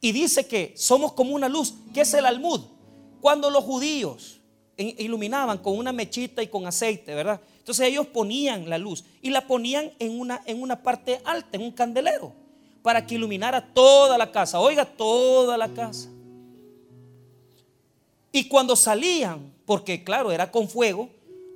Y 0.00 0.12
dice 0.12 0.46
que 0.46 0.74
somos 0.76 1.12
como 1.12 1.34
una 1.34 1.48
luz. 1.48 1.74
¿Qué 1.92 2.02
es 2.02 2.14
el 2.14 2.26
almud? 2.26 2.60
Cuando 3.20 3.50
los 3.50 3.64
judíos 3.64 4.40
iluminaban 4.76 5.58
con 5.58 5.78
una 5.78 5.92
mechita 5.92 6.42
y 6.42 6.48
con 6.48 6.66
aceite, 6.66 7.14
¿verdad? 7.14 7.40
Entonces 7.58 7.86
ellos 7.86 8.06
ponían 8.06 8.68
la 8.68 8.78
luz 8.78 9.04
y 9.22 9.30
la 9.30 9.46
ponían 9.46 9.92
en 9.98 10.18
una, 10.18 10.42
en 10.46 10.60
una 10.60 10.82
parte 10.82 11.20
alta, 11.24 11.50
en 11.52 11.62
un 11.62 11.72
candelero 11.72 12.43
para 12.84 13.06
que 13.06 13.14
iluminara 13.14 13.62
toda 13.72 14.18
la 14.18 14.30
casa. 14.30 14.60
Oiga, 14.60 14.84
toda 14.84 15.56
la 15.56 15.70
casa. 15.70 16.10
Y 18.30 18.46
cuando 18.46 18.76
salían, 18.76 19.54
porque 19.64 20.04
claro, 20.04 20.30
era 20.30 20.50
con 20.50 20.68
fuego, 20.68 21.08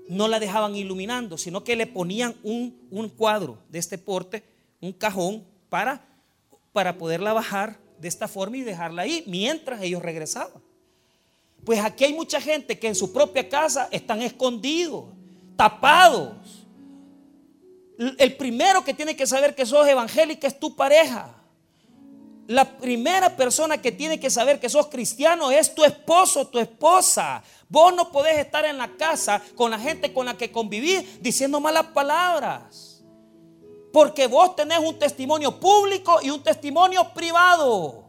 no 0.09 0.27
la 0.27 0.41
dejaban 0.41 0.75
iluminando, 0.75 1.37
sino 1.37 1.63
que 1.63 1.77
le 1.77 1.87
ponían 1.87 2.35
un, 2.43 3.13
cuadro 3.15 3.59
de 3.69 3.79
este 3.79 3.99
porte, 3.99 4.43
un 4.81 4.91
cajón, 4.91 5.45
para, 5.69 6.03
para 6.73 6.97
poderla 6.97 7.35
bajar 7.35 7.79
de 8.01 8.09
esta 8.09 8.27
forma 8.27 8.57
y 8.57 8.63
dejarla 8.63 9.03
ahí 9.03 9.23
mientras 9.27 9.83
ellos 9.83 10.01
regresaban. 10.01 10.63
Pues 11.63 11.79
aquí 11.79 12.05
hay 12.05 12.15
mucha 12.15 12.41
gente 12.41 12.79
que 12.79 12.89
en 12.89 12.95
su 12.95 13.13
propia 13.13 13.47
casa 13.47 13.91
están 13.93 14.23
escondidos, 14.23 15.05
tapados, 15.59 16.33
el 17.99 18.37
primero 18.37 18.85
que 18.85 18.95
tiene 18.95 19.17
que 19.17 19.27
saber 19.27 19.55
que 19.55 19.67
sos 19.67 19.87
evangélica 19.89 20.47
es 20.47 20.59
tu 20.59 20.77
pareja. 20.77 21.35
La 22.47 22.79
primera 22.79 23.37
persona 23.37 23.83
que 23.83 23.93
tiene 23.93 24.19
que 24.19 24.31
saber 24.31 24.59
que 24.59 24.71
sos 24.71 24.87
cristiano 24.87 25.51
es 25.51 25.75
tu 25.75 25.85
esposo, 25.85 26.47
tu 26.47 26.59
esposa. 26.59 27.43
Vos 27.69 27.95
no 27.95 28.11
podés 28.11 28.39
estar 28.39 28.65
en 28.65 28.79
la 28.79 28.97
casa 28.97 29.43
con 29.55 29.71
la 29.71 29.79
gente 29.79 30.15
con 30.15 30.25
la 30.27 30.39
que 30.39 30.51
convivís 30.51 31.21
diciendo 31.21 31.61
malas 31.61 31.87
palabras. 31.89 33.05
Porque 33.93 34.27
vos 34.29 34.55
tenés 34.55 34.79
un 34.79 34.99
testimonio 34.99 35.59
público 35.59 36.21
y 36.23 36.31
un 36.31 36.43
testimonio 36.43 37.13
privado. 37.13 38.05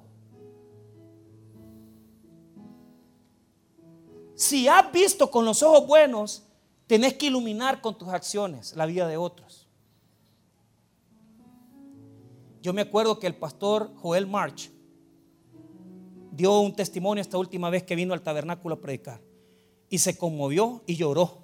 Si 4.36 4.70
has 4.70 4.90
visto 4.92 5.30
con 5.30 5.44
los 5.44 5.62
ojos 5.64 5.86
buenos, 5.86 6.44
tenés 6.88 7.16
que 7.16 7.26
iluminar 7.26 7.82
con 7.82 7.98
tus 7.98 8.08
acciones 8.08 8.74
la 8.76 8.86
vida 8.86 9.06
de 9.06 9.18
otros. 9.18 9.59
Yo 12.62 12.74
me 12.74 12.82
acuerdo 12.82 13.20
que 13.20 13.28
el 13.28 13.36
pastor 13.36 13.92
Joel 13.96 14.28
March 14.28 14.70
dio 16.32 16.60
un 16.60 16.76
testimonio 16.76 17.22
esta 17.22 17.38
última 17.38 17.70
vez 17.70 17.84
que 17.84 17.96
vino 17.96 18.14
al 18.14 18.22
tabernáculo 18.22 18.76
a 18.76 18.80
predicar. 18.80 19.22
Y 19.90 20.00
se 20.00 20.18
conmovió 20.18 20.82
y 20.86 20.96
lloró. 20.96 21.38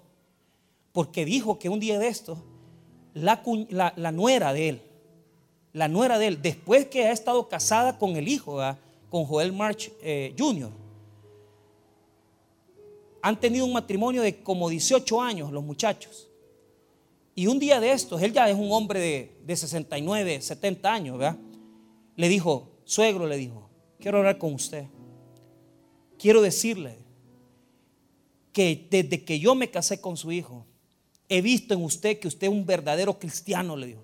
Porque 0.91 1.25
dijo 1.25 1.59
que 1.59 1.69
un 1.69 1.79
día 1.79 1.99
de 1.99 2.07
esto, 2.07 2.37
la, 3.13 3.41
nuera 4.13 4.53
de 4.53 4.69
él, 4.69 4.81
la 5.73 5.87
nuera 5.87 6.17
de 6.17 6.27
él, 6.27 6.41
después 6.41 6.85
que 6.87 7.05
ha 7.05 7.11
estado 7.11 7.49
casada 7.49 7.97
con 7.97 8.15
el 8.15 8.27
hijo, 8.27 8.59
con 9.09 9.25
Joel 9.25 9.51
March 9.51 9.91
eh, 10.01 10.33
Jr., 10.37 10.71
han 13.21 13.39
tenido 13.39 13.65
un 13.65 13.73
matrimonio 13.73 14.21
de 14.21 14.43
como 14.43 14.69
18 14.69 15.21
años 15.21 15.51
los 15.51 15.63
muchachos. 15.63 16.29
Y 17.35 17.47
un 17.47 17.59
día 17.59 17.81
de 17.81 17.91
estos, 17.91 18.21
él 18.21 18.31
ya 18.31 18.49
es 18.49 18.55
un 18.55 18.71
hombre 18.71 19.35
de, 19.45 19.55
69, 19.55 20.41
70 20.41 20.93
años, 20.93 21.17
¿verdad? 21.17 21.37
Le 22.15 22.29
dijo, 22.29 22.71
suegro, 22.85 23.27
le 23.27 23.35
dijo, 23.35 23.69
quiero 23.99 24.19
hablar 24.19 24.37
con 24.37 24.53
usted. 24.53 24.85
Quiero 26.17 26.41
decirle 26.41 26.97
que 28.53 28.87
desde 28.89 29.25
que 29.25 29.37
yo 29.37 29.53
me 29.53 29.69
casé 29.69 29.99
con 29.99 30.15
su 30.15 30.31
hijo, 30.31 30.65
he 31.27 31.41
visto 31.41 31.73
en 31.73 31.83
usted 31.83 32.19
que 32.19 32.29
usted 32.29 32.47
es 32.47 32.53
un 32.53 32.65
verdadero 32.65 33.19
cristiano, 33.19 33.75
le 33.75 33.87
dijo. 33.87 34.01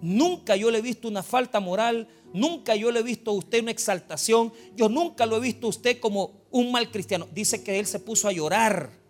Nunca 0.00 0.56
yo 0.56 0.70
le 0.70 0.78
he 0.78 0.82
visto 0.82 1.06
una 1.06 1.22
falta 1.22 1.60
moral, 1.60 2.08
nunca 2.32 2.74
yo 2.76 2.90
le 2.90 3.00
he 3.00 3.02
visto 3.02 3.30
a 3.30 3.34
usted 3.34 3.60
una 3.60 3.72
exaltación, 3.72 4.54
yo 4.74 4.88
nunca 4.88 5.26
lo 5.26 5.36
he 5.36 5.40
visto 5.40 5.66
a 5.66 5.70
usted 5.70 6.00
como 6.00 6.46
un 6.50 6.72
mal 6.72 6.90
cristiano. 6.90 7.28
Dice 7.34 7.62
que 7.62 7.78
él 7.78 7.84
se 7.84 8.00
puso 8.00 8.26
a 8.26 8.32
llorar 8.32 9.03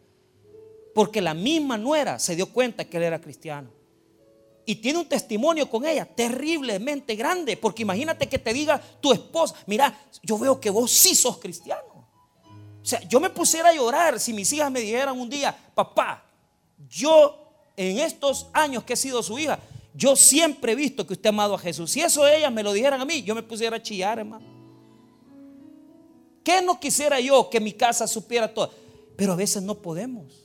porque 0.94 1.20
la 1.20 1.34
misma 1.34 1.76
nuera 1.76 2.18
se 2.18 2.36
dio 2.36 2.46
cuenta 2.46 2.84
que 2.84 2.96
él 2.96 3.02
era 3.02 3.20
cristiano. 3.20 3.70
Y 4.66 4.76
tiene 4.76 5.00
un 5.00 5.08
testimonio 5.08 5.68
con 5.68 5.84
ella 5.84 6.06
terriblemente 6.06 7.16
grande. 7.16 7.56
Porque 7.56 7.82
imagínate 7.82 8.28
que 8.28 8.38
te 8.38 8.52
diga 8.52 8.80
tu 9.00 9.12
esposa, 9.12 9.54
mira, 9.66 9.94
yo 10.22 10.38
veo 10.38 10.58
que 10.58 10.70
vos 10.70 10.90
sí 10.90 11.14
sos 11.14 11.38
cristiano. 11.38 12.06
O 12.82 12.86
sea, 12.86 13.00
yo 13.08 13.18
me 13.20 13.30
pusiera 13.30 13.70
a 13.70 13.74
llorar 13.74 14.20
si 14.20 14.32
mis 14.32 14.52
hijas 14.52 14.70
me 14.70 14.80
dijeran 14.80 15.18
un 15.18 15.28
día, 15.28 15.56
papá, 15.74 16.24
yo 16.88 17.38
en 17.76 17.98
estos 17.98 18.46
años 18.52 18.84
que 18.84 18.92
he 18.92 18.96
sido 18.96 19.22
su 19.22 19.38
hija, 19.38 19.58
yo 19.94 20.16
siempre 20.16 20.72
he 20.72 20.74
visto 20.74 21.06
que 21.06 21.14
usted 21.14 21.26
ha 21.26 21.30
amado 21.30 21.54
a 21.54 21.58
Jesús. 21.58 21.90
Si 21.90 22.00
eso 22.00 22.26
ellas 22.26 22.52
me 22.52 22.62
lo 22.62 22.72
dijeran 22.72 23.00
a 23.00 23.04
mí, 23.04 23.22
yo 23.22 23.34
me 23.34 23.42
pusiera 23.42 23.76
a 23.76 23.82
chillar, 23.82 24.18
hermano. 24.18 24.46
¿Qué 26.42 26.60
no 26.62 26.78
quisiera 26.78 27.20
yo 27.20 27.48
que 27.48 27.58
mi 27.58 27.72
casa 27.72 28.06
supiera 28.06 28.52
todo? 28.52 28.70
Pero 29.16 29.32
a 29.32 29.36
veces 29.36 29.62
no 29.62 29.76
podemos. 29.76 30.43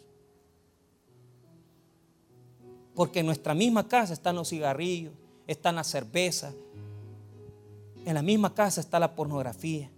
Porque 2.99 3.21
en 3.21 3.27
nuestra 3.27 3.53
misma 3.53 3.87
casa 3.87 4.11
están 4.11 4.35
los 4.35 4.49
cigarrillos, 4.49 5.13
están 5.47 5.75
las 5.75 5.87
cervezas, 5.87 6.53
en 8.03 8.13
la 8.13 8.21
misma 8.21 8.53
casa 8.53 8.81
está 8.81 8.99
la 8.99 9.15
pornografía. 9.15 9.89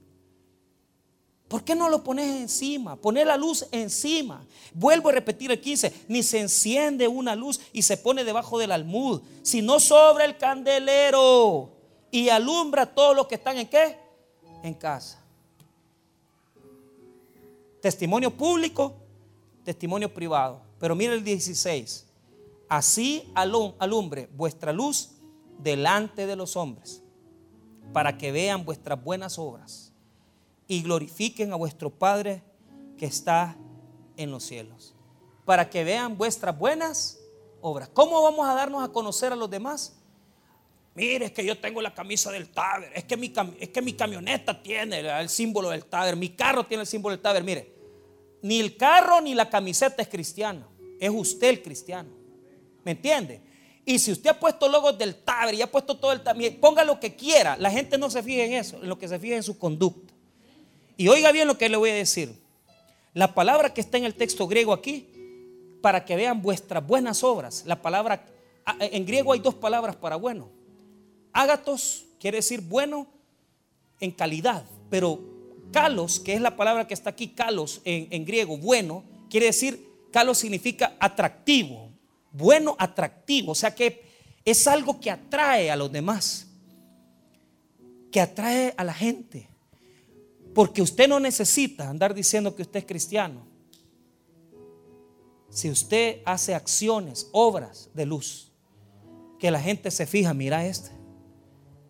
¿Por 1.48 1.64
qué 1.64 1.74
no 1.74 1.90
lo 1.90 2.04
pones 2.04 2.28
encima? 2.28 2.96
Poner 2.96 3.26
la 3.26 3.38
luz 3.38 3.66
encima. 3.72 4.46
Vuelvo 4.76 5.10
a 5.10 5.14
repetir 5.14 5.50
el 5.50 5.60
15. 5.60 5.92
Ni 6.10 6.22
se 6.22 6.42
enciende 6.42 7.08
una 7.08 7.36
luz 7.36 7.60
y 7.74 7.82
se 7.82 7.98
pone 7.98 8.24
debajo 8.24 8.60
del 8.60 8.72
almud, 8.72 9.24
sino 9.42 9.80
sobre 9.80 10.26
el 10.26 10.38
candelero 10.38 11.72
y 12.12 12.30
alumbra 12.30 12.84
a 12.84 12.94
todos 12.94 13.16
los 13.16 13.26
que 13.26 13.34
están 13.34 13.58
en 13.58 13.68
qué? 13.68 13.98
En 14.62 14.76
casa. 14.76 15.20
Testimonio 17.82 18.30
público, 18.30 18.94
testimonio 19.64 20.14
privado. 20.14 20.62
Pero 20.80 20.96
mire 20.96 21.16
el 21.16 21.24
16. 21.24 22.11
Así 22.72 23.30
alumbre 23.36 24.30
vuestra 24.32 24.72
luz 24.72 25.10
delante 25.58 26.26
de 26.26 26.38
los 26.38 26.56
hombres, 26.56 27.04
para 27.92 28.18
que 28.18 28.32
vean 28.32 28.64
vuestras 28.64 29.04
buenas 29.04 29.38
obras 29.38 29.92
y 30.70 30.82
glorifiquen 30.82 31.52
a 31.52 31.58
vuestro 31.58 31.90
Padre 31.90 32.42
que 32.98 33.08
está 33.08 33.58
en 34.16 34.32
los 34.32 34.44
cielos. 34.44 34.96
Para 35.44 35.70
que 35.70 35.84
vean 35.84 36.18
vuestras 36.18 36.58
buenas 36.58 37.20
obras. 37.60 37.90
¿Cómo 37.90 38.24
vamos 38.24 38.48
a 38.48 38.54
darnos 38.54 38.82
a 38.82 38.94
conocer 38.94 39.34
a 39.34 39.36
los 39.36 39.50
demás? 39.50 39.98
Mire, 40.96 41.26
es 41.26 41.34
que 41.34 41.44
yo 41.44 41.60
tengo 41.60 41.82
la 41.82 41.94
camisa 41.94 42.32
del 42.32 42.48
Taber, 42.52 42.94
es 42.96 43.04
que 43.04 43.18
mi, 43.18 43.34
es 43.60 43.68
que 43.68 43.82
mi 43.82 43.92
camioneta 43.92 44.64
tiene 44.64 45.02
el 45.20 45.28
símbolo 45.28 45.72
del 45.72 45.84
Taber, 45.84 46.16
mi 46.16 46.30
carro 46.30 46.66
tiene 46.66 46.84
el 46.84 46.88
símbolo 46.88 47.18
del 47.18 47.22
Taber. 47.22 47.44
Mire, 47.44 47.76
ni 48.44 48.62
el 48.62 48.78
carro 48.78 49.20
ni 49.20 49.36
la 49.36 49.50
camiseta 49.50 50.02
es 50.02 50.08
cristiano. 50.08 50.70
Es 51.02 51.10
usted 51.10 51.50
el 51.50 51.62
cristiano. 51.62 52.21
¿Me 52.84 52.92
entiende? 52.92 53.42
Y 53.86 54.00
si 54.00 54.12
usted 54.12 54.30
ha 54.30 54.40
puesto 54.40 54.70
logos 54.70 54.98
del 54.98 55.16
Tabre 55.16 55.58
y 55.58 55.62
ha 55.62 55.72
puesto 55.72 55.98
todo 55.98 56.12
el 56.12 56.22
también, 56.22 56.60
ponga 56.60 56.84
lo 56.84 57.00
que 57.00 57.16
quiera. 57.16 57.58
La 57.58 57.72
gente 57.72 57.98
no 57.98 58.10
se 58.10 58.22
fija 58.22 58.44
en 58.44 58.54
eso, 58.54 58.78
en 58.82 58.90
lo 58.90 58.98
que 58.98 59.08
se 59.08 59.20
fija 59.20 59.36
en 59.36 59.44
su 59.44 59.58
conducta. 59.58 60.14
Y 60.98 61.08
oiga 61.08 61.32
bien 61.32 61.48
lo 61.48 61.58
que 61.58 61.68
le 61.68 61.78
voy 61.78 61.90
a 61.90 61.96
decir. 61.96 62.34
La 63.14 63.34
palabra 63.34 63.74
que 63.74 63.82
está 63.82 63.98
en 63.98 64.06
el 64.06 64.16
texto 64.16 64.48
griego 64.48 64.72
aquí, 64.72 65.08
para 65.82 66.06
que 66.06 66.16
vean 66.16 66.42
vuestras 66.42 66.86
buenas 66.86 67.24
obras. 67.24 67.64
La 67.66 67.82
palabra, 67.82 68.26
en 68.80 69.06
griego 69.06 69.34
hay 69.34 69.40
dos 69.40 69.56
palabras 69.56 69.96
para 69.96 70.16
bueno. 70.16 70.50
Ágatos 71.34 72.06
quiere 72.20 72.38
decir 72.38 72.62
bueno 72.62 73.08
en 74.00 74.12
calidad, 74.12 74.64
pero 74.90 75.20
kalos, 75.72 76.20
que 76.20 76.34
es 76.34 76.42
la 76.42 76.56
palabra 76.56 76.88
que 76.88 76.94
está 76.94 77.10
aquí, 77.10 77.30
kalos 77.30 77.82
en, 77.84 78.08
en 78.12 78.26
griego, 78.26 78.58
bueno, 78.58 79.04
quiere 79.30 79.48
decir, 79.48 79.88
kalos 80.12 80.38
significa 80.38 80.96
atractivo, 81.00 81.91
bueno, 82.32 82.76
atractivo, 82.80 83.52
o 83.52 83.56
sea 83.56 83.74
que 83.76 84.04
es 84.46 84.68
algo 84.68 85.00
que 85.00 85.12
atrae 85.12 85.70
a 85.70 85.76
los 85.76 85.92
demás, 85.92 86.48
que 88.12 88.22
atrae 88.22 88.74
a 88.78 88.84
la 88.84 88.94
gente. 88.94 89.48
Porque 90.54 90.82
usted 90.82 91.08
no 91.08 91.20
necesita 91.20 91.90
andar 91.90 92.14
diciendo 92.14 92.56
que 92.56 92.64
usted 92.64 92.80
es 92.80 92.86
cristiano. 92.86 93.48
Si 95.50 95.70
usted 95.70 96.22
hace 96.26 96.56
acciones, 96.56 97.28
obras 97.32 97.90
de 97.94 98.06
luz, 98.06 98.52
que 99.40 99.52
la 99.52 99.60
gente 99.60 99.92
se 99.92 100.06
fija, 100.06 100.34
mira 100.34 100.66
este, 100.66 100.92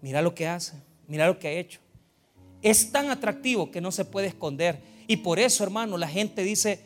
mira 0.02 0.22
lo 0.22 0.34
que 0.34 0.48
hace, 0.48 0.74
mira 1.08 1.28
lo 1.28 1.38
que 1.38 1.48
ha 1.48 1.52
hecho. 1.52 1.80
Es 2.62 2.92
tan 2.92 3.10
atractivo 3.10 3.72
que 3.72 3.82
no 3.82 3.92
se 3.92 4.06
puede 4.06 4.28
esconder. 4.28 4.82
Y 5.08 5.18
por 5.18 5.40
eso, 5.40 5.64
hermano, 5.64 5.98
la 5.98 6.08
gente 6.08 6.44
dice, 6.44 6.86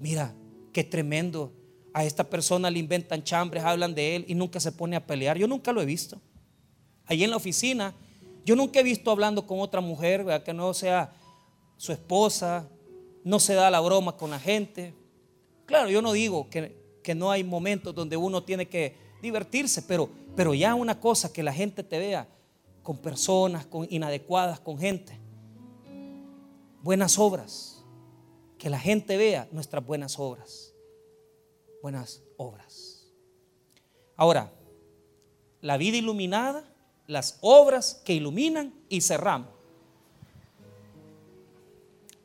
mira, 0.00 0.34
qué 0.72 0.84
tremendo. 0.84 1.52
A 1.92 2.04
esta 2.04 2.24
persona 2.24 2.70
le 2.70 2.78
inventan 2.78 3.22
chambres, 3.24 3.64
hablan 3.64 3.94
de 3.94 4.16
él 4.16 4.24
y 4.28 4.34
nunca 4.34 4.60
se 4.60 4.72
pone 4.72 4.96
a 4.96 5.06
pelear. 5.06 5.36
Yo 5.36 5.46
nunca 5.46 5.72
lo 5.72 5.82
he 5.82 5.86
visto. 5.86 6.20
Allí 7.06 7.24
en 7.24 7.30
la 7.30 7.36
oficina 7.36 7.94
yo 8.44 8.56
nunca 8.56 8.80
he 8.80 8.82
visto 8.82 9.10
hablando 9.10 9.46
con 9.46 9.60
otra 9.60 9.80
mujer, 9.80 10.42
que 10.44 10.52
no 10.52 10.72
sea 10.74 11.12
su 11.76 11.92
esposa, 11.92 12.68
no 13.22 13.38
se 13.38 13.54
da 13.54 13.70
la 13.70 13.80
broma 13.80 14.16
con 14.16 14.30
la 14.30 14.38
gente. 14.38 14.94
Claro, 15.66 15.90
yo 15.90 16.02
no 16.02 16.12
digo 16.12 16.48
que, 16.48 16.78
no 17.14 17.30
hay 17.30 17.42
momentos 17.42 17.92
donde 17.94 18.16
uno 18.16 18.44
tiene 18.44 18.68
que 18.68 18.96
divertirse, 19.20 19.82
pero, 19.82 20.08
pero 20.36 20.54
ya 20.54 20.74
una 20.74 21.00
cosa 21.00 21.32
que 21.32 21.42
la 21.42 21.52
gente 21.52 21.82
te 21.82 21.98
vea 21.98 22.28
con 22.82 22.98
personas 22.98 23.66
con 23.66 23.86
inadecuadas, 23.90 24.60
con 24.60 24.78
gente. 24.78 25.18
Buenas 26.82 27.18
obras. 27.18 27.84
Que 28.58 28.70
la 28.70 28.78
gente 28.78 29.16
vea 29.16 29.48
nuestras 29.52 29.84
buenas 29.84 30.18
obras. 30.18 30.69
Buenas 31.82 32.22
obras. 32.36 33.06
Ahora, 34.16 34.52
la 35.60 35.76
vida 35.76 35.96
iluminada 35.96 36.70
las 37.10 37.38
obras 37.40 38.00
que 38.04 38.14
iluminan 38.14 38.72
y 38.88 39.00
cerramos. 39.00 39.48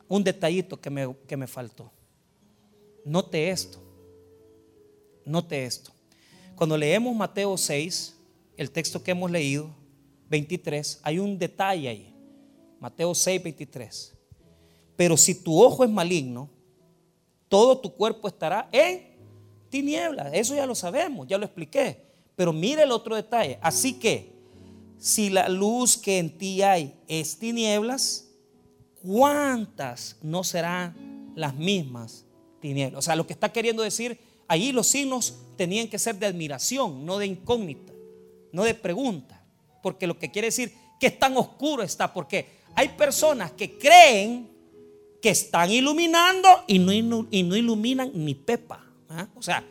Un 0.07 0.23
detallito 0.23 0.79
que 0.79 0.91
me, 0.91 1.15
que 1.27 1.35
me 1.35 1.47
faltó. 1.47 1.91
Note 3.03 3.49
esto. 3.49 3.79
Note 5.25 5.65
esto. 5.65 5.91
Cuando 6.55 6.77
leemos 6.77 7.15
Mateo 7.15 7.57
6, 7.57 8.15
el 8.57 8.69
texto 8.69 9.01
que 9.01 9.09
hemos 9.09 9.31
leído, 9.31 9.75
23, 10.29 10.99
hay 11.01 11.17
un 11.17 11.39
detalle 11.39 11.89
ahí. 11.89 12.15
Mateo 12.79 13.15
6, 13.15 13.41
23. 13.41 14.13
Pero 14.95 15.17
si 15.17 15.33
tu 15.33 15.63
ojo 15.63 15.83
es 15.83 15.89
maligno, 15.89 16.47
todo 17.49 17.79
tu 17.79 17.91
cuerpo 17.91 18.27
estará 18.27 18.69
en 18.71 19.14
tinieblas. 19.75 20.29
Eso 20.31 20.55
ya 20.55 20.65
lo 20.65 20.73
sabemos, 20.73 21.27
ya 21.27 21.37
lo 21.37 21.43
expliqué. 21.43 22.01
Pero 22.37 22.53
mire 22.53 22.83
el 22.83 22.91
otro 22.93 23.13
detalle. 23.13 23.59
Así 23.61 23.99
que 23.99 24.31
si 24.97 25.29
la 25.29 25.49
luz 25.49 25.97
que 25.97 26.17
en 26.17 26.37
ti 26.37 26.61
hay 26.61 26.93
es 27.09 27.37
tinieblas, 27.37 28.29
¿cuántas 29.03 30.15
no 30.21 30.45
serán 30.45 31.33
las 31.35 31.55
mismas 31.55 32.23
tinieblas? 32.61 32.99
O 32.99 33.01
sea, 33.01 33.17
lo 33.17 33.27
que 33.27 33.33
está 33.33 33.51
queriendo 33.51 33.83
decir, 33.83 34.17
allí 34.47 34.71
los 34.71 34.87
signos 34.87 35.39
tenían 35.57 35.89
que 35.89 35.99
ser 35.99 36.17
de 36.17 36.27
admiración, 36.27 37.05
no 37.05 37.17
de 37.17 37.25
incógnita, 37.25 37.91
no 38.53 38.63
de 38.63 38.75
pregunta. 38.75 39.43
Porque 39.83 40.07
lo 40.07 40.17
que 40.17 40.31
quiere 40.31 40.47
decir 40.47 40.73
que 41.01 41.11
tan 41.11 41.35
oscuro 41.35 41.83
está, 41.83 42.13
porque 42.13 42.45
hay 42.75 42.87
personas 42.89 43.51
que 43.51 43.77
creen 43.77 44.49
que 45.21 45.31
están 45.31 45.69
iluminando 45.69 46.63
y 46.65 46.79
no, 46.79 47.27
y 47.29 47.43
no 47.43 47.57
iluminan 47.57 48.11
ni 48.13 48.35
pepa. 48.35 48.84
¿Ah? 49.09 49.27
O 49.35 49.41
sea, 49.41 49.63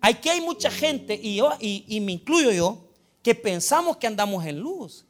aquí 0.00 0.28
hay 0.28 0.40
mucha 0.40 0.70
gente, 0.70 1.18
y, 1.20 1.36
yo, 1.36 1.52
y 1.60 2.00
me 2.00 2.12
incluyo 2.12 2.50
yo, 2.52 2.78
que 3.22 3.34
pensamos 3.34 3.96
que 3.96 4.06
andamos 4.06 4.44
en 4.44 4.60
luz. 4.60 5.06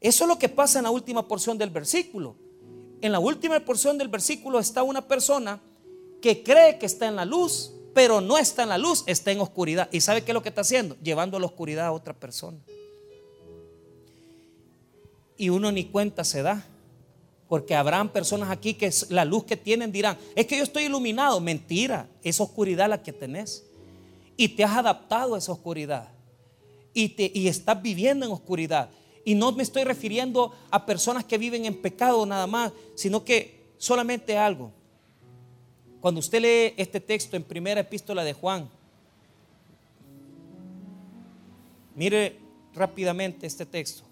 Eso 0.00 0.24
es 0.24 0.28
lo 0.28 0.38
que 0.38 0.48
pasa 0.48 0.78
en 0.78 0.84
la 0.84 0.90
última 0.90 1.28
porción 1.28 1.58
del 1.58 1.70
versículo. 1.70 2.34
En 3.02 3.12
la 3.12 3.20
última 3.20 3.60
porción 3.60 3.98
del 3.98 4.08
versículo 4.08 4.58
está 4.58 4.82
una 4.82 5.06
persona 5.06 5.60
que 6.20 6.42
cree 6.42 6.78
que 6.78 6.86
está 6.86 7.06
en 7.06 7.16
la 7.16 7.24
luz, 7.24 7.72
pero 7.94 8.20
no 8.20 8.38
está 8.38 8.62
en 8.62 8.70
la 8.70 8.78
luz, 8.78 9.04
está 9.06 9.32
en 9.32 9.40
oscuridad. 9.40 9.88
¿Y 9.92 10.00
sabe 10.00 10.22
qué 10.22 10.30
es 10.30 10.34
lo 10.34 10.42
que 10.42 10.48
está 10.48 10.62
haciendo? 10.62 10.96
Llevando 11.02 11.36
a 11.36 11.40
la 11.40 11.46
oscuridad 11.46 11.86
a 11.86 11.92
otra 11.92 12.14
persona. 12.14 12.58
Y 15.36 15.50
uno 15.50 15.70
ni 15.70 15.84
cuenta 15.84 16.24
se 16.24 16.42
da. 16.42 16.64
Porque 17.52 17.74
habrán 17.74 18.08
personas 18.08 18.48
aquí 18.48 18.72
que 18.72 18.90
la 19.10 19.26
luz 19.26 19.44
que 19.44 19.58
tienen 19.58 19.92
dirán, 19.92 20.16
es 20.34 20.46
que 20.46 20.56
yo 20.56 20.62
estoy 20.62 20.84
iluminado. 20.84 21.38
Mentira, 21.38 22.08
es 22.22 22.40
oscuridad 22.40 22.88
la 22.88 23.02
que 23.02 23.12
tenés. 23.12 23.66
Y 24.38 24.48
te 24.48 24.64
has 24.64 24.74
adaptado 24.74 25.34
a 25.34 25.38
esa 25.38 25.52
oscuridad 25.52 26.08
y, 26.94 27.10
te, 27.10 27.30
y 27.34 27.48
estás 27.48 27.82
viviendo 27.82 28.24
en 28.24 28.32
oscuridad. 28.32 28.88
Y 29.22 29.34
no 29.34 29.52
me 29.52 29.64
estoy 29.64 29.84
refiriendo 29.84 30.54
a 30.70 30.86
personas 30.86 31.26
que 31.26 31.36
viven 31.36 31.66
en 31.66 31.82
pecado 31.82 32.24
nada 32.24 32.46
más, 32.46 32.72
sino 32.94 33.22
que 33.22 33.60
solamente 33.76 34.38
algo. 34.38 34.72
Cuando 36.00 36.20
usted 36.20 36.40
lee 36.40 36.74
este 36.78 37.00
texto 37.00 37.36
en 37.36 37.42
primera 37.42 37.82
epístola 37.82 38.24
de 38.24 38.32
Juan, 38.32 38.66
mire 41.94 42.38
rápidamente 42.72 43.46
este 43.46 43.66
texto. 43.66 44.04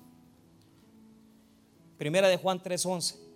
Primera 1.96 2.28
de 2.28 2.36
Juan 2.36 2.62
3:11. 2.62 3.29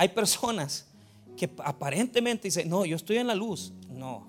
Hay 0.00 0.08
personas 0.08 0.86
que 1.36 1.50
aparentemente 1.58 2.48
dicen, 2.48 2.70
no, 2.70 2.86
yo 2.86 2.96
estoy 2.96 3.18
en 3.18 3.26
la 3.26 3.34
luz. 3.34 3.70
No, 3.90 4.26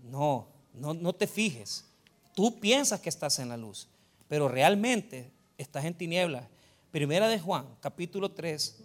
no, 0.00 0.48
no, 0.74 0.94
no 0.94 1.12
te 1.12 1.28
fijes. 1.28 1.84
Tú 2.34 2.58
piensas 2.58 2.98
que 2.98 3.08
estás 3.08 3.38
en 3.38 3.50
la 3.50 3.56
luz, 3.56 3.86
pero 4.26 4.48
realmente 4.48 5.30
estás 5.56 5.84
en 5.84 5.94
tinieblas. 5.94 6.48
Primera 6.90 7.28
de 7.28 7.38
Juan, 7.38 7.68
capítulo 7.80 8.32
3, 8.32 8.82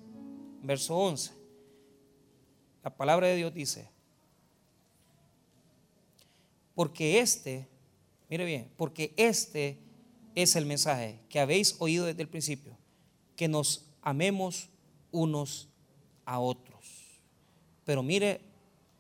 verso 0.62 0.96
11. 0.96 1.32
La 2.84 2.96
palabra 2.96 3.26
de 3.26 3.38
Dios 3.38 3.52
dice, 3.52 3.90
porque 6.76 7.20
este, 7.20 7.68
mire 8.30 8.46
bien, 8.46 8.70
porque 8.78 9.12
este 9.18 9.80
es 10.36 10.56
el 10.56 10.68
mensaje 10.68 11.20
que 11.30 11.40
habéis 11.40 11.78
oído 11.80 12.06
desde 12.06 12.22
el 12.22 12.30
principio, 12.30 12.78
que 13.36 13.48
nos 13.48 13.88
amemos 14.04 14.70
unos 15.18 15.68
a 16.26 16.40
otros. 16.40 16.86
Pero 17.86 18.04
mire 18.04 18.42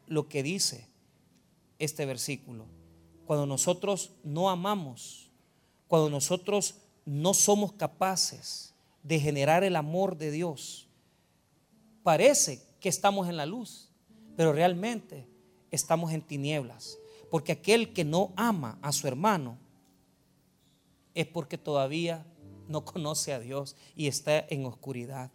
lo 0.07 0.28
que 0.28 0.41
dice 0.41 0.88
este 1.78 2.05
versículo. 2.05 2.65
Cuando 3.26 3.45
nosotros 3.45 4.11
no 4.24 4.49
amamos, 4.49 5.30
cuando 5.88 6.09
nosotros 6.09 6.76
no 7.05 7.34
somos 7.34 7.74
capaces 7.74 8.74
de 9.03 9.20
generar 9.20 9.63
el 9.63 9.76
amor 9.76 10.18
de 10.18 10.32
Dios, 10.32 10.88
parece 12.03 12.61
que 12.80 12.89
estamos 12.89 13.30
en 13.30 13.38
la 13.38 13.45
luz, 13.45 13.89
pero 14.36 14.53
realmente 14.53 15.28
estamos 15.72 16.11
en 16.13 16.22
tinieblas. 16.22 16.97
Porque 17.30 17.51
aquel 17.51 17.93
que 17.93 18.05
no 18.05 18.32
ama 18.36 18.80
a 18.82 18.91
su 18.91 19.07
hermano 19.07 19.57
es 21.13 21.28
porque 21.28 21.57
todavía 21.57 22.26
no 22.68 22.86
conoce 22.86 23.34
a 23.34 23.39
Dios 23.39 23.76
y 23.95 24.07
está 24.07 24.39
en 24.49 24.65
oscuridad. 24.65 25.32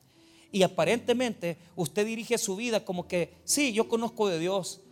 Y 0.52 0.62
aparentemente 0.62 1.56
usted 1.74 2.06
dirige 2.06 2.36
su 2.36 2.54
vida 2.56 2.84
como 2.84 3.08
que, 3.08 3.32
sí, 3.44 3.72
yo 3.72 3.88
conozco 3.88 4.28
de 4.28 4.38
Dios, 4.38 4.82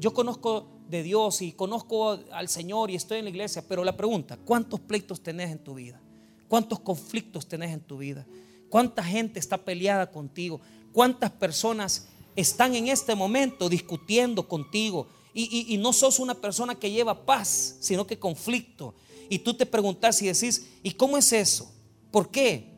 yo 0.00 0.12
conozco 0.12 0.66
de 0.88 1.02
Dios 1.04 1.40
y 1.40 1.52
conozco 1.52 2.18
al 2.32 2.48
Señor 2.48 2.90
y 2.90 2.96
estoy 2.96 3.18
en 3.18 3.24
la 3.24 3.30
iglesia, 3.30 3.64
pero 3.66 3.84
la 3.84 3.96
pregunta, 3.96 4.36
¿cuántos 4.36 4.80
pleitos 4.80 5.22
tenés 5.22 5.50
en 5.50 5.58
tu 5.58 5.74
vida? 5.74 6.00
¿Cuántos 6.48 6.80
conflictos 6.80 7.46
tenés 7.46 7.72
en 7.72 7.80
tu 7.80 7.98
vida? 7.98 8.26
¿Cuánta 8.68 9.04
gente 9.04 9.38
está 9.38 9.56
peleada 9.56 10.10
contigo? 10.10 10.60
¿Cuántas 10.92 11.30
personas 11.30 12.08
están 12.36 12.74
en 12.74 12.88
este 12.88 13.14
momento 13.14 13.68
discutiendo 13.68 14.48
contigo? 14.48 15.06
Y, 15.32 15.76
no 15.78 15.92
sos 15.92 16.20
una 16.20 16.34
persona 16.34 16.76
que 16.76 16.90
lleva 16.90 17.26
paz, 17.26 17.76
sino 17.80 18.06
que 18.06 18.18
conflicto. 18.18 18.94
Y 19.28 19.40
tú 19.40 19.54
te 19.54 19.66
preguntas 19.66 20.22
y 20.22 20.26
decís, 20.26 20.70
¿y 20.82 20.92
cómo 20.92 21.16
es 21.16 21.32
eso? 21.32 21.72
¿Por 22.12 22.30
qué? 22.30 22.73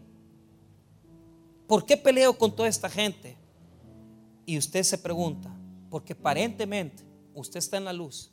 ¿Por 1.67 1.85
qué 1.85 1.97
peleo 1.97 2.39
con 2.39 2.55
toda 2.55 2.69
esta 2.69 2.89
gente? 2.89 3.37
Y 4.45 4.57
usted 4.59 4.83
se 4.85 4.99
pregunta, 4.99 5.55
porque 5.91 6.13
aparentemente 6.13 7.03
usted 7.35 7.59
está 7.59 7.77
en 7.77 7.85
la 7.85 7.93
luz, 7.93 8.31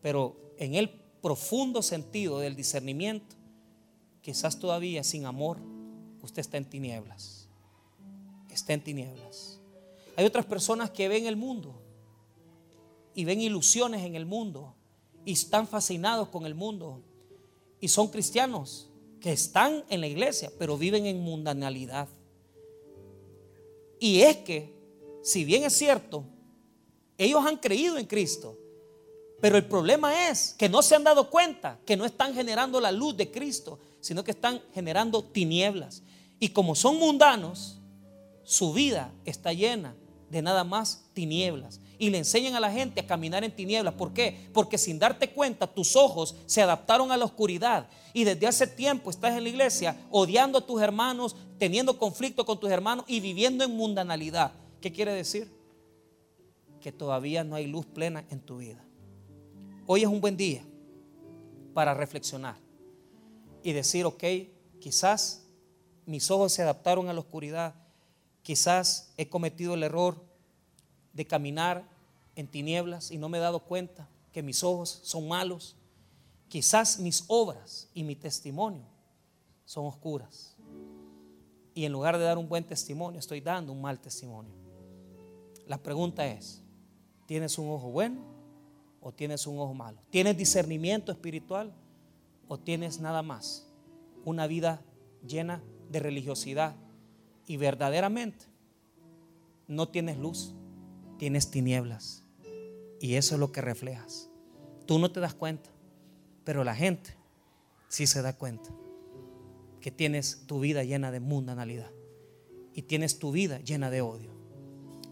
pero 0.00 0.54
en 0.56 0.74
el 0.74 0.88
profundo 1.20 1.82
sentido 1.82 2.38
del 2.38 2.56
discernimiento, 2.56 3.36
quizás 4.22 4.58
todavía 4.58 5.04
sin 5.04 5.26
amor, 5.26 5.58
usted 6.22 6.40
está 6.40 6.56
en 6.56 6.64
tinieblas. 6.64 7.48
Está 8.50 8.72
en 8.72 8.82
tinieblas. 8.82 9.60
Hay 10.16 10.24
otras 10.24 10.46
personas 10.46 10.90
que 10.90 11.08
ven 11.08 11.26
el 11.26 11.36
mundo 11.36 11.80
y 13.14 13.24
ven 13.24 13.40
ilusiones 13.40 14.02
en 14.02 14.14
el 14.14 14.26
mundo 14.26 14.74
y 15.24 15.32
están 15.32 15.68
fascinados 15.68 16.28
con 16.28 16.46
el 16.46 16.54
mundo 16.54 17.02
y 17.80 17.88
son 17.88 18.08
cristianos 18.08 18.89
que 19.20 19.32
están 19.32 19.84
en 19.88 20.00
la 20.00 20.06
iglesia, 20.06 20.50
pero 20.58 20.78
viven 20.78 21.06
en 21.06 21.20
mundanalidad. 21.20 22.08
Y 23.98 24.22
es 24.22 24.38
que, 24.38 24.74
si 25.22 25.44
bien 25.44 25.64
es 25.64 25.74
cierto, 25.74 26.24
ellos 27.18 27.44
han 27.44 27.58
creído 27.58 27.98
en 27.98 28.06
Cristo, 28.06 28.56
pero 29.40 29.56
el 29.56 29.66
problema 29.66 30.28
es 30.28 30.54
que 30.58 30.68
no 30.68 30.82
se 30.82 30.94
han 30.94 31.04
dado 31.04 31.30
cuenta 31.30 31.78
que 31.84 31.96
no 31.96 32.04
están 32.04 32.34
generando 32.34 32.80
la 32.80 32.92
luz 32.92 33.16
de 33.16 33.30
Cristo, 33.30 33.78
sino 34.00 34.24
que 34.24 34.30
están 34.30 34.62
generando 34.72 35.24
tinieblas. 35.24 36.02
Y 36.38 36.50
como 36.50 36.74
son 36.74 36.98
mundanos, 36.98 37.78
su 38.44 38.72
vida 38.72 39.12
está 39.24 39.52
llena 39.52 39.94
de 40.30 40.42
nada 40.42 40.64
más 40.64 41.04
tinieblas. 41.12 41.80
Y 42.00 42.10
le 42.10 42.18
enseñan 42.18 42.56
a 42.56 42.60
la 42.60 42.72
gente 42.72 42.98
a 42.98 43.06
caminar 43.06 43.44
en 43.44 43.54
tinieblas. 43.54 43.94
¿Por 43.94 44.12
qué? 44.12 44.48
Porque 44.52 44.76
sin 44.76 44.98
darte 44.98 45.30
cuenta 45.30 45.68
tus 45.68 45.94
ojos 45.94 46.34
se 46.46 46.60
adaptaron 46.60 47.12
a 47.12 47.16
la 47.16 47.24
oscuridad. 47.26 47.88
Y 48.12 48.24
desde 48.24 48.48
hace 48.48 48.66
tiempo 48.66 49.10
estás 49.10 49.36
en 49.36 49.44
la 49.44 49.48
iglesia 49.48 49.96
odiando 50.10 50.58
a 50.58 50.66
tus 50.66 50.82
hermanos, 50.82 51.36
teniendo 51.58 51.96
conflicto 51.96 52.44
con 52.44 52.58
tus 52.58 52.70
hermanos 52.70 53.04
y 53.06 53.20
viviendo 53.20 53.62
en 53.62 53.76
mundanalidad. 53.76 54.52
¿Qué 54.80 54.90
quiere 54.90 55.12
decir? 55.12 55.48
Que 56.80 56.90
todavía 56.90 57.44
no 57.44 57.54
hay 57.54 57.68
luz 57.68 57.86
plena 57.86 58.24
en 58.30 58.40
tu 58.40 58.56
vida. 58.56 58.84
Hoy 59.86 60.02
es 60.02 60.08
un 60.08 60.20
buen 60.20 60.36
día 60.36 60.64
para 61.72 61.94
reflexionar 61.94 62.56
y 63.62 63.72
decir, 63.72 64.04
ok, 64.06 64.24
quizás 64.80 65.46
mis 66.06 66.28
ojos 66.32 66.52
se 66.52 66.62
adaptaron 66.62 67.08
a 67.08 67.12
la 67.12 67.20
oscuridad 67.20 67.74
Quizás 68.42 69.12
he 69.16 69.28
cometido 69.28 69.74
el 69.74 69.82
error 69.82 70.24
de 71.12 71.26
caminar 71.26 71.84
en 72.36 72.48
tinieblas 72.48 73.10
y 73.10 73.18
no 73.18 73.28
me 73.28 73.38
he 73.38 73.40
dado 73.40 73.60
cuenta 73.60 74.08
que 74.32 74.42
mis 74.42 74.62
ojos 74.62 75.00
son 75.02 75.28
malos. 75.28 75.76
Quizás 76.48 76.98
mis 76.98 77.24
obras 77.28 77.88
y 77.94 78.02
mi 78.02 78.16
testimonio 78.16 78.84
son 79.64 79.86
oscuras. 79.86 80.56
Y 81.74 81.84
en 81.84 81.92
lugar 81.92 82.18
de 82.18 82.24
dar 82.24 82.38
un 82.38 82.48
buen 82.48 82.64
testimonio, 82.64 83.20
estoy 83.20 83.40
dando 83.40 83.72
un 83.72 83.80
mal 83.80 84.00
testimonio. 84.00 84.52
La 85.66 85.78
pregunta 85.78 86.26
es, 86.26 86.62
¿tienes 87.26 87.56
un 87.58 87.70
ojo 87.70 87.90
bueno 87.90 88.20
o 89.00 89.12
tienes 89.12 89.46
un 89.46 89.58
ojo 89.58 89.72
malo? 89.72 90.00
¿Tienes 90.10 90.36
discernimiento 90.36 91.12
espiritual 91.12 91.72
o 92.48 92.58
tienes 92.58 93.00
nada 93.00 93.22
más? 93.22 93.68
Una 94.24 94.46
vida 94.48 94.82
llena 95.26 95.62
de 95.88 96.00
religiosidad 96.00 96.74
y 97.46 97.56
verdaderamente 97.56 98.46
no 99.68 99.88
tienes 99.88 100.18
luz, 100.18 100.54
tienes 101.20 101.50
tinieblas. 101.50 102.24
Y 102.98 103.16
eso 103.16 103.34
es 103.34 103.40
lo 103.40 103.52
que 103.52 103.60
reflejas. 103.60 104.30
Tú 104.86 104.98
no 104.98 105.12
te 105.12 105.20
das 105.20 105.34
cuenta, 105.34 105.68
pero 106.44 106.64
la 106.64 106.74
gente 106.74 107.14
sí 107.88 108.06
se 108.06 108.22
da 108.22 108.32
cuenta 108.32 108.70
que 109.82 109.90
tienes 109.90 110.46
tu 110.46 110.60
vida 110.60 110.82
llena 110.82 111.10
de 111.10 111.20
mundanalidad 111.20 111.90
y 112.72 112.82
tienes 112.82 113.18
tu 113.18 113.32
vida 113.32 113.60
llena 113.60 113.90
de 113.90 114.00
odio. 114.00 114.32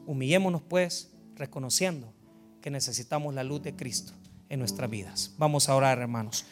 Humillémonos 0.06 0.62
pues 0.62 1.10
reconociendo 1.36 2.10
que 2.62 2.70
necesitamos 2.70 3.34
la 3.34 3.44
luz 3.44 3.62
de 3.62 3.76
Cristo 3.76 4.14
en 4.48 4.60
nuestras 4.60 4.88
vidas. 4.88 5.34
Vamos 5.36 5.68
a 5.68 5.76
orar, 5.76 5.98
hermanos. 5.98 6.46